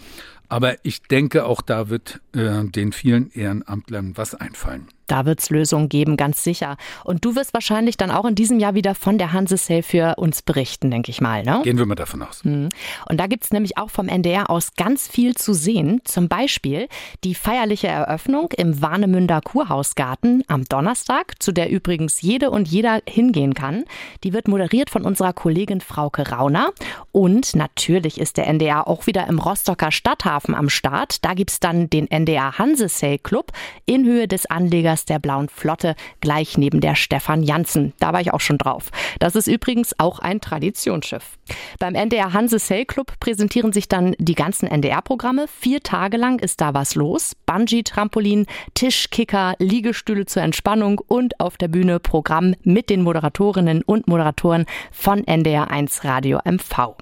Aber 0.52 0.76
ich 0.82 1.00
denke, 1.00 1.46
auch 1.46 1.62
da 1.62 1.88
wird 1.88 2.20
äh, 2.34 2.62
den 2.64 2.92
vielen 2.92 3.30
Ehrenamtlern 3.30 4.18
was 4.18 4.34
einfallen. 4.34 4.86
Da 5.06 5.26
wird 5.26 5.40
es 5.40 5.50
Lösungen 5.50 5.88
geben, 5.88 6.16
ganz 6.16 6.42
sicher. 6.44 6.76
Und 7.04 7.24
du 7.24 7.36
wirst 7.36 7.54
wahrscheinlich 7.54 7.96
dann 7.96 8.10
auch 8.10 8.24
in 8.24 8.34
diesem 8.34 8.58
Jahr 8.58 8.74
wieder 8.74 8.94
von 8.94 9.18
der 9.18 9.32
Hanse 9.32 9.56
Sale 9.56 9.82
für 9.82 10.14
uns 10.16 10.42
berichten, 10.42 10.90
denke 10.90 11.10
ich 11.10 11.20
mal. 11.20 11.42
Ne? 11.42 11.60
Gehen 11.64 11.78
wir 11.78 11.86
mal 11.86 11.94
davon 11.94 12.22
aus. 12.22 12.44
Mhm. 12.44 12.68
Und 13.08 13.18
da 13.18 13.26
gibt 13.26 13.44
es 13.44 13.50
nämlich 13.50 13.78
auch 13.78 13.90
vom 13.90 14.08
NDR 14.08 14.50
aus 14.50 14.74
ganz 14.76 15.08
viel 15.08 15.34
zu 15.34 15.52
sehen. 15.54 16.00
Zum 16.04 16.28
Beispiel 16.28 16.88
die 17.24 17.34
feierliche 17.34 17.88
Eröffnung 17.88 18.50
im 18.56 18.80
Warnemünder 18.80 19.40
Kurhausgarten 19.40 20.44
am 20.48 20.64
Donnerstag, 20.64 21.42
zu 21.42 21.52
der 21.52 21.70
übrigens 21.70 22.22
jede 22.22 22.50
und 22.50 22.68
jeder 22.68 23.00
hingehen 23.08 23.54
kann. 23.54 23.84
Die 24.24 24.32
wird 24.32 24.48
moderiert 24.48 24.90
von 24.90 25.04
unserer 25.04 25.32
Kollegin 25.32 25.80
Frauke 25.80 26.30
Rauner. 26.30 26.70
Und 27.10 27.54
natürlich 27.54 28.20
ist 28.20 28.36
der 28.36 28.46
NDR 28.46 28.88
auch 28.88 29.06
wieder 29.06 29.26
im 29.26 29.38
Rostocker 29.38 29.90
Stadthafen 29.90 30.54
am 30.54 30.68
Start. 30.68 31.24
Da 31.24 31.34
gibt 31.34 31.50
es 31.50 31.60
dann 31.60 31.90
den 31.90 32.10
NDR 32.10 32.58
Hanse 32.58 32.88
Sale 32.88 33.18
Club 33.18 33.52
in 33.86 34.04
Höhe 34.04 34.28
des 34.28 34.46
Anlegers 34.46 35.01
Kurs 35.02 35.04
der 35.04 35.18
Blauen 35.18 35.48
Flotte 35.48 35.94
gleich 36.20 36.58
neben 36.58 36.80
der 36.80 36.94
Stefan 36.94 37.42
Janssen. 37.42 37.92
Da 37.98 38.12
war 38.12 38.20
ich 38.20 38.32
auch 38.32 38.40
schon 38.40 38.58
drauf. 38.58 38.90
Das 39.18 39.34
ist 39.34 39.48
übrigens 39.48 39.98
auch 39.98 40.18
ein 40.20 40.40
Traditionsschiff. 40.40 41.38
Beim 41.78 41.94
NDR 41.94 42.32
Hanse 42.32 42.58
Sail 42.58 42.84
Club 42.84 43.12
präsentieren 43.20 43.72
sich 43.72 43.88
dann 43.88 44.14
die 44.18 44.34
ganzen 44.34 44.66
NDR-Programme. 44.68 45.46
Vier 45.48 45.82
Tage 45.82 46.16
lang 46.16 46.38
ist 46.38 46.60
da 46.60 46.74
was 46.74 46.94
los. 46.94 47.34
Bungee-Trampolin, 47.46 48.46
Tischkicker, 48.74 49.54
Liegestühle 49.58 50.26
zur 50.26 50.42
Entspannung 50.42 51.00
und 51.06 51.40
auf 51.40 51.56
der 51.56 51.68
Bühne 51.68 51.98
Programm 51.98 52.54
mit 52.62 52.88
den 52.88 53.02
Moderatorinnen 53.02 53.82
und 53.82 54.06
Moderatoren 54.06 54.66
von 54.92 55.26
NDR 55.26 55.70
1 55.70 56.04
Radio 56.04 56.38
MV. 56.44 56.96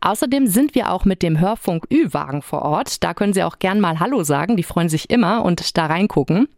Außerdem 0.00 0.46
sind 0.46 0.74
wir 0.74 0.92
auch 0.92 1.04
mit 1.04 1.22
dem 1.22 1.40
Hörfunk 1.40 1.86
Ü-Wagen 1.90 2.42
vor 2.42 2.62
Ort. 2.62 3.02
Da 3.02 3.14
können 3.14 3.32
Sie 3.32 3.42
auch 3.42 3.58
gern 3.58 3.80
mal 3.80 3.98
Hallo 3.98 4.24
sagen. 4.24 4.56
Die 4.56 4.62
freuen 4.62 4.88
sich 4.88 5.10
immer 5.10 5.44
und 5.44 5.76
da 5.76 5.86
reingucken 5.86 6.48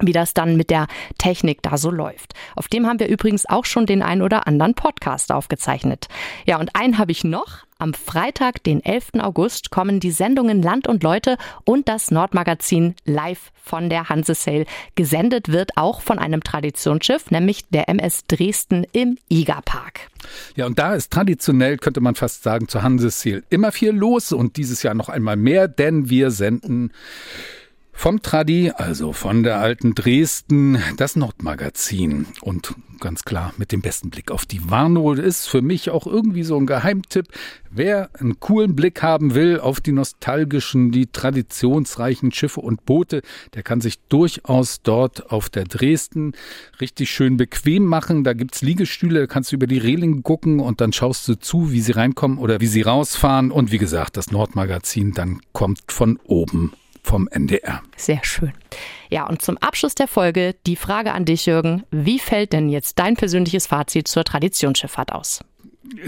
wie 0.00 0.12
das 0.12 0.34
dann 0.34 0.56
mit 0.56 0.70
der 0.70 0.86
Technik 1.18 1.62
da 1.62 1.78
so 1.78 1.90
läuft. 1.90 2.34
Auf 2.54 2.68
dem 2.68 2.86
haben 2.86 3.00
wir 3.00 3.08
übrigens 3.08 3.48
auch 3.48 3.64
schon 3.64 3.86
den 3.86 4.02
ein 4.02 4.20
oder 4.20 4.46
anderen 4.46 4.74
Podcast 4.74 5.32
aufgezeichnet. 5.32 6.08
Ja, 6.44 6.58
und 6.58 6.76
einen 6.76 6.98
habe 6.98 7.12
ich 7.12 7.24
noch. 7.24 7.64
Am 7.78 7.92
Freitag, 7.92 8.62
den 8.64 8.82
11. 8.82 9.20
August, 9.20 9.70
kommen 9.70 10.00
die 10.00 10.10
Sendungen 10.10 10.62
Land 10.62 10.86
und 10.88 11.02
Leute 11.02 11.36
und 11.64 11.88
das 11.88 12.10
Nordmagazin 12.10 12.94
live 13.04 13.52
von 13.62 13.90
der 13.90 14.08
Hanse 14.08 14.34
Sail. 14.34 14.64
Gesendet 14.94 15.52
wird 15.52 15.76
auch 15.76 16.00
von 16.00 16.18
einem 16.18 16.42
Traditionsschiff, 16.42 17.30
nämlich 17.30 17.66
der 17.68 17.90
MS 17.90 18.24
Dresden 18.28 18.86
im 18.92 19.18
Igerpark. 19.28 20.08
Ja, 20.54 20.64
und 20.64 20.78
da 20.78 20.94
ist 20.94 21.12
traditionell, 21.12 21.76
könnte 21.76 22.00
man 22.00 22.14
fast 22.14 22.42
sagen, 22.42 22.68
zur 22.68 22.82
Hanse 22.82 23.10
Sail 23.10 23.44
immer 23.50 23.72
viel 23.72 23.90
los 23.90 24.32
und 24.32 24.56
dieses 24.56 24.82
Jahr 24.82 24.94
noch 24.94 25.10
einmal 25.10 25.36
mehr, 25.36 25.68
denn 25.68 26.08
wir 26.08 26.30
senden 26.30 26.92
vom 27.96 28.20
Tradi, 28.20 28.70
also 28.76 29.14
von 29.14 29.42
der 29.42 29.58
alten 29.58 29.94
Dresden, 29.94 30.78
das 30.98 31.16
Nordmagazin. 31.16 32.26
Und 32.42 32.74
ganz 33.00 33.24
klar 33.24 33.54
mit 33.56 33.72
dem 33.72 33.80
besten 33.80 34.10
Blick 34.10 34.30
auf 34.30 34.44
die 34.44 34.70
Warnow 34.70 35.18
ist 35.18 35.48
für 35.48 35.62
mich 35.62 35.90
auch 35.90 36.06
irgendwie 36.06 36.42
so 36.42 36.58
ein 36.58 36.66
Geheimtipp. 36.66 37.26
Wer 37.70 38.10
einen 38.20 38.38
coolen 38.38 38.76
Blick 38.76 39.02
haben 39.02 39.34
will 39.34 39.58
auf 39.58 39.80
die 39.80 39.92
nostalgischen, 39.92 40.92
die 40.92 41.06
traditionsreichen 41.06 42.32
Schiffe 42.32 42.60
und 42.60 42.84
Boote, 42.84 43.22
der 43.54 43.62
kann 43.62 43.80
sich 43.80 43.98
durchaus 44.08 44.82
dort 44.82 45.32
auf 45.32 45.48
der 45.48 45.64
Dresden 45.64 46.32
richtig 46.80 47.10
schön 47.10 47.38
bequem 47.38 47.86
machen. 47.86 48.24
Da 48.24 48.34
gibt's 48.34 48.60
Liegestühle, 48.60 49.20
da 49.20 49.26
kannst 49.26 49.52
du 49.52 49.56
über 49.56 49.66
die 49.66 49.78
Reling 49.78 50.22
gucken 50.22 50.60
und 50.60 50.82
dann 50.82 50.92
schaust 50.92 51.26
du 51.28 51.34
zu, 51.34 51.72
wie 51.72 51.80
sie 51.80 51.92
reinkommen 51.92 52.38
oder 52.38 52.60
wie 52.60 52.66
sie 52.66 52.82
rausfahren. 52.82 53.50
Und 53.50 53.72
wie 53.72 53.78
gesagt, 53.78 54.18
das 54.18 54.30
Nordmagazin 54.30 55.12
dann 55.12 55.40
kommt 55.52 55.80
von 55.88 56.18
oben 56.24 56.72
vom 57.06 57.28
NDR. 57.28 57.82
Sehr 57.96 58.20
schön. 58.24 58.52
Ja, 59.10 59.26
und 59.26 59.40
zum 59.40 59.56
Abschluss 59.58 59.94
der 59.94 60.08
Folge 60.08 60.56
die 60.66 60.76
Frage 60.76 61.12
an 61.12 61.24
dich, 61.24 61.46
Jürgen. 61.46 61.84
Wie 61.90 62.18
fällt 62.18 62.52
denn 62.52 62.68
jetzt 62.68 62.98
dein 62.98 63.16
persönliches 63.16 63.68
Fazit 63.68 64.08
zur 64.08 64.24
Traditionsschifffahrt 64.24 65.12
aus? 65.12 65.40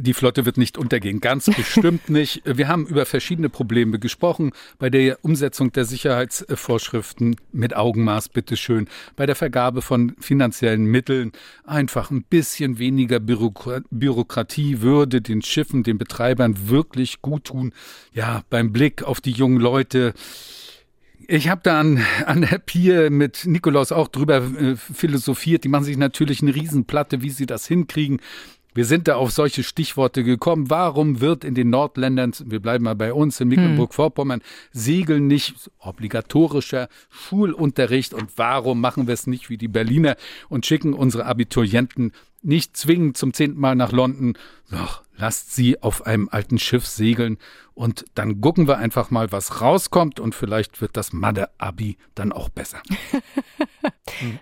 Die 0.00 0.14
Flotte 0.14 0.44
wird 0.44 0.56
nicht 0.56 0.76
untergehen, 0.76 1.20
ganz 1.20 1.46
bestimmt 1.46 2.08
nicht. 2.08 2.42
Wir 2.44 2.66
haben 2.68 2.86
über 2.86 3.06
verschiedene 3.06 3.48
Probleme 3.48 3.98
gesprochen. 3.98 4.50
Bei 4.78 4.90
der 4.90 5.18
Umsetzung 5.22 5.72
der 5.72 5.84
Sicherheitsvorschriften 5.84 7.36
mit 7.52 7.76
Augenmaß, 7.76 8.30
bitteschön. 8.30 8.88
Bei 9.14 9.26
der 9.26 9.36
Vergabe 9.36 9.82
von 9.82 10.16
finanziellen 10.18 10.84
Mitteln 10.84 11.32
einfach 11.64 12.10
ein 12.10 12.24
bisschen 12.24 12.78
weniger 12.78 13.20
Bürokratie 13.20 14.80
würde 14.80 15.20
den 15.20 15.42
Schiffen, 15.42 15.84
den 15.84 15.98
Betreibern 15.98 16.68
wirklich 16.68 17.22
gut 17.22 17.44
tun. 17.44 17.72
Ja, 18.12 18.42
beim 18.50 18.72
Blick 18.72 19.04
auf 19.04 19.20
die 19.20 19.30
jungen 19.32 19.60
Leute 19.60 20.12
ich 21.26 21.48
habe 21.48 21.60
da 21.64 21.80
an, 21.80 22.04
an 22.26 22.42
der 22.42 22.58
Pier 22.58 23.10
mit 23.10 23.44
Nikolaus 23.44 23.92
auch 23.92 24.08
drüber 24.08 24.36
äh, 24.36 24.76
philosophiert. 24.76 25.64
Die 25.64 25.68
machen 25.68 25.84
sich 25.84 25.96
natürlich 25.96 26.42
eine 26.42 26.54
Riesenplatte, 26.54 27.22
wie 27.22 27.30
sie 27.30 27.46
das 27.46 27.66
hinkriegen. 27.66 28.20
Wir 28.78 28.84
sind 28.84 29.08
da 29.08 29.16
auf 29.16 29.32
solche 29.32 29.64
Stichworte 29.64 30.22
gekommen. 30.22 30.70
Warum 30.70 31.20
wird 31.20 31.42
in 31.42 31.56
den 31.56 31.68
Nordländern, 31.68 32.32
wir 32.44 32.60
bleiben 32.60 32.84
mal 32.84 32.94
bei 32.94 33.12
uns 33.12 33.40
in 33.40 33.48
Mecklenburg-Vorpommern, 33.48 34.40
Segeln 34.70 35.26
nicht 35.26 35.68
obligatorischer 35.80 36.88
Schulunterricht 37.10 38.14
und 38.14 38.30
warum 38.36 38.80
machen 38.80 39.08
wir 39.08 39.14
es 39.14 39.26
nicht 39.26 39.50
wie 39.50 39.58
die 39.58 39.66
Berliner 39.66 40.14
und 40.48 40.64
schicken 40.64 40.94
unsere 40.94 41.26
Abiturienten 41.26 42.12
nicht 42.42 42.76
zwingend 42.76 43.16
zum 43.16 43.32
zehnten 43.32 43.58
Mal 43.58 43.74
nach 43.74 43.90
London. 43.90 44.38
Doch, 44.70 45.02
lasst 45.16 45.56
sie 45.56 45.82
auf 45.82 46.06
einem 46.06 46.28
alten 46.30 46.60
Schiff 46.60 46.86
segeln 46.86 47.38
und 47.74 48.04
dann 48.14 48.40
gucken 48.40 48.68
wir 48.68 48.78
einfach 48.78 49.10
mal, 49.10 49.32
was 49.32 49.60
rauskommt 49.60 50.20
und 50.20 50.36
vielleicht 50.36 50.80
wird 50.80 50.96
das 50.96 51.12
Madde-Abi 51.12 51.96
dann 52.14 52.30
auch 52.30 52.48
besser. 52.48 52.80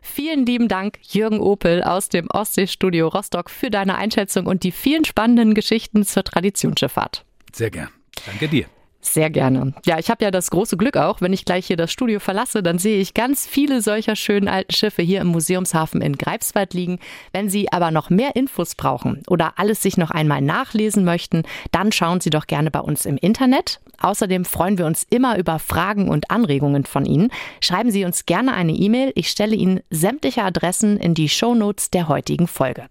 Vielen 0.03 0.47
lieben 0.47 0.69
Dank, 0.69 0.99
Jürgen 1.03 1.41
Opel 1.41 1.83
aus 1.83 2.09
dem 2.09 2.29
Ostseestudio 2.31 3.09
Rostock, 3.09 3.51
für 3.51 3.71
deine 3.71 3.97
Einschätzung 3.97 4.47
und 4.47 4.63
die 4.63 4.73
vielen 4.73 5.05
spannenden 5.05 5.55
Geschichten 5.55 6.05
zur 6.05 6.25
Traditionsschifffahrt. 6.25 7.25
Sehr 7.53 7.71
gern. 7.71 7.91
Danke 8.27 8.49
dir. 8.49 8.67
Sehr 9.07 9.31
gerne. 9.31 9.73
Ja, 9.87 9.99
ich 9.99 10.11
habe 10.11 10.25
ja 10.25 10.31
das 10.33 10.51
große 10.51 10.77
Glück 10.77 10.97
auch, 10.97 11.21
wenn 11.21 11.33
ich 11.33 11.45
gleich 11.45 11.67
hier 11.67 11.77
das 11.77 11.93
Studio 11.93 12.19
verlasse, 12.19 12.63
dann 12.63 12.79
sehe 12.79 13.01
ich 13.01 13.15
ganz 13.15 13.47
viele 13.47 13.81
solcher 13.81 14.17
schönen 14.17 14.49
alten 14.49 14.75
Schiffe 14.75 15.01
hier 15.01 15.21
im 15.21 15.29
Museumshafen 15.29 16.03
in 16.03 16.19
Greifswald 16.19 16.75
liegen. 16.75 16.99
Wenn 17.33 17.49
Sie 17.49 17.73
aber 17.73 17.93
noch 17.93 18.11
mehr 18.11 18.35
Infos 18.35 18.75
brauchen 18.75 19.23
oder 19.29 19.55
alles 19.57 19.81
sich 19.81 19.97
noch 19.97 20.11
einmal 20.11 20.43
nachlesen 20.43 21.05
möchten, 21.05 21.45
dann 21.71 21.93
schauen 21.93 22.21
Sie 22.21 22.31
doch 22.31 22.49
gerne 22.49 22.71
bei 22.71 22.81
uns 22.81 23.07
im 23.07 23.17
Internet. 23.17 23.81
Außerdem 23.99 24.45
freuen 24.45 24.77
wir 24.77 24.85
uns 24.85 25.07
immer 25.09 25.39
über 25.39 25.59
Fragen 25.59 26.11
und 26.11 26.31
Anregungen 26.31 26.85
von 26.85 27.07
Ihnen. 27.07 27.31
Schreiben 27.61 27.91
Sie 27.91 28.05
uns 28.05 28.27
gerne 28.27 28.53
eine 28.53 28.73
E-Mail. 28.73 29.13
Ich 29.15 29.31
stelle 29.31 29.57
Ihnen 29.57 29.81
sämtliche 29.89 30.43
Adressen 30.43 30.99
in 30.99 31.15
die 31.15 31.31
Shownotes 31.31 31.91
der 31.91 32.09
heutigen 32.09 32.49
Folge. 32.49 32.87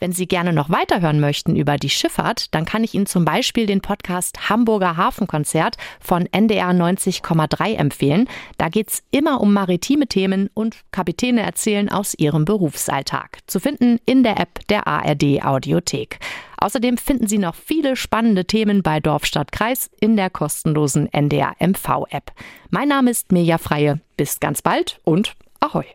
Wenn 0.00 0.12
Sie 0.12 0.26
gerne 0.26 0.52
noch 0.52 0.70
weiterhören 0.70 1.20
möchten 1.20 1.54
über 1.54 1.76
die 1.76 1.90
Schifffahrt, 1.90 2.52
dann 2.54 2.64
kann 2.64 2.82
ich 2.82 2.94
Ihnen 2.94 3.06
zum 3.06 3.24
Beispiel 3.24 3.66
den 3.66 3.82
Podcast 3.82 4.48
Hamburger 4.48 4.96
Hafenkonzert 4.96 5.57
Konzert 5.58 5.76
von 6.00 6.26
NDR 6.26 6.70
90,3 6.70 7.74
empfehlen. 7.74 8.28
Da 8.58 8.68
geht's 8.68 9.02
immer 9.10 9.40
um 9.40 9.52
maritime 9.52 10.06
Themen 10.06 10.50
und 10.54 10.76
Kapitäne 10.92 11.42
erzählen 11.42 11.88
aus 11.88 12.14
ihrem 12.14 12.44
Berufsalltag. 12.44 13.38
Zu 13.46 13.58
finden 13.58 13.98
in 14.06 14.22
der 14.22 14.38
App 14.38 14.66
der 14.68 14.86
ARD 14.86 15.42
Audiothek. 15.42 16.20
Außerdem 16.58 16.96
finden 16.96 17.26
Sie 17.26 17.38
noch 17.38 17.54
viele 17.54 17.96
spannende 17.96 18.44
Themen 18.44 18.82
bei 18.82 19.00
Dorf, 19.00 19.26
Stadt, 19.26 19.50
Kreis 19.50 19.90
in 20.00 20.16
der 20.16 20.30
kostenlosen 20.30 21.12
NDR 21.12 21.54
MV 21.58 22.06
App. 22.10 22.32
Mein 22.70 22.88
Name 22.88 23.10
ist 23.10 23.32
Mirja 23.32 23.58
Freie. 23.58 24.00
Bis 24.16 24.38
ganz 24.38 24.62
bald 24.62 25.00
und 25.04 25.34
Ahoi. 25.60 25.86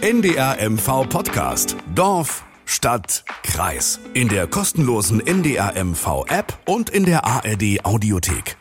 NDR 0.00 0.56
MV 0.68 1.08
Podcast. 1.08 1.76
Dorf, 1.94 2.44
Stadt, 2.64 3.24
Kreis. 3.42 4.00
In 4.14 4.28
der 4.28 4.46
kostenlosen 4.46 5.24
NDR 5.24 5.72
MV 5.84 6.24
App 6.28 6.58
und 6.66 6.90
in 6.90 7.04
der 7.04 7.24
ARD 7.24 7.84
Audiothek. 7.84 8.59